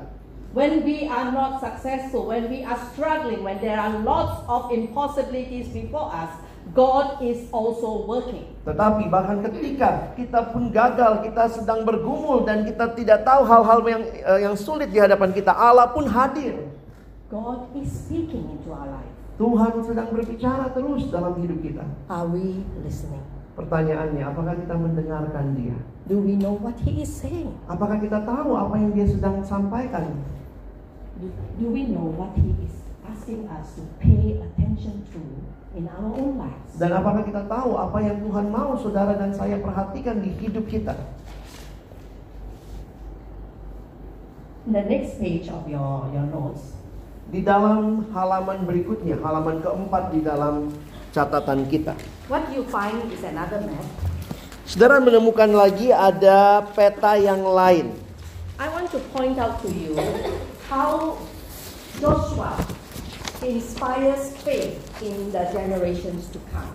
When 0.56 0.80
we 0.80 1.04
are 1.04 1.28
not 1.28 1.60
successful, 1.60 2.32
when 2.32 2.48
we 2.48 2.64
are 2.64 2.80
struggling, 2.96 3.44
when 3.44 3.60
there 3.60 3.76
are 3.76 4.00
lots 4.00 4.40
of 4.48 4.72
impossibilities 4.72 5.68
before 5.68 6.08
us, 6.08 6.32
God 6.72 7.20
is 7.20 7.44
also 7.52 8.08
working. 8.08 8.48
Tetapi 8.64 9.12
bahkan 9.12 9.44
ketika 9.44 10.16
kita 10.16 10.48
pun 10.52 10.72
gagal, 10.72 11.20
kita 11.24 11.52
sedang 11.52 11.84
bergumul 11.84 12.48
dan 12.48 12.64
kita 12.64 12.96
tidak 12.96 13.28
tahu 13.28 13.44
hal-hal 13.44 13.80
yang 13.84 14.02
eh, 14.08 14.40
yang 14.48 14.56
sulit 14.56 14.88
di 14.88 14.96
hadapan 14.96 15.36
kita, 15.36 15.52
Allah 15.52 15.92
pun 15.92 16.08
hadir. 16.08 16.56
God 17.28 17.68
is 17.76 17.92
speaking 17.92 18.48
into 18.48 18.72
our 18.72 18.88
life. 18.88 19.14
Tuhan 19.36 19.84
sedang 19.84 20.08
berbicara 20.10 20.72
terus 20.72 21.12
dalam 21.12 21.36
hidup 21.44 21.60
kita. 21.60 21.84
Are 22.08 22.24
we 22.24 22.64
listening? 22.80 23.20
Pertanyaannya, 23.52 24.22
apakah 24.22 24.54
kita 24.54 24.74
mendengarkan 24.78 25.44
Dia? 25.58 25.76
Do 26.08 26.24
we 26.24 26.40
know 26.40 26.56
what 26.56 26.78
He 26.80 27.04
is 27.04 27.10
saying? 27.10 27.52
Apakah 27.68 28.00
kita 28.00 28.22
tahu 28.24 28.56
apa 28.56 28.74
yang 28.80 28.96
Dia 28.96 29.06
sedang 29.06 29.44
sampaikan? 29.44 30.08
Do, 31.18 31.26
do 31.58 31.66
we 31.74 31.82
know 31.90 32.14
what 32.14 32.30
He 32.38 32.54
is 32.62 32.74
asking 33.02 33.50
us 33.50 33.74
to 33.74 33.82
pay 33.98 34.38
attention 34.38 35.02
to 35.10 35.20
in 35.74 35.90
our 35.90 36.14
own 36.14 36.38
lives? 36.38 36.78
Dan 36.78 36.94
apakah 36.94 37.26
kita 37.26 37.42
tahu 37.50 37.74
apa 37.74 37.98
yang 37.98 38.22
Tuhan 38.22 38.46
mau 38.54 38.78
saudara 38.78 39.18
dan 39.18 39.34
saya 39.34 39.58
perhatikan 39.58 40.22
di 40.22 40.30
hidup 40.38 40.70
kita? 40.70 40.94
In 44.68 44.76
the 44.76 44.84
next 44.86 45.18
page 45.18 45.50
of 45.50 45.66
your, 45.66 46.06
your 46.14 46.28
notes, 46.28 46.76
Di 47.28 47.44
dalam 47.44 48.08
halaman 48.14 48.64
berikutnya, 48.64 49.20
halaman 49.20 49.60
keempat 49.60 50.16
di 50.16 50.24
dalam 50.24 50.72
catatan 51.12 51.66
kita. 51.68 51.92
what 52.30 52.46
you 52.54 52.62
find 52.70 52.96
is 53.10 53.20
another 53.20 53.58
map. 53.66 53.84
Saudara 54.64 54.96
menemukan 55.02 55.48
lagi 55.50 55.90
ada 55.92 56.62
peta 56.72 57.16
yang 57.20 57.42
lain. 57.42 57.90
I 58.56 58.68
want 58.70 58.88
to 58.94 59.00
point 59.12 59.36
out 59.36 59.60
to 59.60 59.68
you 59.68 59.92
how 60.68 61.16
Joshua 61.96 62.52
inspires 63.40 64.36
faith 64.44 64.76
in 65.00 65.32
the 65.32 65.48
generations 65.50 66.28
to 66.28 66.38
come. 66.52 66.68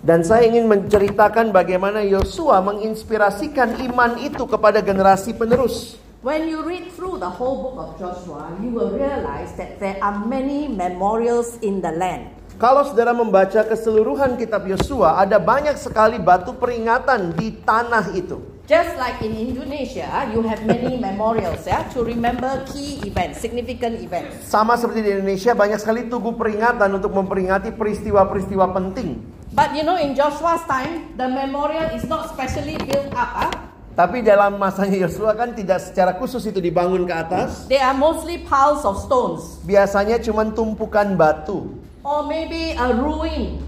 Dan 0.00 0.24
saya 0.24 0.48
ingin 0.48 0.64
menceritakan 0.64 1.52
bagaimana 1.52 2.00
Yosua 2.00 2.64
menginspirasikan 2.64 3.76
iman 3.90 4.16
itu 4.16 4.48
kepada 4.48 4.80
generasi 4.80 5.36
penerus. 5.36 6.00
When 6.24 6.48
you 6.48 6.64
read 6.64 6.88
through 6.96 7.20
the 7.20 7.28
whole 7.28 7.68
book 7.68 7.76
of 7.76 7.88
Joshua, 8.00 8.56
you 8.64 8.72
will 8.72 8.92
realize 8.96 9.52
that 9.60 9.76
there 9.76 10.00
are 10.00 10.24
many 10.24 10.68
memorials 10.68 11.60
in 11.60 11.84
the 11.84 11.92
land. 11.92 12.32
Kalau 12.60 12.84
saudara 12.84 13.16
membaca 13.16 13.64
keseluruhan 13.64 14.36
kitab 14.36 14.68
Yosua, 14.68 15.20
ada 15.20 15.40
banyak 15.40 15.80
sekali 15.80 16.20
batu 16.20 16.52
peringatan 16.56 17.32
di 17.32 17.56
tanah 17.64 18.12
itu. 18.12 18.40
Just 18.70 18.94
like 19.02 19.18
in 19.18 19.34
Indonesia, 19.34 20.30
you 20.30 20.46
have 20.46 20.62
many 20.62 20.94
memorials 21.10 21.66
yeah, 21.66 21.82
to 21.90 22.06
remember 22.06 22.62
key 22.70 23.02
events, 23.02 23.42
significant 23.42 23.98
events. 23.98 24.46
Sama 24.46 24.78
seperti 24.78 25.02
di 25.02 25.10
Indonesia, 25.18 25.58
banyak 25.58 25.82
sekali 25.82 26.06
tugu 26.06 26.38
peringatan 26.38 26.86
untuk 26.94 27.10
memperingati 27.10 27.74
peristiwa-peristiwa 27.74 28.70
penting. 28.70 29.26
But 29.58 29.74
you 29.74 29.82
know, 29.82 29.98
in 29.98 30.14
Joshua's 30.14 30.62
time, 30.70 31.18
the 31.18 31.26
memorial 31.26 31.90
is 31.98 32.06
not 32.06 32.30
specially 32.30 32.78
built 32.78 33.10
up. 33.10 33.50
ah. 33.50 33.50
Tapi 33.98 34.22
dalam 34.22 34.54
masanya 34.54 35.02
Yosua 35.02 35.34
kan 35.34 35.50
tidak 35.50 35.82
secara 35.82 36.14
khusus 36.14 36.46
itu 36.46 36.62
dibangun 36.62 37.10
ke 37.10 37.14
atas. 37.26 37.66
They 37.66 37.82
are 37.82 37.90
mostly 37.98 38.38
piles 38.46 38.86
of 38.86 39.02
stones 39.02 39.58
Biasanya 39.66 40.22
cuma 40.22 40.46
tumpukan 40.46 41.18
batu 41.18 41.74
or 42.04 42.24
maybe 42.26 42.72
a 42.72 42.94
ruin, 42.96 43.60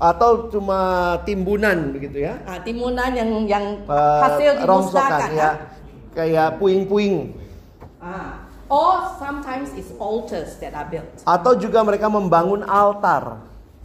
atau 0.00 0.48
cuma 0.48 0.80
timbunan 1.22 1.92
begitu 1.92 2.24
ya. 2.24 2.40
ah, 2.42 2.56
timunan 2.58 3.12
yang 3.12 3.30
yang 3.44 3.64
Eh, 3.84 4.20
hasil 4.24 4.64
rongsokan 4.64 5.04
dimusnahkan. 5.04 5.30
ya. 5.36 5.44
ah. 5.44 5.54
Kayak 6.10 6.48
puing-puing. 6.56 7.36
Ah. 8.00 8.48
Or 8.66 9.18
sometimes 9.18 9.74
it's 9.74 9.90
altars 9.98 10.56
that 10.58 10.72
are 10.72 10.86
built. 10.86 11.10
Atau 11.22 11.54
juga 11.54 11.82
mereka 11.82 12.06
membangun 12.06 12.62
altar. 12.64 13.42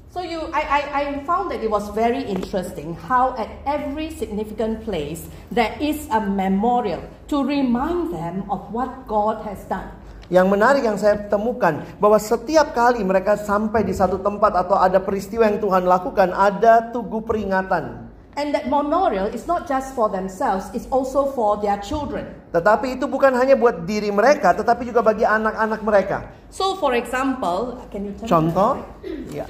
So 0.08 0.24
you, 0.24 0.48
I, 0.56 0.64
I, 0.64 0.82
I 0.96 1.04
found 1.28 1.52
that 1.52 1.60
it 1.60 1.68
was 1.68 1.92
very 1.92 2.24
interesting 2.24 2.96
how 2.96 3.36
at 3.36 3.52
every 3.68 4.08
significant 4.08 4.88
place 4.88 5.28
there 5.52 5.76
is 5.76 6.08
a 6.08 6.24
memorial 6.24 7.04
to 7.28 7.44
remind 7.44 8.16
them 8.16 8.48
of 8.48 8.64
what 8.72 9.04
God 9.06 9.44
has 9.44 9.60
done. 9.68 9.92
Yang 10.26 10.48
menarik 10.50 10.82
yang 10.82 10.98
saya 10.98 11.22
temukan 11.30 11.86
bahwa 12.02 12.18
setiap 12.18 12.74
kali 12.74 13.06
mereka 13.06 13.38
sampai 13.38 13.86
di 13.86 13.94
satu 13.94 14.18
tempat 14.18 14.58
atau 14.58 14.74
ada 14.74 14.98
peristiwa 14.98 15.46
yang 15.46 15.62
Tuhan 15.62 15.86
lakukan, 15.86 16.34
ada 16.34 16.90
tugu 16.90 17.22
peringatan. 17.22 18.10
And 18.36 18.52
that 18.52 18.68
memorial 18.68 19.32
is 19.32 19.48
not 19.48 19.64
just 19.64 19.96
for 19.96 20.12
themselves, 20.12 20.68
it's 20.76 20.90
also 20.92 21.32
for 21.32 21.56
their 21.64 21.80
children. 21.80 22.28
Tetapi 22.52 23.00
itu 23.00 23.08
bukan 23.08 23.32
hanya 23.32 23.56
buat 23.56 23.88
diri 23.88 24.12
mereka, 24.12 24.52
tetapi 24.52 24.92
juga 24.92 25.00
bagi 25.00 25.24
anak-anak 25.24 25.80
mereka. 25.80 26.18
So 26.52 26.76
for 26.76 26.92
example, 26.98 27.80
can 27.94 28.10
you 28.10 28.14
turn 28.20 28.28
Contoh, 28.28 28.84
ya. 29.32 29.48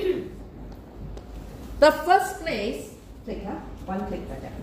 The 1.82 1.92
first 2.06 2.46
place, 2.46 2.94
click 3.26 3.42
huh? 3.48 3.58
one 3.90 4.06
click 4.06 4.22
saja. 4.30 4.54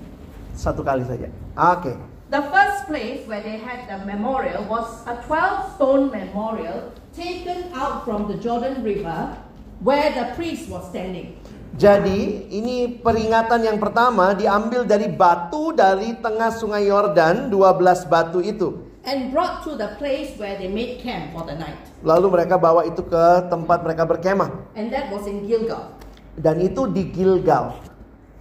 satu 0.54 0.84
kali 0.84 1.02
saja. 1.08 1.26
Oke. 1.56 2.11
The 2.32 2.48
first 2.48 2.88
place 2.88 3.28
where 3.28 3.44
they 3.44 3.60
had 3.60 3.84
the 3.92 4.08
memorial 4.08 4.64
was 4.64 5.04
a 5.04 5.20
12 5.28 5.76
stone 5.76 6.08
memorial 6.08 6.88
taken 7.12 7.68
out 7.76 8.08
from 8.08 8.24
the 8.24 8.40
Jordan 8.40 8.80
River 8.80 9.36
where 9.84 10.08
the 10.16 10.32
priest 10.32 10.72
was 10.72 10.88
standing. 10.88 11.36
Jadi 11.76 12.48
ini 12.48 12.96
peringatan 13.04 13.68
yang 13.68 13.76
pertama 13.76 14.32
diambil 14.32 14.88
dari 14.88 15.12
batu 15.12 15.76
dari 15.76 16.16
tengah 16.24 16.48
sungai 16.56 16.88
Yordan, 16.88 17.52
12 17.52 18.08
batu 18.08 18.40
itu. 18.40 18.80
and 19.02 19.34
brought 19.34 19.66
to 19.66 19.74
the 19.74 19.98
place 19.98 20.32
where 20.38 20.54
they 20.56 20.70
made 20.70 21.02
camp 21.02 21.34
for 21.34 21.42
the 21.44 21.56
night. 21.58 21.78
Lalu 22.06 22.32
mereka 22.38 22.54
bawa 22.56 22.86
itu 22.86 23.02
ke 23.02 23.24
tempat 23.50 23.82
mereka 23.82 24.06
berkemah. 24.06 24.72
And 24.78 24.88
that 24.94 25.10
was 25.10 25.26
in 25.26 25.44
Gilgal. 25.44 25.90
Dan 26.38 26.64
itu 26.64 26.88
di 26.88 27.10
Gilgal. 27.12 27.76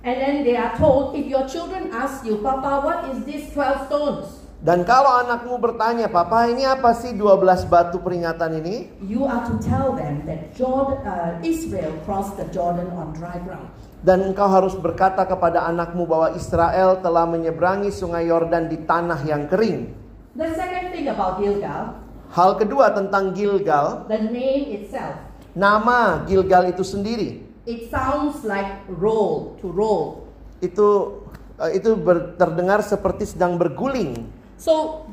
And 0.01 0.17
then 0.17 0.41
they 0.41 0.57
are 0.57 0.73
told, 0.81 1.13
if 1.13 1.29
your 1.29 1.45
children 1.45 1.93
ask 1.93 2.25
you, 2.25 2.41
Papa, 2.41 2.81
what 2.81 3.13
is 3.13 3.21
this 3.21 3.53
12 3.53 3.85
stones? 3.85 4.25
Dan 4.61 4.81
kalau 4.85 5.25
anakmu 5.25 5.57
bertanya, 5.57 6.09
Papa 6.09 6.45
ini 6.49 6.65
apa 6.65 6.93
sih 6.93 7.13
12 7.13 7.69
batu 7.69 8.01
peringatan 8.01 8.61
ini? 8.61 8.89
You 9.05 9.25
are 9.29 9.45
to 9.45 9.57
tell 9.61 9.93
them 9.93 10.25
that 10.25 10.53
Jordan, 10.57 11.01
uh, 11.05 11.37
Israel 11.41 11.93
crossed 12.05 12.37
the 12.37 12.45
Jordan 12.49 12.89
on 12.93 13.13
dry 13.13 13.37
ground. 13.41 13.69
Dan 14.01 14.25
engkau 14.25 14.49
harus 14.49 14.73
berkata 14.73 15.21
kepada 15.25 15.65
anakmu 15.69 16.09
bahwa 16.09 16.33
Israel 16.33 16.97
telah 17.01 17.25
menyeberangi 17.29 17.93
sungai 17.93 18.25
Yordan 18.25 18.69
di 18.69 18.81
tanah 18.81 19.21
yang 19.25 19.45
kering. 19.45 19.93
The 20.33 20.49
second 20.57 20.93
thing 20.93 21.09
about 21.09 21.37
Gilgal, 21.37 22.01
Hal 22.31 22.57
kedua 22.57 22.89
tentang 22.95 23.37
Gilgal, 23.37 24.09
the 24.09 24.17
name 24.33 24.81
itself. 24.81 25.19
nama 25.53 26.23
Gilgal 26.25 26.71
itu 26.71 26.81
sendiri. 26.81 27.50
It 27.65 27.93
sounds 27.93 28.41
like 28.41 28.81
roll, 28.89 29.53
to 29.61 29.69
roll. 29.69 30.25
Itu 30.65 31.21
eh, 31.61 31.77
itu 31.77 31.93
ber- 31.93 32.33
terdengar 32.33 32.81
seperti 32.81 33.29
sedang 33.29 33.61
berguling. 33.61 34.25
So 34.57 35.05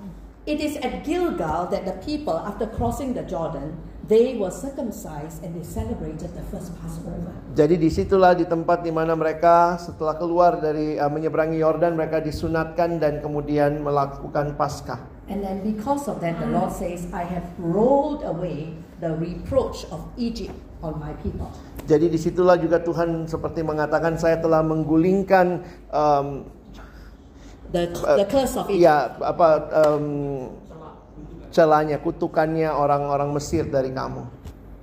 it 0.49 0.57
is 0.65 0.81
at 0.81 1.05
Gilgal 1.05 1.69
that 1.69 1.85
the 1.85 1.97
people, 2.01 2.41
after 2.41 2.65
crossing 2.65 3.13
the 3.13 3.21
Jordan, 3.29 3.77
they 4.09 4.41
were 4.41 4.49
circumcised 4.49 5.45
and 5.45 5.53
they 5.53 5.61
celebrated 5.61 6.33
the 6.33 6.45
first 6.49 6.73
Passover. 6.81 7.37
Jadi 7.53 7.77
di 7.77 7.93
situlah 7.93 8.33
di 8.33 8.49
tempat 8.49 8.81
di 8.81 8.89
mana 8.89 9.13
mereka 9.13 9.77
setelah 9.77 10.17
keluar 10.17 10.57
dari 10.57 10.97
eh, 10.97 11.05
menyeberangi 11.05 11.61
Yordan 11.61 12.01
mereka 12.01 12.25
disunatkan 12.25 12.97
dan 12.97 13.21
kemudian 13.21 13.77
melakukan 13.85 14.57
Paskah. 14.57 15.05
And 15.29 15.45
then 15.45 15.61
because 15.61 16.09
of 16.09 16.25
that, 16.25 16.41
the 16.41 16.49
Lord 16.49 16.73
says, 16.73 17.05
I 17.13 17.29
have 17.29 17.45
rolled 17.61 18.25
away 18.25 18.73
the 19.05 19.13
reproach 19.21 19.85
of 19.93 20.01
Egypt. 20.17 20.57
On 20.83 20.95
my 21.01 21.15
people. 21.25 21.51
Jadi 21.89 22.13
di 22.13 22.19
situlah 22.21 22.61
juga 22.61 22.79
Tuhan 22.85 23.25
seperti 23.25 23.65
mengatakan 23.65 24.21
saya 24.21 24.37
telah 24.39 24.61
menggulingkan 24.61 25.65
um, 25.91 26.29
The, 27.69 27.93
the 27.93 28.25
curse 28.25 28.57
of 28.57 28.65
it. 28.73 28.81
ya 28.81 29.13
apa 29.21 29.69
um, 29.85 30.49
celanya 31.53 32.01
kutukannya 32.01 32.73
orang-orang 32.73 33.29
Mesir 33.37 33.69
dari 33.69 33.93
kamu. 33.93 34.25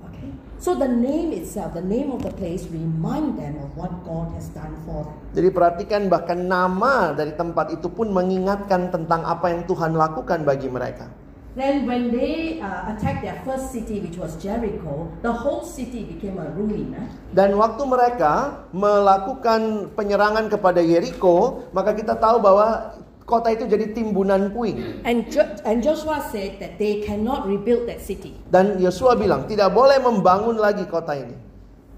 Okay. 0.06 0.30
So 0.62 0.78
the 0.78 0.86
name 0.86 1.34
itself, 1.34 1.74
the 1.74 1.82
name 1.82 2.14
of 2.14 2.22
the 2.22 2.30
place, 2.30 2.62
remind 2.70 3.42
them 3.42 3.58
of 3.58 3.74
what 3.74 3.90
God 4.06 4.30
has 4.38 4.46
done 4.54 4.70
for 4.86 5.02
them. 5.02 5.18
Jadi 5.34 5.48
perhatikan 5.50 6.06
bahkan 6.06 6.38
nama 6.46 7.10
dari 7.10 7.34
tempat 7.34 7.74
itu 7.74 7.90
pun 7.90 8.14
mengingatkan 8.14 8.94
tentang 8.94 9.26
apa 9.26 9.50
yang 9.50 9.66
Tuhan 9.66 9.98
lakukan 9.98 10.46
bagi 10.46 10.70
mereka. 10.70 11.10
Then 11.56 11.88
when 11.88 12.12
they 12.12 12.60
uh, 12.60 12.92
attacked 12.92 13.24
their 13.24 13.40
first 13.48 13.72
city, 13.72 14.04
which 14.04 14.20
was 14.20 14.36
Jericho, 14.36 15.08
the 15.24 15.32
whole 15.32 15.64
city 15.64 16.04
became 16.04 16.36
a 16.36 16.52
ruin. 16.52 16.92
eh? 16.92 17.08
Dan 17.32 17.56
waktu 17.56 17.80
mereka 17.88 18.60
melakukan 18.76 19.88
penyerangan 19.96 20.52
kepada 20.52 20.84
Yeriko, 20.84 21.64
maka 21.72 21.96
kita 21.96 22.12
tahu 22.20 22.44
bahwa 22.44 23.00
kota 23.24 23.56
itu 23.56 23.64
jadi 23.64 23.96
timbunan 23.96 24.52
puing. 24.52 25.00
And, 25.08 25.32
jo- 25.32 25.48
and 25.64 25.80
Joshua 25.80 26.20
said 26.28 26.60
that 26.60 26.76
they 26.76 27.00
cannot 27.00 27.48
rebuild 27.48 27.88
that 27.88 28.04
city. 28.04 28.36
Dan 28.52 28.76
Yosua 28.76 29.16
bilang 29.16 29.48
tidak 29.48 29.72
boleh 29.72 29.96
membangun 29.96 30.60
lagi 30.60 30.84
kota 30.84 31.16
ini. 31.16 31.40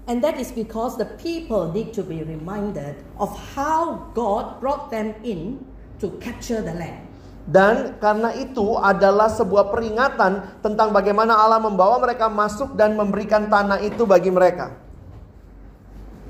And 0.07 0.23
that 0.23 0.39
is 0.39 0.55
because 0.55 0.95
the 0.95 1.05
people 1.19 1.67
need 1.75 1.91
to 1.93 2.01
be 2.01 2.23
reminded 2.23 2.95
of 3.19 3.29
how 3.53 4.07
God 4.15 4.63
brought 4.63 4.87
them 4.87 5.13
in 5.21 5.61
to 5.99 6.15
capture 6.23 6.63
the 6.63 6.73
land. 6.73 7.08
Dan 7.49 7.97
karena 7.97 8.29
itu 8.37 8.77
adalah 8.77 9.25
sebuah 9.25 9.73
peringatan 9.73 10.61
tentang 10.61 10.93
bagaimana 10.93 11.33
Allah 11.33 11.57
membawa 11.57 11.97
mereka 11.97 12.29
masuk 12.29 12.77
dan 12.77 12.93
memberikan 12.93 13.49
tanah 13.49 13.81
itu 13.81 14.05
bagi 14.05 14.29
mereka. 14.29 14.77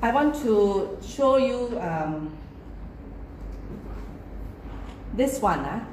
I 0.00 0.08
want 0.16 0.32
to 0.40 0.88
show 1.04 1.36
you 1.36 1.76
um, 1.76 2.32
this 5.12 5.44
one. 5.44 5.60
ah. 5.60 5.84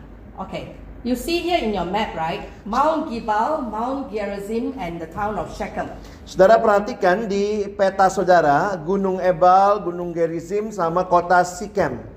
Okay. 0.48 0.80
You 1.04 1.14
see 1.16 1.44
here 1.44 1.60
in 1.60 1.76
your 1.76 1.86
map, 1.86 2.16
right? 2.16 2.48
Mount 2.64 3.12
Gibal, 3.12 3.68
Mount 3.68 4.10
Gerizim, 4.10 4.80
and 4.80 4.96
the 5.00 5.08
town 5.12 5.36
of 5.36 5.52
Shechem. 5.54 5.92
Saudara 6.24 6.58
perhatikan 6.58 7.30
di 7.30 7.70
peta 7.76 8.10
saudara, 8.10 8.76
Gunung 8.82 9.22
Ebal, 9.22 9.84
Gunung 9.84 10.12
Gerizim, 10.16 10.74
sama 10.74 11.04
kota 11.08 11.44
Sikem. 11.46 12.17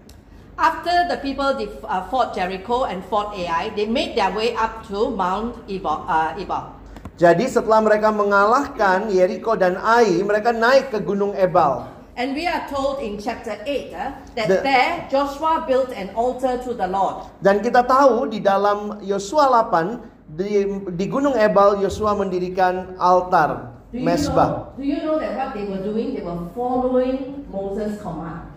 After 0.60 1.08
the 1.08 1.16
people 1.24 1.56
uh, 1.56 2.04
fought 2.12 2.36
Jericho 2.36 2.84
and 2.84 3.00
fought 3.08 3.32
Ai, 3.32 3.72
they 3.72 3.88
made 3.88 4.12
their 4.12 4.28
way 4.28 4.52
up 4.52 4.84
to 4.92 5.08
Mount 5.08 5.56
Ebal. 5.64 6.04
Uh, 6.04 6.36
Ebal. 6.36 6.76
Jadi 7.16 7.48
setelah 7.48 7.80
mereka 7.80 8.12
mengalahkan 8.12 9.08
Yeriko 9.08 9.56
dan 9.56 9.80
Ai, 9.80 10.20
mereka 10.20 10.52
naik 10.52 10.92
ke 10.92 11.00
Gunung 11.00 11.32
Ebal. 11.32 11.88
And 12.12 12.36
we 12.36 12.44
are 12.44 12.68
told 12.68 13.00
in 13.00 13.16
chapter 13.16 13.56
8 13.64 13.64
uh, 13.64 14.12
that 14.36 14.48
The- 14.52 14.60
there 14.60 14.92
Joshua 15.08 15.64
built 15.64 15.96
an 15.96 16.12
altar 16.12 16.60
to 16.60 16.76
the 16.76 16.84
Lord. 16.84 17.24
Dan 17.40 17.64
kita 17.64 17.80
tahu 17.88 18.28
di 18.28 18.44
dalam 18.44 19.00
Yosua 19.00 19.48
8 19.64 20.28
di, 20.28 20.60
di 20.92 21.06
Gunung 21.08 21.40
Ebal 21.40 21.80
Yosua 21.80 22.12
mendirikan 22.12 23.00
altar 23.00 23.72
Do 23.88 23.96
you, 23.96 24.04
mesbah. 24.04 24.76
know, 24.76 24.76
do 24.76 24.84
you 24.84 25.00
know 25.00 25.16
that 25.16 25.32
what 25.40 25.56
they 25.56 25.64
were 25.64 25.80
doing? 25.80 26.12
They 26.12 26.20
were 26.20 26.52
following 26.52 27.48
Moses' 27.48 27.96
command. 28.04 28.49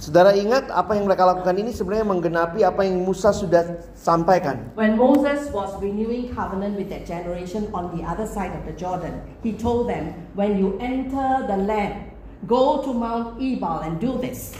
Saudara 0.00 0.32
ingat 0.32 0.72
apa 0.72 0.96
yang 0.96 1.04
mereka 1.04 1.28
lakukan 1.28 1.60
ini 1.60 1.76
sebenarnya 1.76 2.08
menggenapi 2.08 2.64
apa 2.64 2.88
yang 2.88 3.04
Musa 3.04 3.36
sudah 3.36 3.84
sampaikan. 3.92 4.72
When 4.72 4.96
Moses 4.96 5.52
was 5.52 5.76
renewing 5.76 6.32
covenant 6.32 6.80
with 6.80 6.88
that 6.88 7.04
generation 7.04 7.68
on 7.76 7.92
the 7.92 8.00
other 8.08 8.24
side 8.24 8.56
of 8.56 8.64
the 8.64 8.72
Jordan, 8.72 9.20
he 9.44 9.52
told 9.52 9.92
them, 9.92 10.16
When 10.32 10.56
you 10.56 10.80
enter 10.80 11.44
the 11.44 11.60
land, 11.60 12.16
go 12.48 12.80
to 12.80 12.96
Mount 12.96 13.44
Ebal 13.44 13.84
and 13.84 14.00
do 14.00 14.16
this. 14.16 14.56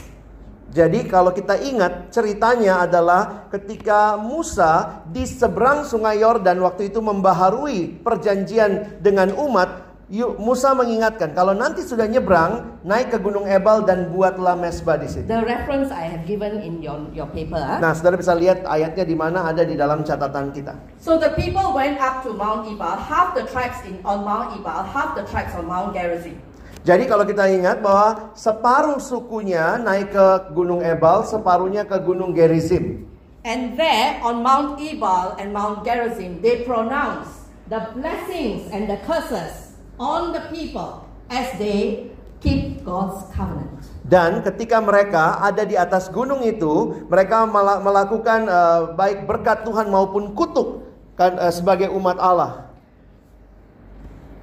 Jadi 0.69 1.09
kalau 1.09 1.33
kita 1.33 1.57
ingat 1.57 2.13
ceritanya 2.13 2.85
adalah 2.85 3.49
ketika 3.49 4.21
Musa 4.21 5.01
di 5.09 5.25
seberang 5.25 5.89
sungai 5.89 6.21
Yordan 6.21 6.61
waktu 6.61 6.93
itu 6.93 7.01
membaharui 7.01 7.99
perjanjian 8.05 9.01
dengan 9.01 9.33
umat, 9.35 9.90
Musa 10.11 10.75
mengingatkan 10.75 11.31
kalau 11.31 11.55
nanti 11.55 11.87
sudah 11.87 12.03
nyebrang 12.03 12.83
naik 12.83 13.15
ke 13.15 13.17
Gunung 13.23 13.47
Ebal 13.47 13.87
dan 13.87 14.11
buatlah 14.11 14.59
mesbah 14.59 14.99
di 14.99 15.07
situ. 15.07 15.23
The 15.23 15.39
reference 15.47 15.87
I 15.87 16.03
have 16.11 16.27
given 16.27 16.59
in 16.59 16.83
your, 16.83 16.99
your 17.15 17.31
paper. 17.31 17.55
ah. 17.55 17.79
Nah, 17.79 17.95
saudara 17.95 18.19
bisa 18.19 18.35
lihat 18.35 18.67
ayatnya 18.67 19.07
di 19.07 19.15
mana 19.15 19.47
ada 19.47 19.63
di 19.63 19.79
dalam 19.79 20.03
catatan 20.03 20.51
kita. 20.51 20.75
So 20.99 21.15
the 21.15 21.31
people 21.39 21.71
went 21.71 21.95
up 22.03 22.27
to 22.27 22.35
Mount 22.35 22.67
Ebal, 22.67 22.99
half 22.99 23.31
the 23.39 23.47
tribes 23.47 23.79
in, 23.87 24.03
on 24.03 24.27
Mount 24.27 24.51
Ebal, 24.59 24.83
half 24.83 25.15
the 25.15 25.23
tribes 25.31 25.55
on 25.55 25.63
Mount 25.63 25.95
Gerizim. 25.95 26.35
Jadi 26.83 27.07
kalau 27.07 27.23
kita 27.23 27.47
ingat 27.47 27.79
bahwa 27.79 28.35
separuh 28.35 28.99
sukunya 28.99 29.79
naik 29.79 30.11
ke 30.11 30.27
Gunung 30.51 30.83
Ebal, 30.83 31.23
separuhnya 31.23 31.87
ke 31.87 31.95
Gunung 32.03 32.35
Gerizim. 32.35 33.07
And 33.47 33.79
there 33.79 34.19
on 34.27 34.43
Mount 34.43 34.75
Ebal 34.75 35.39
and 35.39 35.55
Mount 35.55 35.87
Gerizim, 35.87 36.43
they 36.43 36.67
pronounce 36.67 37.47
the 37.71 37.87
blessings 37.95 38.67
and 38.75 38.91
the 38.91 38.99
curses 39.07 39.70
on 40.01 40.33
the 40.33 40.41
people 40.49 41.05
as 41.29 41.53
they 41.61 42.09
keep 42.41 42.81
God's 42.81 43.29
covenant. 43.29 43.85
Dan 44.01 44.41
ketika 44.41 44.81
mereka 44.81 45.37
ada 45.37 45.61
di 45.61 45.77
atas 45.77 46.09
gunung 46.09 46.41
itu, 46.41 47.05
mereka 47.05 47.45
mela- 47.45 47.77
melakukan 47.79 48.49
eh, 48.49 48.81
baik 48.97 49.29
berkat 49.29 49.61
Tuhan 49.61 49.93
maupun 49.93 50.33
kutuk 50.33 50.89
kan, 51.13 51.37
eh, 51.37 51.53
sebagai 51.53 51.93
umat 51.93 52.17
Allah. 52.17 52.65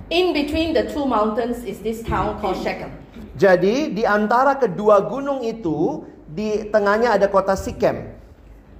In 0.08 0.32
between 0.32 0.72
the 0.72 0.88
two 0.88 1.04
mountains 1.04 1.66
is 1.66 1.84
this 1.84 2.00
town 2.00 2.40
called 2.40 2.56
Shechem. 2.56 2.94
Jadi 3.36 3.92
di 3.92 4.08
antara 4.08 4.56
kedua 4.56 5.04
gunung 5.04 5.44
itu, 5.44 6.06
di 6.24 6.70
tengahnya 6.72 7.18
ada 7.18 7.28
kota 7.28 7.52
Sikem. 7.58 8.16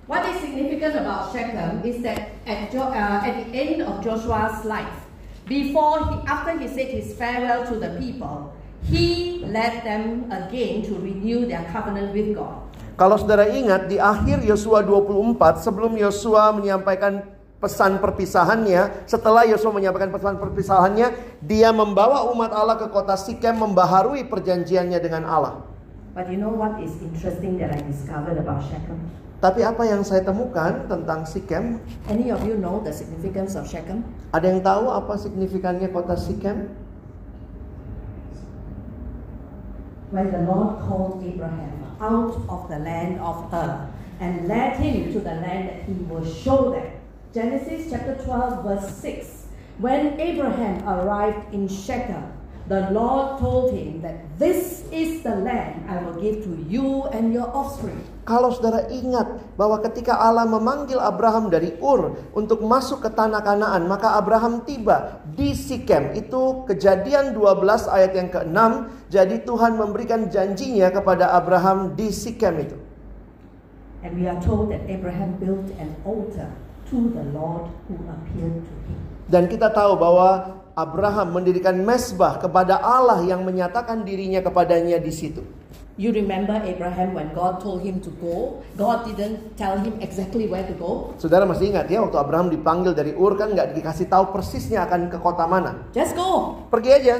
What 0.09 0.25
is 0.25 0.41
significant 0.41 1.05
about 1.05 1.29
Shechem 1.29 1.85
is 1.85 2.01
that 2.01 2.33
at, 2.49 2.73
jo- 2.73 2.89
uh, 2.89 3.21
at 3.21 3.45
the 3.45 3.47
end 3.53 3.85
of 3.85 4.01
Joshua's 4.01 4.65
life, 4.65 5.08
before 5.49 6.05
he, 6.13 6.17
after 6.29 6.53
he 6.61 6.69
said 6.69 6.93
his 6.93 7.17
farewell 7.17 7.65
to 7.67 7.81
the 7.81 7.97
people, 7.97 8.53
he 8.87 9.41
led 9.49 9.83
them 9.83 10.31
again 10.31 10.85
to 10.87 10.95
renew 11.01 11.49
their 11.49 11.65
covenant 11.73 12.15
with 12.15 12.37
God. 12.37 12.69
Kalau 12.99 13.15
saudara 13.15 13.47
ingat 13.49 13.87
di 13.87 13.97
akhir 13.97 14.43
Yosua 14.43 14.83
24 14.83 15.63
sebelum 15.63 15.95
Yosua 15.97 16.51
menyampaikan 16.51 17.23
pesan 17.59 17.99
perpisahannya, 18.03 19.07
setelah 19.07 19.47
Yosua 19.47 19.71
menyampaikan 19.75 20.11
pesan 20.11 20.35
perpisahannya, 20.39 21.15
dia 21.43 21.71
membawa 21.71 22.27
umat 22.35 22.51
Allah 22.55 22.79
ke 22.79 22.91
kota 22.91 23.15
Sikem 23.15 23.55
membaharui 23.55 24.27
perjanjiannya 24.27 24.99
dengan 24.99 25.27
Allah. 25.27 25.55
But 26.15 26.27
you 26.35 26.43
know 26.43 26.51
what 26.51 26.83
is 26.83 26.99
interesting 26.99 27.63
that 27.63 27.71
I 27.71 27.79
discovered 27.87 28.43
about 28.43 28.67
Shechem? 28.67 28.99
Tapi 29.39 29.63
apa 29.63 29.87
yang 29.87 30.03
saya 30.03 30.27
temukan 30.27 30.91
tentang 30.91 31.23
Sikem? 31.23 31.79
Any 32.11 32.35
of 32.35 32.43
you 32.43 32.59
know 32.59 32.83
the 32.83 32.91
significance 32.91 33.55
of 33.55 33.71
Shechem? 33.71 34.03
Ada 34.35 34.51
yang 34.51 34.67
tahu 34.67 34.91
apa 34.91 35.15
signifikannya 35.15 35.95
kota 35.95 36.19
Sikem? 36.19 36.75
When 40.11 40.35
the 40.35 40.43
Lord 40.43 40.83
called 40.83 41.23
Abraham 41.23 41.79
out 42.03 42.35
of 42.51 42.67
the 42.67 42.83
land 42.83 43.23
of 43.23 43.47
Ur 43.55 43.87
and 44.19 44.51
led 44.51 44.75
him 44.83 45.13
to 45.15 45.21
the 45.23 45.39
land 45.39 45.71
that 45.71 45.87
he 45.87 45.95
will 46.11 46.27
show 46.27 46.75
them. 46.75 46.99
Genesis 47.31 47.87
chapter 47.91 48.19
12, 48.19 48.65
verse 48.65 48.91
6. 48.99 49.47
When 49.79 50.19
Abraham 50.19 50.83
arrived 50.83 51.55
in 51.55 51.69
Shechem, 51.71 52.35
the 52.69 52.93
Lord 52.93 53.41
told 53.41 53.73
him 53.73 54.05
that 54.05 54.21
this 54.37 54.85
is 54.93 55.25
the 55.25 55.33
land 55.41 55.89
I 55.89 56.05
will 56.05 56.21
give 56.21 56.45
to 56.45 56.53
you 56.69 57.09
and 57.11 57.33
your 57.33 57.49
offspring. 57.49 57.97
Kalau 58.29 58.53
saudara 58.53 58.93
ingat 58.93 59.57
bahwa 59.57 59.81
ketika 59.81 60.21
Allah 60.21 60.45
memanggil 60.45 61.01
Abraham 61.01 61.49
dari 61.49 61.73
Ur 61.81 62.13
untuk 62.37 62.61
masuk 62.61 63.01
ke 63.01 63.09
tanah 63.09 63.41
Kanaan, 63.41 63.89
maka 63.89 64.21
Abraham 64.21 64.69
tiba 64.69 65.25
di 65.33 65.57
Sikem. 65.57 66.13
Itu 66.13 66.69
kejadian 66.69 67.33
12 67.33 67.89
ayat 67.89 68.13
yang 68.13 68.29
ke-6. 68.29 68.61
Jadi 69.09 69.37
Tuhan 69.49 69.81
memberikan 69.81 70.29
janjinya 70.29 70.93
kepada 70.93 71.33
Abraham 71.33 71.97
di 71.97 72.13
Sikem 72.13 72.55
itu. 72.61 72.77
And 74.05 74.13
we 74.21 74.29
are 74.29 74.39
told 74.45 74.69
that 74.71 74.85
Abraham 74.87 75.41
built 75.41 75.73
an 75.81 75.97
altar 76.05 76.53
to 76.93 76.97
the 77.17 77.25
Lord 77.33 77.73
who 77.89 77.97
appeared 78.07 78.61
to 78.61 78.75
him. 78.85 79.01
Dan 79.29 79.49
kita 79.49 79.73
tahu 79.73 79.97
bahwa 79.97 80.61
Abraham 80.79 81.35
mendirikan 81.35 81.75
mesbah 81.83 82.39
kepada 82.39 82.79
Allah 82.79 83.27
yang 83.27 83.43
menyatakan 83.43 84.07
dirinya 84.07 84.39
kepadanya 84.39 85.03
di 85.03 85.11
situ. 85.11 85.43
You 85.99 86.15
remember 86.15 86.55
Abraham 86.55 87.19
when 87.19 87.35
God 87.35 87.59
told 87.59 87.83
him 87.83 87.99
to 88.07 88.15
go? 88.23 88.63
God 88.79 89.03
didn't 89.03 89.59
tell 89.59 89.75
him 89.83 89.99
exactly 89.99 90.47
where 90.47 90.63
to 90.63 90.75
go. 90.79 91.19
Saudara 91.19 91.43
masih 91.43 91.75
ingat 91.75 91.91
ya 91.91 91.99
waktu 92.07 92.15
Abraham 92.15 92.55
dipanggil 92.55 92.95
dari 92.95 93.19
Ur 93.19 93.35
kan 93.35 93.51
nggak 93.51 93.75
dikasih 93.75 94.07
tahu 94.07 94.31
persisnya 94.31 94.87
akan 94.87 95.11
ke 95.11 95.19
kota 95.19 95.51
mana. 95.51 95.91
Just 95.91 96.15
go. 96.15 96.63
Pergi 96.71 96.91
aja. 96.95 97.15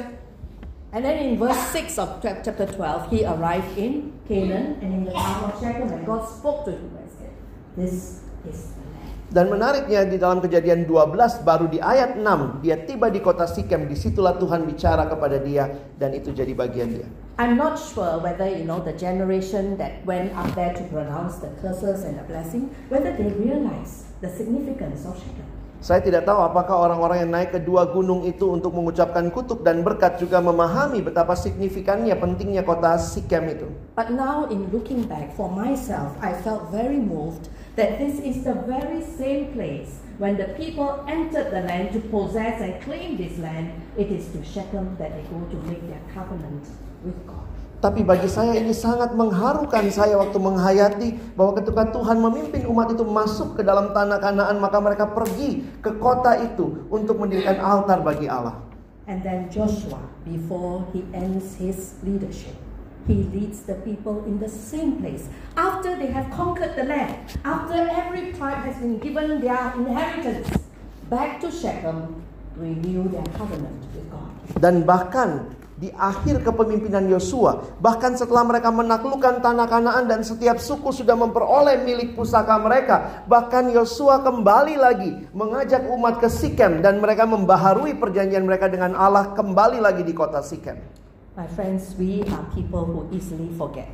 And 0.95 1.03
then 1.03 1.19
in 1.19 1.35
verse 1.35 1.59
6 1.75 1.99
of 1.99 2.23
chap- 2.23 2.41
chapter 2.41 2.65
12, 2.65 3.11
he 3.11 3.27
arrived 3.27 3.75
in 3.75 4.15
Canaan 4.25 4.79
and 4.79 4.89
in 4.89 5.01
the 5.05 5.13
town 5.13 5.51
of 5.51 5.53
Shechem, 5.59 5.91
and 5.91 6.01
God 6.07 6.23
spoke 6.23 6.63
to 6.65 6.71
him 6.71 6.95
and 6.95 7.11
said, 7.11 7.35
This 7.75 8.23
is. 8.47 8.78
Dan 9.29 9.45
menariknya 9.53 10.09
di 10.09 10.17
dalam 10.17 10.41
kejadian 10.41 10.89
12 10.89 11.45
baru 11.45 11.69
di 11.69 11.77
ayat 11.77 12.17
6 12.17 12.65
dia 12.65 12.81
tiba 12.81 13.13
di 13.13 13.21
kota 13.21 13.45
Sikem 13.45 13.85
di 13.85 13.93
situlah 13.93 14.33
Tuhan 14.41 14.65
bicara 14.65 15.05
kepada 15.05 15.37
dia 15.37 15.69
dan 16.01 16.17
itu 16.17 16.33
jadi 16.33 16.49
bagian 16.57 16.89
dia. 16.89 17.05
I'm 17.37 17.53
not 17.53 17.77
sure 17.77 18.17
whether 18.25 18.49
you 18.49 18.65
know 18.65 18.81
the 18.81 18.97
generation 18.97 19.77
that 19.77 20.01
went 20.09 20.33
up 20.33 20.49
there 20.57 20.73
to 20.73 20.81
pronounce 20.89 21.37
the 21.45 21.53
curses 21.61 22.09
and 22.09 22.17
the 22.17 22.25
blessing, 22.25 22.73
whether 22.89 23.13
they 23.13 23.29
realize 23.37 24.09
the 24.25 24.33
significance 24.33 25.05
of 25.05 25.13
Shechem. 25.13 25.45
Saya 25.79 26.01
tidak 26.01 26.27
tahu 26.27 26.43
apakah 26.43 26.89
orang-orang 26.89 27.23
yang 27.23 27.31
naik 27.31 27.55
ke 27.55 27.59
dua 27.61 27.87
gunung 27.87 28.25
itu 28.27 28.49
untuk 28.51 28.75
mengucapkan 28.75 29.29
kutuk 29.29 29.63
dan 29.63 29.85
berkat 29.85 30.19
juga 30.19 30.43
memahami 30.43 31.05
betapa 31.05 31.37
signifikannya 31.37 32.17
pentingnya 32.17 32.65
kota 32.65 32.97
Sikem 32.97 33.45
itu. 33.45 33.69
But 33.93 34.09
now 34.09 34.49
in 34.49 34.73
looking 34.73 35.05
back 35.05 35.31
for 35.37 35.47
myself, 35.47 36.17
I 36.19 36.33
felt 36.33 36.73
very 36.73 36.97
moved 36.97 37.47
that 37.79 37.95
this 37.95 38.19
is 38.19 38.43
the 38.43 38.59
very 38.67 38.99
same 38.99 39.55
place 39.55 40.03
when 40.19 40.35
the 40.35 40.51
people 40.59 40.99
entered 41.07 41.47
the 41.47 41.63
land 41.63 41.95
to 41.95 42.03
possess 42.11 42.59
and 42.59 42.75
claim 42.83 43.15
this 43.15 43.39
land, 43.39 43.71
it 43.95 44.11
is 44.11 44.27
to 44.35 44.43
Shechem 44.43 44.99
that 44.99 45.15
they 45.15 45.23
go 45.31 45.39
to 45.47 45.57
make 45.63 45.79
their 45.87 46.03
covenant 46.11 46.67
with 47.07 47.15
God. 47.23 47.47
Tapi 47.79 48.03
bagi 48.03 48.27
saya 48.27 48.59
ini 48.59 48.75
sangat 48.75 49.15
mengharukan 49.15 49.87
saya 49.87 50.19
waktu 50.19 50.35
menghayati 50.35 51.09
bahwa 51.39 51.55
ketika 51.63 51.95
Tuhan 51.95 52.19
memimpin 52.19 52.67
umat 52.67 52.91
itu 52.91 53.07
masuk 53.07 53.55
ke 53.55 53.63
dalam 53.63 53.95
tanah 53.95 54.19
kanaan 54.19 54.59
maka 54.59 54.83
mereka 54.83 55.07
pergi 55.07 55.63
ke 55.79 55.95
kota 55.95 56.35
itu 56.43 56.83
untuk 56.91 57.15
mendirikan 57.23 57.55
altar 57.63 58.03
bagi 58.03 58.27
Allah. 58.27 58.59
And 59.07 59.23
then 59.23 59.47
Joshua, 59.47 60.03
before 60.27 60.83
he 60.91 61.07
ends 61.15 61.55
his 61.55 61.95
leadership, 62.03 62.59
he 63.09 63.25
leads 63.33 63.65
the 63.65 63.73
people 63.81 64.21
in 64.29 64.37
the 64.37 64.47
same 64.47 65.01
place. 65.01 65.25
After 65.57 65.97
they 65.97 66.13
have 66.13 66.29
conquered 66.29 66.77
the 66.77 66.85
land, 66.85 67.17
after 67.41 67.73
every 67.73 68.37
tribe 68.37 68.61
has 68.69 68.77
been 68.77 69.01
given 69.01 69.41
their 69.41 69.73
inheritance, 69.73 70.45
back 71.09 71.41
to 71.41 71.49
Shechem, 71.49 72.21
renew 72.53 73.09
their 73.09 73.25
covenant 73.33 73.81
with 73.97 74.05
God. 74.13 74.29
Dan 74.61 74.85
bahkan 74.85 75.57
di 75.79 75.89
akhir 75.95 76.45
kepemimpinan 76.45 77.09
Yosua, 77.09 77.81
bahkan 77.81 78.13
setelah 78.13 78.45
mereka 78.45 78.69
menaklukkan 78.69 79.41
tanah 79.41 79.65
Kanaan 79.65 80.05
dan 80.05 80.21
setiap 80.21 80.61
suku 80.61 80.93
sudah 80.93 81.17
memperoleh 81.17 81.81
milik 81.81 82.13
pusaka 82.13 82.61
mereka, 82.61 83.25
bahkan 83.25 83.73
Yosua 83.73 84.21
kembali 84.21 84.75
lagi 84.77 85.11
mengajak 85.33 85.81
umat 85.89 86.21
ke 86.21 86.29
Sikem 86.29 86.85
dan 86.85 87.01
mereka 87.01 87.25
membaharui 87.25 87.97
perjanjian 87.97 88.45
mereka 88.45 88.69
dengan 88.69 88.93
Allah 88.93 89.33
kembali 89.33 89.81
lagi 89.81 90.05
di 90.05 90.13
kota 90.13 90.45
Sikem. 90.45 90.98
My 91.39 91.47
friends, 91.47 91.95
we 91.95 92.19
are 92.35 92.43
people 92.51 92.83
who 92.83 93.07
easily 93.15 93.47
forget. 93.55 93.87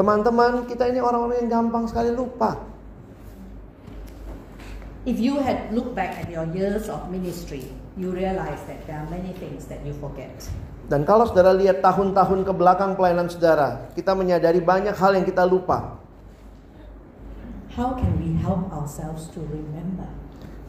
Teman-teman, 0.00 0.64
kita 0.64 0.88
ini 0.88 1.04
orang-orang 1.04 1.44
yang 1.44 1.68
gampang 1.68 1.84
sekali 1.84 2.08
lupa. 2.16 2.56
If 5.04 5.20
you 5.20 5.36
had 5.36 5.68
looked 5.76 5.92
back 5.92 6.16
at 6.16 6.32
your 6.32 6.48
years 6.56 6.88
of 6.88 7.12
ministry, 7.12 7.68
you 8.00 8.08
realize 8.08 8.64
that 8.64 8.88
there 8.88 8.96
are 8.96 9.04
many 9.12 9.36
things 9.36 9.68
that 9.68 9.84
you 9.84 9.92
forget. 10.00 10.32
Dan 10.88 11.04
kalau 11.04 11.28
saudara 11.28 11.52
lihat 11.52 11.84
tahun-tahun 11.84 12.40
ke 12.40 12.52
belakang 12.56 12.96
pelayanan 12.96 13.28
saudara, 13.28 13.92
kita 13.92 14.16
menyadari 14.16 14.64
banyak 14.64 14.96
hal 14.96 15.12
yang 15.12 15.28
kita 15.28 15.44
lupa. 15.44 16.00
How 17.76 17.92
can 18.00 18.16
we 18.16 18.32
help 18.40 18.72
ourselves 18.72 19.28
to 19.36 19.44
remember? 19.44 20.08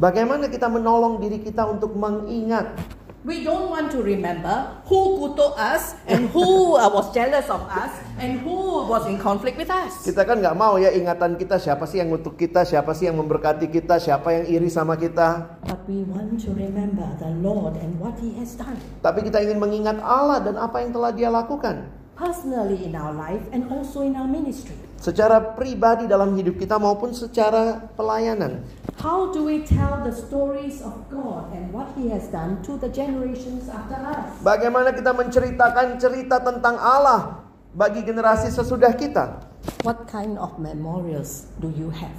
Bagaimana 0.03 0.51
kita 0.51 0.67
menolong 0.67 1.23
diri 1.23 1.39
kita 1.39 1.63
untuk 1.63 1.95
mengingat 1.95 2.75
We 3.23 3.39
don't 3.39 3.71
want 3.71 3.87
to 3.95 4.03
remember 4.03 4.83
who 4.83 5.15
kutuk 5.15 5.55
us 5.55 5.95
and 6.11 6.27
who 6.35 6.75
uh, 6.75 6.91
was 6.91 7.07
jealous 7.15 7.47
of 7.47 7.63
us 7.71 7.95
and 8.19 8.43
who 8.43 8.83
was 8.83 9.07
in 9.07 9.15
conflict 9.15 9.55
with 9.55 9.71
us. 9.71 10.03
Kita 10.03 10.27
kan 10.27 10.43
nggak 10.43 10.51
mau 10.59 10.75
ya 10.75 10.91
ingatan 10.91 11.39
kita 11.39 11.55
siapa 11.55 11.87
sih 11.87 12.03
yang 12.03 12.11
ngutuk 12.11 12.35
kita, 12.35 12.67
siapa 12.67 12.91
sih 12.91 13.07
yang 13.07 13.15
memberkati 13.23 13.71
kita, 13.71 13.95
siapa 13.95 14.27
yang 14.35 14.45
iri 14.51 14.67
sama 14.67 14.99
kita. 14.99 15.55
But 15.63 15.87
we 15.87 16.03
want 16.03 16.35
to 16.43 16.51
remember 16.51 17.07
the 17.15 17.31
Lord 17.39 17.79
and 17.79 17.95
what 17.95 18.19
He 18.19 18.35
has 18.43 18.59
done. 18.59 18.75
Tapi 18.99 19.23
kita 19.23 19.39
ingin 19.39 19.55
mengingat 19.55 20.03
Allah 20.03 20.43
dan 20.43 20.59
apa 20.59 20.83
yang 20.83 20.91
telah 20.91 21.15
Dia 21.15 21.31
lakukan. 21.31 21.87
Personally 22.19 22.83
in 22.83 22.91
our 22.91 23.15
life 23.15 23.47
and 23.55 23.71
also 23.71 24.03
in 24.03 24.19
our 24.19 24.27
ministry. 24.27 24.75
Secara 25.03 25.59
pribadi 25.59 26.07
dalam 26.07 26.31
hidup 26.39 26.55
kita 26.55 26.79
maupun 26.79 27.11
secara 27.11 27.91
pelayanan. 27.99 28.63
How 29.03 29.35
do 29.35 29.43
we 29.43 29.59
tell 29.67 29.99
the 29.99 30.15
stories 30.15 30.79
of 30.79 30.95
God 31.11 31.51
and 31.51 31.75
what 31.75 31.91
He 31.99 32.07
has 32.07 32.31
done 32.31 32.63
to 32.63 32.79
the 32.79 32.87
generations 32.87 33.67
after 33.67 33.99
us? 33.99 34.31
Bagaimana 34.39 34.95
kita 34.95 35.11
menceritakan 35.11 35.99
cerita 35.99 36.39
tentang 36.39 36.79
Allah 36.79 37.43
bagi 37.75 37.99
generasi 38.07 38.47
sesudah 38.47 38.95
kita? 38.95 39.43
What 39.83 40.07
kind 40.07 40.39
of 40.39 40.55
memorials 40.55 41.51
do 41.59 41.67
you 41.75 41.91
have? 41.91 42.15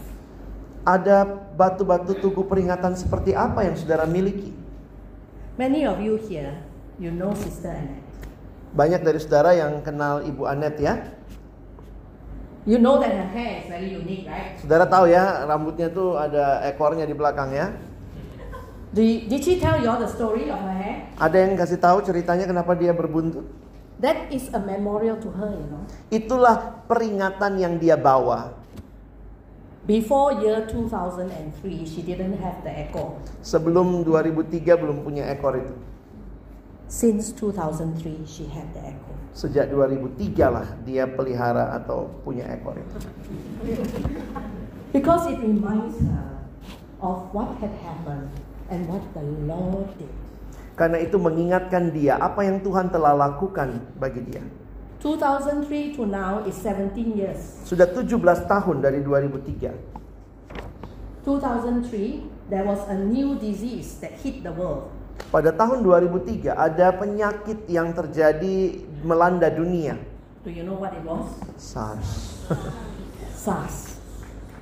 Ada 0.85 1.25
batu-batu 1.57 2.21
tugu 2.21 2.45
peringatan 2.45 3.01
seperti 3.01 3.33
apa 3.33 3.65
yang 3.65 3.81
saudara 3.81 4.05
miliki? 4.05 4.53
Many 5.57 5.89
of 5.89 6.05
you 6.05 6.21
here, 6.21 6.61
you 7.01 7.09
know 7.09 7.33
Sister 7.33 7.73
Annette. 7.73 8.05
Banyak 8.77 9.01
dari 9.01 9.17
saudara 9.25 9.57
yang 9.57 9.81
kenal 9.81 10.21
Ibu 10.21 10.45
Anet 10.45 10.77
ya. 10.77 11.01
You 12.65 12.81
know 12.81 12.97
that 12.97 13.13
her 13.13 13.29
hair 13.29 13.61
is 13.61 13.69
very 13.69 13.93
unique, 13.93 14.25
right? 14.25 14.57
Saudara 14.57 14.89
tahu 14.89 15.13
ya, 15.13 15.45
rambutnya 15.45 15.93
tuh 15.93 16.17
ada 16.17 16.65
ekornya 16.65 17.05
di 17.05 17.13
belakang 17.13 17.53
ya. 17.53 17.77
Did, 18.97 19.29
did 19.29 19.45
she 19.45 19.61
tell 19.61 19.77
you 19.77 19.85
all 19.85 20.01
the 20.01 20.09
story 20.09 20.49
of 20.49 20.57
her 20.57 20.73
hair? 20.73 21.05
Ada 21.21 21.45
yang 21.45 21.61
kasih 21.61 21.77
tahu 21.77 22.01
ceritanya 22.01 22.49
kenapa 22.49 22.73
dia 22.73 22.97
berbuntut? 22.97 23.45
That 24.01 24.33
is 24.33 24.49
a 24.57 24.61
memorial 24.63 25.21
to 25.21 25.29
her, 25.37 25.53
you 25.53 25.69
know. 25.69 25.85
Itulah 26.09 26.81
peringatan 26.89 27.61
yang 27.61 27.77
dia 27.77 28.01
bawa. 28.01 28.57
Before 29.85 30.41
year 30.41 30.65
2003, 30.65 31.61
she 31.85 32.01
didn't 32.01 32.41
have 32.41 32.65
the 32.65 32.73
echo. 32.73 33.21
Sebelum 33.45 34.09
2003 34.09 34.65
belum 34.81 35.05
punya 35.05 35.29
ekor 35.29 35.61
itu. 35.61 35.77
Since 36.89 37.33
2003, 37.41 38.29
she 38.29 38.45
had 38.53 38.69
the 38.77 38.93
echo. 38.93 39.13
Sejak 39.35 39.73
2003 39.73 40.31
lah 40.47 40.69
dia 40.87 41.11
pelihara 41.11 41.75
atau 41.75 42.07
punya 42.23 42.47
ekor 42.55 42.79
itu. 42.79 42.97
Because 44.95 45.27
it 45.27 45.43
reminds 45.43 45.99
her 46.07 46.39
of 47.03 47.27
what 47.35 47.51
had 47.59 47.75
happened 47.83 48.31
and 48.71 48.87
what 48.87 49.03
the 49.11 49.27
Lord 49.43 49.91
did. 49.99 50.13
Karena 50.79 51.03
itu 51.03 51.19
mengingatkan 51.19 51.91
dia 51.91 52.15
apa 52.15 52.47
yang 52.47 52.63
Tuhan 52.63 52.95
telah 52.95 53.11
lakukan 53.11 53.83
bagi 53.99 54.23
dia. 54.23 54.43
2003 55.03 55.99
to 55.99 56.07
now 56.07 56.47
is 56.47 56.55
17 56.63 56.95
years. 57.19 57.59
Sudah 57.67 57.91
17 57.91 58.23
tahun 58.47 58.77
dari 58.87 59.03
2003. 59.03 59.75
2003, 61.27 62.23
there 62.47 62.63
was 62.63 62.87
a 62.87 62.95
new 62.95 63.35
disease 63.35 63.99
that 63.99 64.15
hit 64.23 64.47
the 64.47 64.55
world. 64.55 64.94
Pada 65.35 65.51
tahun 65.51 65.83
2003 65.83 66.55
ada 66.55 66.95
penyakit 66.95 67.67
yang 67.67 67.91
terjadi 67.91 68.83
melanda 69.03 69.51
dunia. 69.51 69.99
Do 70.47 70.51
you 70.53 70.63
know 70.63 70.77
what 70.77 70.95
it 70.95 71.03
was? 71.03 71.27
SARS. 71.57 72.39
SARS. 73.45 73.99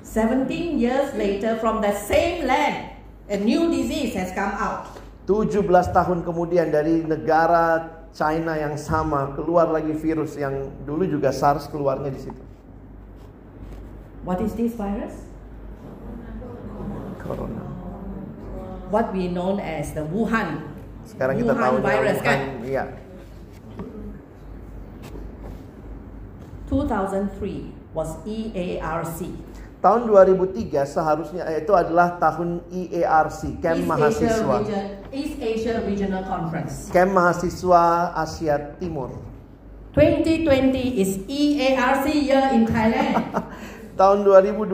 17 0.06 0.76
years 0.76 1.12
later, 1.16 1.56
from 1.56 1.80
the 1.80 1.92
same 1.96 2.44
land, 2.44 2.92
a 3.32 3.40
new 3.40 3.72
disease 3.72 4.12
has 4.12 4.28
come 4.36 4.52
out. 4.60 4.92
17 5.24 5.64
tahun 5.92 6.20
kemudian 6.20 6.68
dari 6.68 7.00
negara 7.00 7.88
China 8.12 8.52
yang 8.60 8.76
sama 8.76 9.32
keluar 9.32 9.72
lagi 9.72 9.96
virus 9.96 10.36
yang 10.36 10.68
dulu 10.84 11.08
juga 11.08 11.32
SARS 11.32 11.64
keluarnya 11.72 12.12
di 12.12 12.20
situ. 12.20 12.42
What 14.22 14.44
is 14.44 14.52
this 14.54 14.76
virus? 14.76 15.16
Corona. 17.24 17.71
What 18.92 19.16
we 19.16 19.32
known 19.32 19.56
as 19.56 19.96
the 19.96 20.04
Wuhan. 20.04 20.68
Sekarang 21.08 21.40
kita 21.40 21.56
Wuhan 21.56 21.64
tahu 21.64 21.76
virus 21.80 22.20
kan? 22.20 22.60
Iya. 22.60 22.84
2003 26.68 27.96
was 27.96 28.20
EARC. 28.28 29.32
Tahun 29.80 30.00
2003 30.04 30.84
seharusnya 30.84 31.42
eh, 31.48 31.64
itu 31.64 31.72
adalah 31.72 32.20
tahun 32.20 32.68
EARC, 32.68 33.64
Camp 33.64 33.80
East 33.80 33.88
Asia, 33.88 33.96
Mahasiswa. 33.96 34.56
Region, 34.60 34.84
East 35.08 35.36
Asia 35.40 35.74
Regional 35.88 36.22
Conference. 36.28 36.92
Camp 36.92 37.16
Mahasiswa 37.16 38.12
Asia 38.12 38.76
Timur. 38.76 39.08
2020 39.96 41.00
is 41.00 41.16
EARC 41.32 42.12
year 42.12 42.44
in 42.52 42.68
Thailand. 42.68 43.24
Tahun 43.92 44.24
2020 44.24 44.72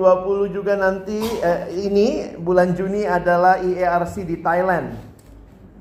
juga 0.54 0.78
nanti 0.78 1.18
eh, 1.42 1.66
ini 1.74 2.38
bulan 2.38 2.70
Juni 2.72 3.02
adalah 3.02 3.58
EARC 3.58 4.22
di 4.22 4.38
Thailand. 4.38 4.94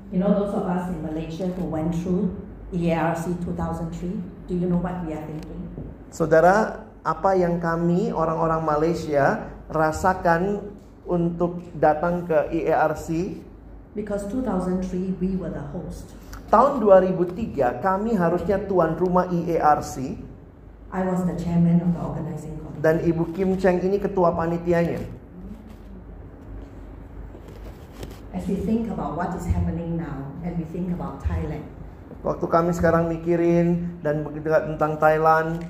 you 0.08 0.16
know 0.16 0.32
those 0.32 0.56
of 0.56 0.64
us 0.64 0.88
in 0.88 1.04
Malaysia 1.04 1.44
who 1.52 1.68
went 1.68 1.92
through 1.92 2.32
EARC 2.72 3.28
2003, 3.44 4.48
do 4.48 4.56
you 4.56 4.64
know 4.66 4.80
what 4.80 5.04
we 5.04 5.12
are 5.12 5.20
thinking? 5.22 5.60
Saudara, 6.08 6.88
apa 7.04 7.36
yang 7.36 7.60
kami 7.60 8.08
orang-orang 8.10 8.64
Malaysia 8.64 9.46
rasakan 9.68 10.64
untuk 11.04 11.60
datang 11.76 12.24
ke 12.24 12.48
IERC 12.52 13.38
Because 13.92 14.24
2003 14.28 15.16
we 15.20 15.36
were 15.36 15.52
the 15.52 15.64
host. 15.72 16.12
tahun 16.48 16.80
2003 16.80 17.84
kami 17.84 18.16
harusnya 18.16 18.56
tuan 18.64 18.96
rumah 18.96 19.28
IERC 19.28 20.16
I 20.88 21.04
was 21.04 21.20
the 21.28 21.36
chairman 21.36 21.84
of 21.84 21.92
the 21.92 22.00
organizing 22.00 22.56
committee. 22.56 22.80
dan 22.80 22.96
Ibu 23.04 23.36
Kim 23.36 23.60
Cheng 23.60 23.82
ini 23.84 24.00
ketua 24.00 24.32
panitianya. 24.32 25.02
as 28.32 28.44
we 28.46 28.56
think 28.62 28.86
about 28.88 29.16
what 29.16 29.34
is 29.34 29.44
happening 29.48 29.96
now 29.98 30.30
and 30.44 30.54
we 30.56 30.64
think 30.70 30.92
about 30.94 31.18
Thailand. 31.24 31.64
Waktu 32.22 32.46
kami 32.46 32.70
sekarang 32.74 33.10
mikirin 33.10 33.98
dan 34.02 34.26
tentang 34.74 34.98
Thailand, 34.98 35.64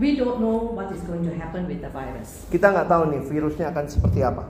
We 0.00 0.16
don't 0.16 0.40
know 0.40 0.72
what 0.72 0.88
is 0.88 1.04
going 1.04 1.20
to 1.28 1.36
happen 1.36 1.68
with 1.68 1.84
the 1.84 1.92
virus, 1.92 2.48
kita 2.48 2.72
nggak 2.72 2.88
tahu 2.88 3.12
nih 3.12 3.20
virusnya 3.28 3.68
akan 3.70 3.84
seperti 3.92 4.24
apa. 4.24 4.48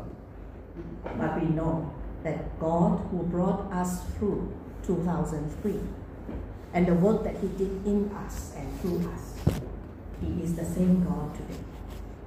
but 1.19 1.35
we 1.35 1.51
know 1.51 1.91
that 2.23 2.47
God 2.63 3.03
who 3.11 3.27
brought 3.27 3.67
us 3.75 4.07
through 4.15 4.55
2003 4.87 6.02
and 6.73 6.89
the 6.89 6.97
work 6.97 7.25
that 7.25 7.37
He 7.41 7.49
did 7.61 7.73
in 7.85 8.09
us 8.25 8.57
and 8.57 8.69
through 8.81 9.05
us, 9.13 9.37
He 10.21 10.43
is 10.45 10.57
the 10.57 10.65
same 10.65 11.05
God 11.05 11.33
today. 11.37 11.61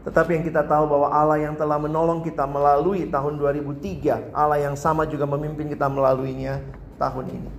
Tetapi 0.05 0.37
yang 0.37 0.45
kita 0.45 0.61
tahu 0.69 0.85
bahwa 0.85 1.09
Allah 1.09 1.41
yang 1.41 1.57
telah 1.57 1.81
menolong 1.81 2.21
kita 2.21 2.45
melalui 2.45 3.09
tahun 3.09 3.41
2003, 3.41 4.29
Allah 4.37 4.61
yang 4.61 4.77
sama 4.77 5.09
juga 5.09 5.25
memimpin 5.25 5.65
kita 5.65 5.89
melaluinya 5.89 6.61
tahun 7.01 7.25
ini. 7.41 7.51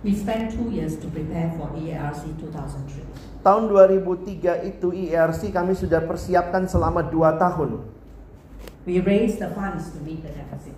We 0.00 0.16
spent 0.16 0.48
two 0.56 0.72
years 0.72 0.96
to 1.04 1.12
prepare 1.12 1.52
for 1.60 1.68
EARC 1.76 2.24
2003. 2.40 3.44
Tahun 3.44 3.62
2003 3.68 4.72
itu 4.72 4.88
IRC 4.96 5.52
kami 5.52 5.76
sudah 5.76 6.00
persiapkan 6.08 6.64
selama 6.64 7.04
2 7.04 7.36
tahun. 7.36 7.84
We 8.88 9.04
raised 9.04 9.44
the 9.44 9.52
funds 9.52 9.92
to 9.92 10.00
meet 10.00 10.24
the 10.24 10.32
deficit. 10.32 10.72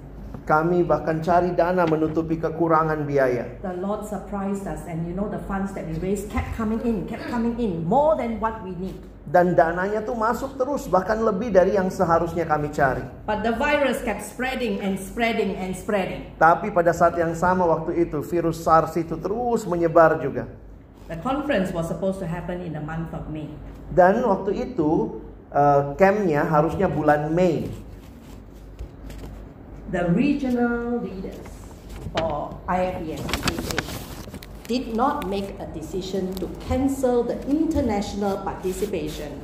Kami 0.52 0.84
bahkan 0.84 1.24
cari 1.24 1.56
dana 1.56 1.88
menutupi 1.88 2.36
kekurangan 2.36 3.08
biaya. 3.08 3.56
The 3.64 3.72
Lord 3.80 4.04
surprised 4.04 4.68
us, 4.68 4.84
and 4.84 5.08
you 5.08 5.16
know 5.16 5.24
the 5.24 5.40
funds 5.48 5.72
that 5.72 5.88
we 5.88 5.96
raised 5.96 6.28
kept 6.28 6.52
coming 6.60 6.76
in, 6.84 7.08
kept 7.08 7.24
coming 7.32 7.56
in, 7.56 7.88
more 7.88 8.20
than 8.20 8.36
what 8.36 8.60
we 8.60 8.76
need. 8.76 9.00
Dan 9.24 9.56
dananya 9.56 10.04
tuh 10.04 10.12
masuk 10.12 10.60
terus 10.60 10.92
bahkan 10.92 11.16
lebih 11.24 11.56
dari 11.56 11.80
yang 11.80 11.88
seharusnya 11.88 12.44
kami 12.44 12.68
cari. 12.68 13.00
But 13.24 13.40
the 13.40 13.56
virus 13.56 14.04
kept 14.04 14.28
spreading 14.28 14.84
and 14.84 15.00
spreading 15.00 15.56
and 15.56 15.72
spreading. 15.72 16.36
Tapi 16.36 16.68
pada 16.68 16.92
saat 16.92 17.16
yang 17.16 17.32
sama 17.32 17.64
waktu 17.64 18.04
itu 18.04 18.20
virus 18.20 18.60
SARS 18.60 18.92
itu 19.00 19.16
terus 19.16 19.64
menyebar 19.64 20.20
juga. 20.20 20.52
The 21.08 21.16
conference 21.24 21.72
was 21.72 21.88
supposed 21.88 22.20
to 22.20 22.28
happen 22.28 22.60
in 22.60 22.76
the 22.76 22.84
month 22.84 23.08
of 23.16 23.24
May. 23.32 23.48
Dan 23.88 24.20
waktu 24.20 24.68
itu 24.68 25.16
uh, 25.48 25.96
campnya 25.96 26.44
harusnya 26.44 26.92
bulan 26.92 27.32
Mei. 27.32 27.72
The 29.92 30.08
regional 30.16 31.04
leaders 31.04 31.52
for 32.16 32.56
IFES 32.64 33.20
did 34.64 34.96
not 34.96 35.28
make 35.28 35.52
a 35.60 35.68
decision 35.76 36.32
to 36.40 36.48
cancel 36.64 37.20
the 37.20 37.36
international 37.44 38.40
participation 38.40 39.36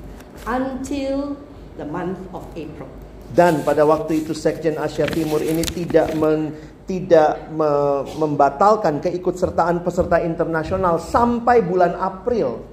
until 0.49 1.37
the 1.77 1.85
month 1.85 2.17
of 2.33 2.49
April. 2.57 2.89
Dan 3.29 3.61
pada 3.61 3.85
waktu 3.85 4.25
itu 4.25 4.33
Sekjen 4.33 4.81
Asia 4.81 5.05
Timur 5.05 5.45
ini 5.45 5.61
tidak 5.69 6.17
men, 6.17 6.57
tidak 6.89 7.53
me- 7.53 8.09
membatalkan 8.17 9.05
keikutsertaan 9.05 9.85
peserta 9.85 10.17
internasional 10.25 10.97
sampai 10.97 11.61
bulan 11.61 11.93
April. 11.93 12.65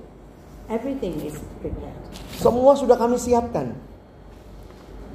Everything 0.71 1.19
is 1.28 1.36
prepared. 1.59 1.99
Semua 2.39 2.80
sudah 2.80 2.95
kami 2.95 3.19
siapkan. 3.19 3.76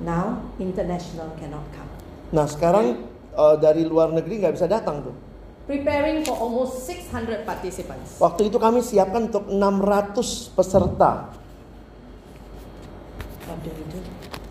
Now, 0.04 0.44
international 0.60 1.32
cannot 1.40 1.64
come. 1.72 1.89
Nah 2.30 2.46
sekarang 2.46 3.10
uh, 3.34 3.58
dari 3.58 3.82
luar 3.82 4.14
negeri 4.14 4.42
nggak 4.46 4.54
bisa 4.54 4.70
datang 4.70 5.02
tuh. 5.02 5.14
Preparing 5.66 6.26
for 6.26 6.34
almost 6.34 6.82
600 6.82 7.46
participants. 7.46 8.18
Waktu 8.18 8.50
itu 8.50 8.58
kami 8.58 8.82
siapkan 8.82 9.30
untuk 9.30 9.46
600 9.46 10.56
peserta. 10.58 11.30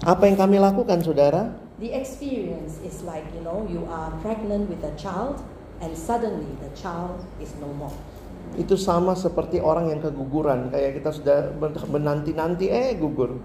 Apa 0.04 0.24
yang 0.32 0.38
kami 0.40 0.64
lakukan 0.64 1.04
saudara? 1.04 1.52
The 1.80 1.92
experience 1.96 2.80
is 2.84 3.04
like, 3.04 3.24
you 3.36 3.44
know, 3.44 3.68
you 3.68 3.88
are 3.88 4.12
pregnant 4.24 4.72
with 4.72 4.84
a 4.84 4.96
child 5.00 5.40
and 5.80 5.96
suddenly 5.96 6.48
the 6.60 6.72
child 6.76 7.24
is 7.40 7.52
no 7.60 7.72
more. 7.76 7.96
Itu 8.56 8.80
sama 8.80 9.16
seperti 9.16 9.60
orang 9.60 9.92
yang 9.92 10.00
keguguran. 10.04 10.72
Kayak 10.72 11.04
kita 11.04 11.10
sudah 11.16 11.38
menanti-nanti 11.88 12.72
eh 12.72 12.96
gugur. 12.96 13.40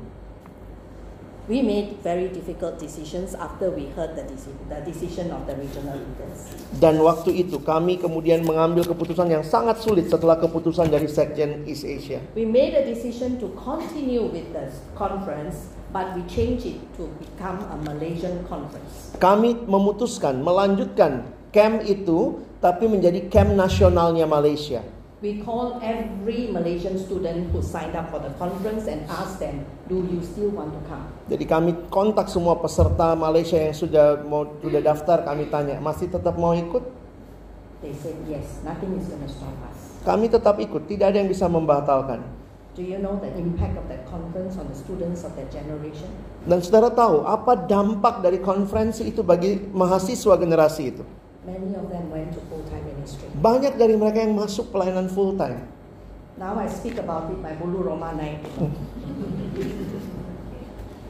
We 1.44 1.60
made 1.60 2.00
very 2.00 2.32
difficult 2.32 2.80
decisions 2.80 3.36
after 3.36 3.68
we 3.68 3.92
heard 3.92 4.16
the, 4.16 4.24
deci- 4.24 4.56
the 4.72 4.80
decision 4.80 5.28
of 5.28 5.44
the 5.44 5.52
regional 5.52 6.00
leaders. 6.00 6.48
Dan 6.80 6.96
waktu 7.04 7.36
itu 7.36 7.60
kami 7.60 8.00
kemudian 8.00 8.48
mengambil 8.48 8.88
keputusan 8.88 9.28
yang 9.28 9.44
sangat 9.44 9.76
sulit 9.84 10.08
setelah 10.08 10.40
keputusan 10.40 10.88
dari 10.88 11.04
Sekjen 11.04 11.68
East 11.68 11.84
Asia. 11.84 12.24
We 12.32 12.48
made 12.48 12.72
a 12.72 12.88
decision 12.88 13.36
to 13.44 13.52
continue 13.60 14.24
with 14.24 14.56
the 14.56 14.72
conference, 14.96 15.68
but 15.92 16.16
we 16.16 16.24
changed 16.32 16.64
it 16.64 16.80
to 16.96 17.12
become 17.20 17.60
a 17.68 17.76
Malaysian 17.92 18.40
conference. 18.48 19.12
Kami 19.20 19.68
memutuskan 19.68 20.40
melanjutkan 20.40 21.28
camp 21.52 21.84
itu 21.84 22.40
tapi 22.64 22.88
menjadi 22.88 23.28
camp 23.28 23.52
nasionalnya 23.52 24.24
Malaysia. 24.24 24.80
We 25.24 25.40
called 25.40 25.80
every 25.80 26.52
Malaysian 26.52 27.00
student 27.00 27.48
who 27.48 27.64
signed 27.64 27.96
up 27.96 28.12
for 28.12 28.20
the 28.20 28.28
conference 28.36 28.84
and 28.84 29.08
asked 29.08 29.40
them, 29.40 29.64
"Do 29.88 30.04
you 30.04 30.20
still 30.20 30.52
want 30.52 30.76
to 30.76 30.80
come?" 30.84 31.08
Jadi 31.32 31.48
kami 31.48 31.72
kontak 31.88 32.28
semua 32.28 32.60
peserta 32.60 33.16
Malaysia 33.16 33.56
yang 33.56 33.72
sudah 33.72 34.20
mau 34.20 34.44
sudah 34.60 34.84
daftar 34.84 35.24
kami 35.24 35.48
tanya, 35.48 35.80
masih 35.80 36.12
tetap 36.12 36.36
mau 36.36 36.52
ikut? 36.52 36.84
They 37.80 37.96
said 37.96 38.20
yes. 38.28 38.60
Nothing 38.68 39.00
is 39.00 39.08
going 39.08 39.24
to 39.24 39.32
stop 39.32 39.56
us. 39.64 39.96
Kami 40.04 40.28
tetap 40.28 40.60
ikut, 40.60 40.84
tidak 40.84 41.16
ada 41.16 41.24
yang 41.24 41.32
bisa 41.32 41.48
membatalkan. 41.48 42.20
Do 42.76 42.84
you 42.84 43.00
know 43.00 43.16
the 43.16 43.32
impact 43.40 43.80
of 43.80 43.88
that 43.88 44.04
conference 44.04 44.60
on 44.60 44.68
the 44.68 44.76
students 44.76 45.24
of 45.24 45.32
that 45.40 45.48
generation? 45.48 46.12
Dan 46.44 46.60
saudara 46.60 46.92
tahu 46.92 47.24
apa 47.24 47.64
dampak 47.64 48.20
dari 48.20 48.44
konferensi 48.44 49.08
itu 49.08 49.24
bagi 49.24 49.56
mahasiswa 49.72 50.36
generasi 50.36 50.82
itu? 50.84 51.00
Many 51.48 51.72
of 51.80 51.88
them 51.88 52.12
went 52.12 52.36
to 52.36 52.44
full-time. 52.52 52.83
Banyak 53.38 53.76
dari 53.76 53.94
mereka 53.98 54.24
yang 54.24 54.34
masuk 54.36 54.72
pelayanan 54.72 55.08
full 55.10 55.36
time. 55.36 55.68
Now 56.34 56.58
I 56.58 56.66
speak 56.66 56.98
about 56.98 57.30
it, 57.30 57.38
my 57.38 57.54
Bulu 57.54 57.86
Roma 57.86 58.10
naik. 58.16 58.42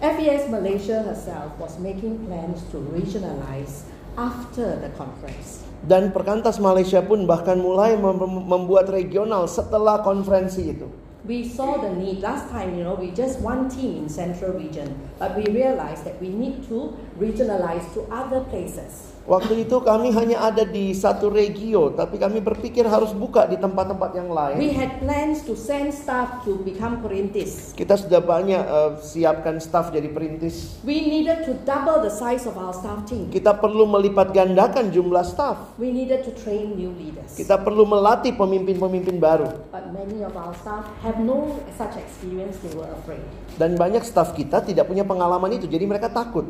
FES 0.05 0.53
Malaysia 0.53 1.01
herself 1.01 1.57
was 1.57 1.81
making 1.81 2.29
plans 2.29 2.61
to 2.69 2.77
regionalize 2.93 3.89
after 4.21 4.77
the 4.77 4.93
conference. 5.01 5.65
Dan 5.85 6.13
Perkantas 6.13 6.61
Malaysia 6.61 7.01
pun 7.01 7.25
bahkan 7.25 7.57
mulai 7.57 7.97
mem- 7.97 8.45
membuat 8.45 8.93
regional 8.93 9.49
setelah 9.49 10.05
konferensi 10.05 10.77
itu. 10.77 10.89
We 11.25 11.41
saw 11.49 11.81
the 11.81 11.89
need 11.97 12.21
last 12.21 12.53
time, 12.53 12.77
you 12.77 12.85
know, 12.85 13.01
we 13.01 13.09
just 13.17 13.41
one 13.41 13.73
team 13.73 14.05
in 14.05 14.13
central 14.13 14.53
region, 14.53 14.93
but 15.17 15.33
we 15.33 15.49
realized 15.49 16.05
that 16.05 16.21
we 16.21 16.29
need 16.29 16.69
to 16.69 16.93
regionalize 17.17 17.89
to 17.97 18.05
other 18.13 18.45
places. 18.45 19.14
Waktu 19.25 19.65
itu 19.65 19.81
kami 19.81 20.13
hanya 20.13 20.53
ada 20.53 20.69
di 20.69 20.93
satu 20.93 21.33
regio, 21.33 21.97
tapi 21.97 22.21
kami 22.21 22.45
berpikir 22.45 22.85
harus 22.85 23.17
buka 23.17 23.49
di 23.49 23.57
tempat-tempat 23.57 24.13
yang 24.13 24.29
We 24.29 24.37
lain. 24.37 24.77
had 24.77 25.01
plans 25.01 25.41
to 25.49 25.57
send 25.57 25.97
staff 25.97 26.45
to 26.45 26.61
become 26.61 27.01
perintis. 27.01 27.73
Kita 27.73 27.97
sudah 27.97 28.21
banyak 28.21 28.61
eh, 28.61 28.91
siapkan 29.01 29.57
staff 29.65 29.89
jadi 29.89 30.13
perintis. 30.13 30.77
We 30.85 31.09
needed 31.09 31.49
to 31.49 31.57
double 31.65 32.05
the 32.05 32.13
size 32.13 32.45
of 32.45 32.61
our 32.61 32.77
staff 32.77 33.09
team. 33.09 33.33
Kita 33.33 33.57
perlu 33.57 33.89
melipat 33.89 34.37
gandakan 34.37 34.93
jumlah 34.93 35.25
staff. 35.25 35.73
We 35.81 35.89
needed 35.89 36.29
to 36.29 36.33
train 36.37 36.77
new 36.77 36.93
leaders. 36.93 37.33
Kita 37.33 37.57
perlu 37.57 37.89
melatih 37.89 38.37
pemimpin-pemimpin 38.37 39.17
baru. 39.17 39.49
But 39.73 39.89
many 39.97 40.21
of 40.21 40.37
our 40.37 40.53
staff 40.53 40.85
have 41.01 41.17
no 41.17 41.49
such 41.81 41.97
experience, 41.97 42.61
they 42.61 42.77
were 42.77 42.93
afraid. 42.93 43.25
Dan 43.57 43.81
banyak 43.81 44.05
staff 44.05 44.37
kita 44.37 44.61
tidak 44.61 44.85
punya 44.85 45.09
pengalaman 45.09 45.49
itu, 45.57 45.65
jadi 45.65 45.89
mereka 45.89 46.13
takut. 46.13 46.45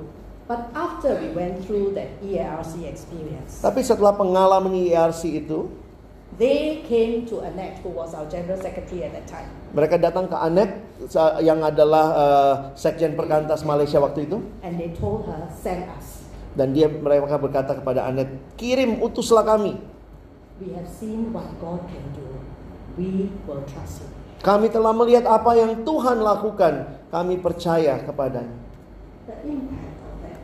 But 0.44 0.68
after 0.76 1.16
we 1.16 1.32
went 1.32 1.64
through 1.64 1.96
that 1.96 2.20
E 2.20 2.36
EARC 2.36 2.84
experience, 2.84 3.64
Tapi 3.64 3.80
setelah 3.80 4.12
pengalaman 4.12 4.76
IRC 4.76 5.40
itu, 5.40 5.72
they 6.36 6.84
came 6.84 7.24
to 7.24 7.40
Annette, 7.40 7.80
who 7.80 7.88
was 7.88 8.12
our 8.12 8.28
general 8.28 8.60
secretary 8.60 9.08
at 9.08 9.16
that 9.16 9.24
time. 9.24 9.48
mereka 9.72 9.96
datang 9.96 10.28
ke 10.28 10.36
Anet 10.36 10.70
sa- 11.08 11.40
yang 11.40 11.64
adalah 11.64 12.06
eh, 12.12 12.54
Sekjen 12.76 13.16
Perkantas 13.16 13.64
Malaysia 13.64 13.98
waktu 13.98 14.28
itu. 14.28 14.38
And 14.60 14.76
they 14.76 14.92
told 14.92 15.24
her, 15.26 15.48
send 15.50 15.88
us. 15.90 16.28
Dan 16.54 16.70
dia 16.70 16.86
mereka 16.86 17.40
berkata 17.40 17.74
kepada 17.74 18.04
Anet, 18.04 18.28
kirim 18.54 19.00
utuslah 19.00 19.42
kami. 19.42 19.80
We 20.60 20.70
have 20.76 20.86
seen 20.86 21.32
what 21.32 21.48
God 21.58 21.82
can 21.88 22.04
do. 22.12 22.28
We 22.94 23.32
will 23.48 23.64
trust 23.66 24.04
you. 24.04 24.08
Kami 24.38 24.68
telah 24.68 24.92
melihat 24.92 25.24
apa 25.24 25.56
yang 25.56 25.82
Tuhan 25.82 26.20
lakukan. 26.20 27.00
Kami 27.08 27.40
percaya 27.40 27.96
kepadanya. 27.98 28.54
The 29.26 29.40
impact 29.42 29.98
of 30.04 30.14
that, 30.22 30.38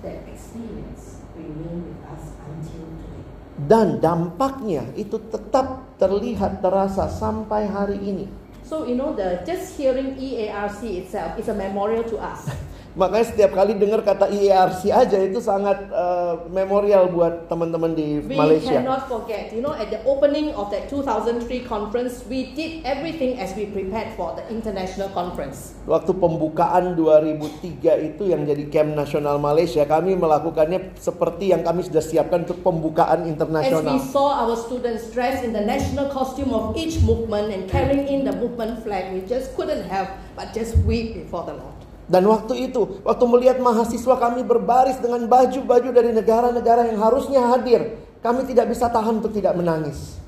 that 0.00 0.24
experience 0.24 1.20
remain 1.36 1.84
with 1.84 2.00
us 2.06 2.32
until 2.40 2.86
today. 2.96 3.26
Dan 3.68 4.00
dampaknya 4.00 4.88
itu 4.96 5.20
tetap 5.28 5.96
terlihat 6.00 6.64
terasa 6.64 7.12
sampai 7.12 7.68
hari 7.68 8.00
ini. 8.00 8.26
So 8.64 8.86
you 8.86 8.94
know, 8.94 9.12
the 9.12 9.42
just 9.42 9.74
hearing 9.74 10.14
EARC 10.16 10.80
itself 10.86 11.36
is 11.36 11.50
a 11.50 11.56
memorial 11.56 12.06
to 12.08 12.16
us. 12.22 12.46
Makanya 12.90 13.22
setiap 13.22 13.54
kali 13.54 13.78
dengar 13.78 14.02
kata 14.02 14.26
IARC 14.26 14.90
aja 14.90 15.18
itu 15.22 15.38
sangat 15.38 15.78
uh, 15.94 16.42
memorial 16.50 17.06
buat 17.06 17.46
teman-teman 17.46 17.94
di 17.94 18.18
We 18.18 18.34
Malaysia. 18.34 18.82
cannot 18.82 19.06
forget, 19.06 19.54
you 19.54 19.62
know, 19.62 19.70
at 19.70 19.94
the 19.94 20.02
opening 20.02 20.50
of 20.58 20.74
that 20.74 20.90
2003 20.90 21.46
conference, 21.70 22.26
we 22.26 22.50
did 22.50 22.82
everything 22.82 23.38
as 23.38 23.54
we 23.54 23.70
prepared 23.70 24.10
for 24.18 24.34
the 24.34 24.42
international 24.50 25.06
conference. 25.14 25.78
Waktu 25.86 26.18
pembukaan 26.18 26.98
2003 26.98 28.10
itu 28.10 28.22
yang 28.26 28.42
jadi 28.42 28.64
camp 28.66 28.98
nasional 28.98 29.38
Malaysia, 29.38 29.86
kami 29.86 30.18
melakukannya 30.18 30.98
seperti 30.98 31.54
yang 31.54 31.62
kami 31.62 31.86
sudah 31.86 32.02
siapkan 32.02 32.42
untuk 32.42 32.58
pembukaan 32.60 33.22
As 33.22 33.26
we 33.26 33.30
internasional. 33.30 33.96
saw 34.02 34.42
our 34.42 34.58
students 34.58 35.14
dressed 35.14 35.46
in 35.46 35.54
the 35.54 35.62
national 35.62 36.10
costume 36.10 36.50
of 36.50 36.74
each 36.74 36.98
movement 37.06 37.54
and 37.54 37.70
carrying 37.70 38.10
in 38.10 38.26
the 38.26 38.34
movement 38.34 38.82
flag, 38.82 39.14
we 39.14 39.22
just 39.24 39.54
couldn't 39.54 39.86
help 39.86 40.10
but 40.34 40.50
just 40.50 40.74
weep 40.82 41.14
before 41.14 41.46
the 41.46 41.54
Lord. 41.54 41.79
Dan 42.10 42.26
waktu 42.26 42.66
itu, 42.66 42.98
waktu 43.06 43.24
melihat 43.30 43.62
mahasiswa 43.62 44.18
kami 44.18 44.42
berbaris 44.42 44.98
dengan 44.98 45.30
baju-baju 45.30 45.94
dari 45.94 46.10
negara-negara 46.10 46.90
yang 46.90 46.98
harusnya 46.98 47.38
hadir, 47.54 48.02
kami 48.18 48.50
tidak 48.50 48.66
bisa 48.74 48.90
tahan 48.90 49.22
untuk 49.22 49.30
tidak 49.30 49.54
menangis. 49.54 50.18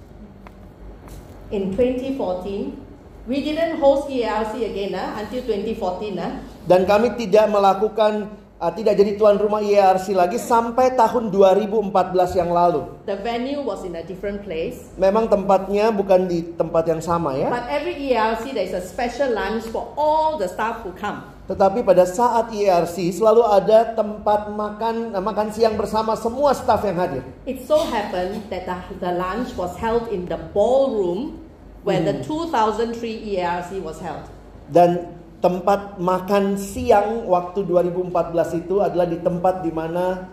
In 1.51 1.75
2014, 1.75 3.27
we 3.27 3.43
didn't 3.43 3.83
host 3.83 4.07
EARC 4.07 4.63
again 4.63 4.95
uh, 4.95 5.19
until 5.19 5.43
2014. 5.43 6.23
Uh. 6.23 6.39
Dan 6.71 6.87
kami 6.87 7.19
tidak 7.19 7.51
melakukan 7.51 8.31
uh, 8.63 8.71
tidak 8.71 8.95
jadi 8.95 9.19
tuan 9.19 9.35
rumah 9.43 9.59
IARC 9.59 10.15
lagi 10.15 10.39
sampai 10.39 10.95
tahun 10.95 11.35
2014 11.35 12.39
yang 12.39 12.55
lalu. 12.55 12.87
The 13.11 13.19
venue 13.19 13.59
was 13.67 13.83
in 13.83 13.99
a 13.99 14.07
different 14.07 14.47
place. 14.47 14.87
Memang 14.95 15.27
tempatnya 15.27 15.91
bukan 15.91 16.31
di 16.31 16.55
tempat 16.55 16.87
yang 16.87 17.03
sama 17.03 17.35
ya. 17.35 17.51
But 17.51 17.67
every 17.67 17.99
EARC 17.99 18.55
there 18.55 18.63
is 18.63 18.73
a 18.73 18.81
special 18.87 19.35
lunch 19.35 19.67
for 19.67 19.91
all 19.99 20.39
the 20.39 20.47
staff 20.47 20.87
who 20.87 20.95
come. 20.95 21.32
Tetapi 21.43 21.82
pada 21.82 22.06
saat 22.06 22.55
IARC 22.55 23.10
selalu 23.10 23.43
ada 23.43 23.98
tempat 23.98 24.47
makan 24.55 25.10
uh, 25.10 25.19
makan 25.19 25.51
siang 25.51 25.74
bersama 25.74 26.14
semua 26.14 26.55
staf 26.55 26.86
yang 26.86 26.94
hadir. 27.02 27.27
It 27.43 27.66
so 27.66 27.82
happened 27.82 28.47
that 28.47 28.62
the, 28.62 28.78
the 29.02 29.12
lunch 29.19 29.51
was 29.59 29.74
held 29.74 30.06
in 30.14 30.31
the 30.31 30.39
ballroom 30.55 31.43
where 31.82 31.98
the 31.98 32.23
2003 32.23 32.94
EARC 33.35 33.74
was 33.82 33.98
held. 33.98 34.23
Dan 34.70 35.19
tempat 35.43 35.98
makan 35.98 36.55
siang 36.55 37.27
waktu 37.27 37.66
2014 37.66 38.62
itu 38.62 38.78
adalah 38.78 39.10
di 39.10 39.19
tempat 39.19 39.66
di 39.66 39.74
mana 39.74 40.31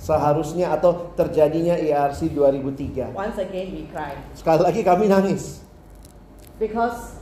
seharusnya 0.00 0.72
atau 0.72 1.12
terjadinya 1.12 1.76
IARC 1.76 2.32
2003. 2.32 3.12
Once 3.12 3.36
again 3.36 3.76
we 3.76 3.84
cried 3.92 4.16
Sekali 4.32 4.64
lagi 4.64 4.80
kami 4.80 5.12
nangis 5.12 5.60
because 6.56 7.20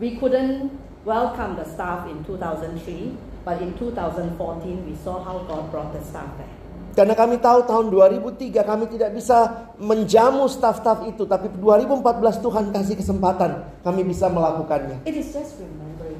we 0.00 0.16
couldn't 0.16 0.72
welcome 1.04 1.56
the 1.56 1.64
staff 1.64 2.08
in 2.08 2.24
2003, 2.24 3.16
but 3.44 3.60
in 3.62 3.72
2014 3.78 4.36
we 4.84 4.94
saw 4.96 5.24
how 5.24 5.40
God 5.48 5.70
brought 5.70 5.92
the 5.92 6.02
staff 6.04 6.28
back. 6.36 6.52
karena 6.90 7.14
kami 7.14 7.38
tahu 7.38 7.64
tahun 7.70 7.86
2003 7.86 8.66
kami 8.66 8.84
tidak 8.90 9.14
bisa 9.14 9.70
menjamu 9.78 10.50
staf-staf 10.50 11.06
itu 11.06 11.22
tapi 11.22 11.46
2014 11.54 12.42
Tuhan 12.42 12.64
kasih 12.74 12.98
kesempatan 12.98 13.62
kami 13.86 14.02
bisa 14.02 14.26
melakukannya. 14.26 15.06
It 15.06 15.14
is 15.14 15.30
just 15.30 15.56
remembering. 15.62 16.18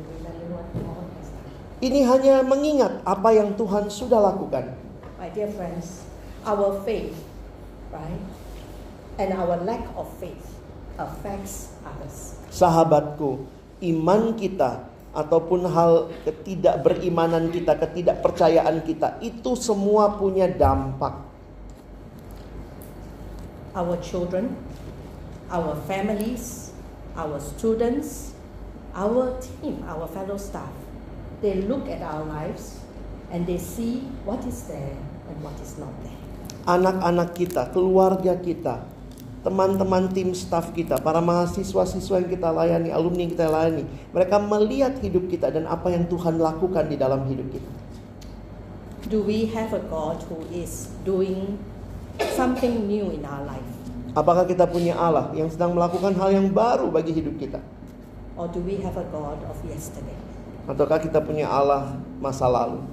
Ini 1.81 2.05
hanya 2.05 2.45
mengingat 2.45 3.01
apa 3.09 3.33
yang 3.33 3.57
Tuhan 3.57 3.89
sudah 3.89 4.21
lakukan. 4.21 4.77
My 5.17 5.33
dear 5.33 5.49
friends, 5.49 6.05
our 6.45 6.77
faith, 6.85 7.17
right, 7.89 8.21
and 9.17 9.33
our 9.33 9.57
lack 9.65 9.89
of 9.97 10.05
faith 10.21 10.61
affects 11.01 11.73
others. 11.81 12.37
Sahabatku, 12.53 13.49
iman 13.81 14.37
kita 14.37 14.91
ataupun 15.11 15.67
hal 15.67 16.13
ketidakberimanan 16.23 17.51
kita, 17.51 17.75
ketidakpercayaan 17.75 18.87
kita 18.87 19.19
itu 19.19 19.59
semua 19.59 20.15
punya 20.15 20.47
dampak. 20.47 21.27
Our 23.75 23.99
children, 24.03 24.55
our 25.51 25.75
families, 25.87 26.75
our 27.19 27.39
students, 27.43 28.35
our 28.95 29.39
team, 29.39 29.83
our 29.87 30.07
fellow 30.11 30.39
staff, 30.39 30.71
they 31.43 31.63
look 31.67 31.87
at 31.87 32.03
our 32.03 32.23
lives 32.27 32.83
and 33.31 33.47
they 33.47 33.59
see 33.59 34.07
what 34.27 34.43
is 34.47 34.67
there 34.67 34.95
and 35.31 35.37
what 35.43 35.55
is 35.63 35.79
not 35.79 35.95
there. 36.03 36.19
Anak-anak 36.67 37.35
kita, 37.35 37.71
keluarga 37.71 38.37
kita, 38.37 38.90
teman-teman 39.41 40.13
tim 40.13 40.37
staff 40.37 40.69
kita, 40.77 41.01
para 41.01 41.25
mahasiswa-siswa 41.25 42.21
yang 42.21 42.31
kita 42.31 42.49
layani, 42.53 42.89
alumni 42.93 43.25
yang 43.25 43.33
kita 43.33 43.49
layani, 43.49 43.85
mereka 44.13 44.37
melihat 44.37 44.95
hidup 45.01 45.25
kita 45.33 45.49
dan 45.49 45.65
apa 45.65 45.89
yang 45.89 46.05
Tuhan 46.05 46.37
lakukan 46.37 46.93
di 46.93 46.97
dalam 47.01 47.25
hidup 47.25 47.49
kita. 47.49 47.71
Do 49.09 49.25
we 49.25 49.49
have 49.57 49.73
a 49.73 49.81
God 49.89 50.21
who 50.29 50.45
is 50.53 50.93
doing 51.09 51.57
something 52.37 52.85
new 52.85 53.09
in 53.09 53.25
our 53.25 53.43
life? 53.49 53.71
Apakah 54.13 54.45
kita 54.45 54.69
punya 54.69 54.93
Allah 54.93 55.33
yang 55.33 55.49
sedang 55.49 55.73
melakukan 55.73 56.13
hal 56.21 56.31
yang 56.31 56.53
baru 56.53 56.93
bagi 56.93 57.17
hidup 57.17 57.41
kita? 57.41 57.65
Or 58.37 58.47
do 58.47 58.61
we 58.61 58.77
have 58.85 59.01
a 59.01 59.07
God 59.09 59.41
of 59.49 59.57
yesterday? 59.65 60.17
Ataukah 60.69 61.01
kita 61.01 61.19
punya 61.25 61.49
Allah 61.49 61.97
masa 62.21 62.45
lalu? 62.45 62.85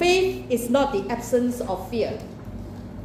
Faith 0.00 0.48
is 0.50 0.72
not 0.72 0.90
the 0.90 1.06
absence 1.12 1.62
of 1.62 1.78
fear. 1.92 2.18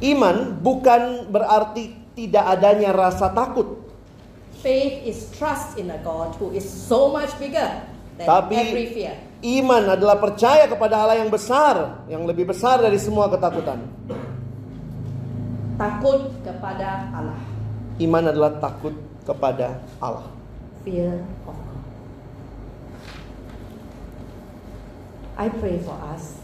Iman 0.00 0.56
bukan 0.64 1.28
berarti 1.28 1.92
tidak 2.16 2.44
adanya 2.56 2.90
rasa 2.96 3.28
takut. 3.36 3.84
Faith 4.64 5.04
is 5.04 5.28
trust 5.36 5.76
in 5.76 5.92
a 5.92 6.00
God 6.00 6.36
who 6.40 6.52
is 6.52 6.64
so 6.64 7.12
much 7.12 7.32
bigger 7.36 7.68
than 8.16 8.28
Tapi 8.28 8.56
every 8.56 8.86
fear. 8.92 9.16
iman 9.40 9.96
adalah 9.96 10.20
percaya 10.20 10.68
kepada 10.68 11.00
Allah 11.00 11.20
yang 11.20 11.32
besar, 11.32 12.04
yang 12.12 12.28
lebih 12.28 12.48
besar 12.48 12.80
dari 12.80 13.00
semua 13.00 13.28
ketakutan. 13.32 13.80
Takut 15.80 16.28
kepada 16.44 17.08
Allah. 17.12 17.40
Iman 18.00 18.24
adalah 18.28 18.52
takut 18.60 18.92
kepada 19.24 19.80
Allah. 20.00 20.28
Fear 20.84 21.24
of 21.48 21.56
God. 21.56 21.80
I 25.40 25.48
pray 25.48 25.80
for 25.80 25.96
us 26.12 26.39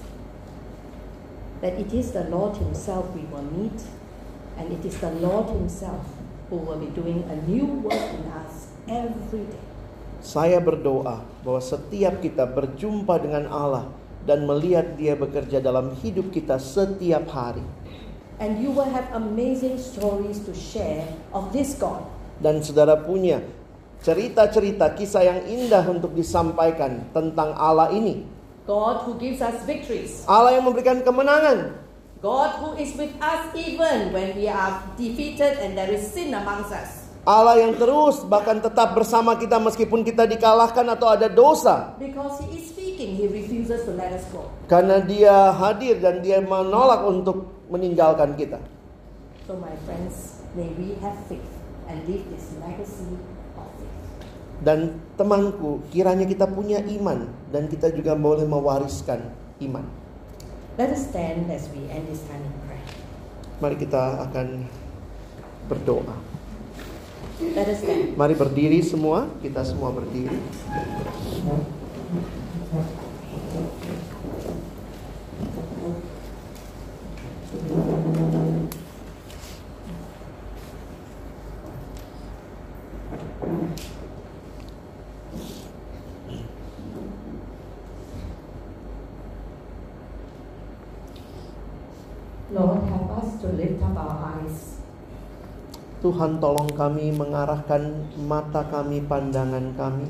that 1.60 1.78
it 1.78 1.92
is 1.92 2.12
the 2.12 2.24
Lord 2.28 2.56
Himself 2.56 3.08
we 3.16 3.24
will 3.32 3.46
meet, 3.54 3.76
and 4.60 4.72
it 4.72 4.82
is 4.84 4.96
the 4.98 5.12
Lord 5.22 5.52
Himself 5.52 6.04
who 6.48 6.60
will 6.62 6.78
be 6.78 6.90
doing 6.92 7.24
a 7.28 7.36
new 7.48 7.66
work 7.84 8.06
in 8.16 8.24
us 8.32 8.70
every 8.86 9.46
day. 9.48 9.64
Saya 10.22 10.58
berdoa 10.58 11.22
bahwa 11.44 11.60
setiap 11.62 12.18
kita 12.24 12.48
berjumpa 12.48 13.20
dengan 13.20 13.46
Allah 13.52 13.84
dan 14.26 14.42
melihat 14.48 14.98
Dia 14.98 15.14
bekerja 15.14 15.62
dalam 15.62 15.94
hidup 16.02 16.34
kita 16.34 16.58
setiap 16.58 17.30
hari. 17.30 17.62
And 18.36 18.60
you 18.60 18.68
will 18.68 18.90
have 18.90 19.08
amazing 19.16 19.80
stories 19.80 20.44
to 20.44 20.52
share 20.52 21.08
of 21.32 21.56
this 21.56 21.72
God 21.72 22.04
Dan 22.36 22.60
saudara 22.60 23.00
punya 23.00 23.40
cerita-cerita 24.04 24.92
kisah 24.92 25.24
yang 25.24 25.40
indah 25.48 25.80
untuk 25.88 26.12
disampaikan 26.12 27.08
tentang 27.16 27.56
Allah 27.56 27.88
ini. 27.96 28.28
God 28.66 29.06
who 29.06 29.14
gives 29.14 29.38
us 29.38 29.62
victories. 29.62 30.26
Allah 30.26 30.58
yang 30.58 30.66
memberikan 30.66 30.98
kemenangan. 31.06 31.78
God 32.18 32.50
who 32.58 32.74
is 32.74 32.98
with 32.98 33.14
us 33.22 33.54
even 33.54 34.10
when 34.10 34.34
we 34.34 34.50
are 34.50 34.82
defeated 34.98 35.62
and 35.62 35.78
there 35.78 35.86
is 35.86 36.02
sin 36.02 36.34
amongst 36.34 36.74
us. 36.74 37.06
Allah 37.22 37.62
yang 37.62 37.78
terus 37.78 38.26
bahkan 38.26 38.58
tetap 38.58 38.98
bersama 38.98 39.38
kita 39.38 39.62
meskipun 39.62 40.02
kita 40.02 40.26
dikalahkan 40.26 40.82
atau 40.98 41.06
ada 41.06 41.30
dosa. 41.30 41.94
Because 41.94 42.42
He 42.42 42.58
is 42.58 42.74
speaking, 42.74 43.14
He 43.14 43.30
refuses 43.30 43.86
to 43.86 43.94
let 43.94 44.10
us 44.10 44.26
go. 44.34 44.50
Karena 44.66 44.98
dia 44.98 45.54
hadir 45.54 46.02
dan 46.02 46.18
dia 46.18 46.42
menolak 46.42 47.06
untuk 47.06 47.46
meninggalkan 47.70 48.34
kita. 48.34 48.58
So, 49.46 49.54
my 49.62 49.78
friends, 49.86 50.42
may 50.58 50.74
we 50.74 50.98
have 50.98 51.14
faith 51.30 51.46
and 51.86 52.02
leave 52.10 52.26
this 52.34 52.50
legacy. 52.58 53.14
Dan 54.64 54.96
temanku, 55.20 55.84
kiranya 55.92 56.24
kita 56.24 56.48
punya 56.48 56.80
iman 56.80 57.28
dan 57.52 57.68
kita 57.68 57.92
juga 57.92 58.16
boleh 58.16 58.48
mewariskan 58.48 59.28
iman. 59.60 59.84
Let 60.76 60.92
us 60.92 61.08
stand 61.08 61.48
as 61.48 61.68
we 61.72 61.88
end 61.88 62.04
this 62.08 62.24
time 62.28 62.44
in 62.44 62.52
prayer. 62.68 62.84
Mari 63.60 63.76
kita 63.80 64.28
akan 64.28 64.68
berdoa. 65.72 66.16
Let 67.56 67.68
us 67.68 67.84
stand. 67.84 68.16
Mari 68.16 68.32
berdiri 68.36 68.80
semua, 68.80 69.28
kita 69.44 69.64
semua 69.64 69.92
berdiri. 69.92 70.40
Lord, 92.56 92.88
help 92.88 93.20
us 93.20 93.36
to 93.44 93.52
lift 93.52 93.84
up 93.84 93.92
our 93.92 94.16
eyes 94.32 94.80
Tuhan 96.00 96.40
tolong 96.40 96.72
kami 96.72 97.12
mengarahkan 97.12 98.08
mata 98.24 98.64
kami, 98.64 99.04
pandangan 99.04 99.76
kami 99.76 100.08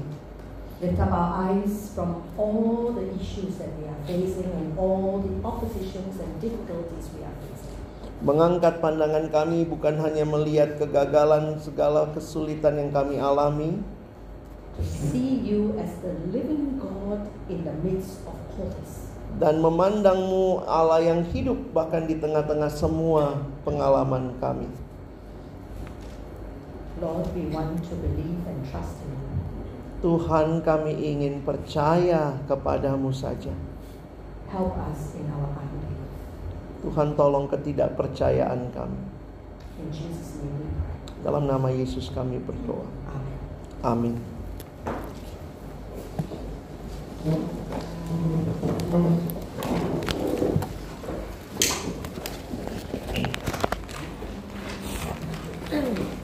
lift 0.80 1.00
up 1.00 1.08
our 1.08 1.48
eyes 1.48 1.90
from 1.96 2.20
all 2.36 2.92
the 2.92 3.02
issues 3.16 3.56
that 3.56 3.72
we 3.80 3.88
are 3.88 4.02
facing 4.04 4.52
and 4.52 4.76
all 4.76 5.24
the 5.24 5.32
oppositions 5.40 6.20
and 6.20 6.30
difficulties 6.36 7.08
we 7.16 7.24
are 7.24 7.32
facing. 7.40 7.80
Mengangkat 8.20 8.84
pandangan 8.84 9.32
kami 9.32 9.64
bukan 9.64 9.96
hanya 10.04 10.28
melihat 10.28 10.76
kegagalan 10.76 11.56
segala 11.60 12.12
kesulitan 12.12 12.76
yang 12.76 12.90
kami 12.92 13.16
alami, 13.16 13.80
To 14.76 14.84
see 14.84 15.40
you 15.40 15.72
as 15.80 15.88
the 16.04 16.12
living 16.28 16.76
God 16.76 17.32
in 17.48 17.64
the 17.64 17.72
midst 17.80 18.20
of 18.28 18.36
homes. 18.60 19.05
Dan 19.36 19.60
memandangmu 19.60 20.64
Allah 20.64 21.04
yang 21.04 21.20
hidup 21.28 21.56
bahkan 21.76 22.08
di 22.08 22.16
tengah-tengah 22.16 22.72
semua 22.72 23.44
pengalaman 23.68 24.32
kami. 24.40 24.68
Lord, 26.96 27.28
we 27.36 27.52
want 27.52 27.84
to 27.84 27.94
believe 28.00 28.40
and 28.48 28.64
trust 28.64 29.04
in 29.04 29.12
you. 29.12 29.28
Tuhan 30.00 30.64
kami 30.64 30.96
ingin 30.96 31.44
percaya 31.44 32.40
kepadamu 32.48 33.12
saja. 33.12 33.52
Help 34.48 34.72
us 34.80 35.12
in 35.20 35.28
our 35.28 35.52
unbelief. 35.52 36.08
Tuhan 36.80 37.12
tolong 37.12 37.44
ketidakpercayaan 37.52 38.72
kami. 38.72 39.00
In 39.76 39.88
Jesus' 39.92 40.40
name 40.40 40.56
we 40.56 40.68
pray. 40.72 41.20
Dalam 41.20 41.44
nama 41.44 41.68
Yesus 41.68 42.08
kami 42.08 42.40
berdoa. 42.40 42.88
Amen. 43.12 43.36
Amin. 43.84 44.16
Thank 55.68 56.15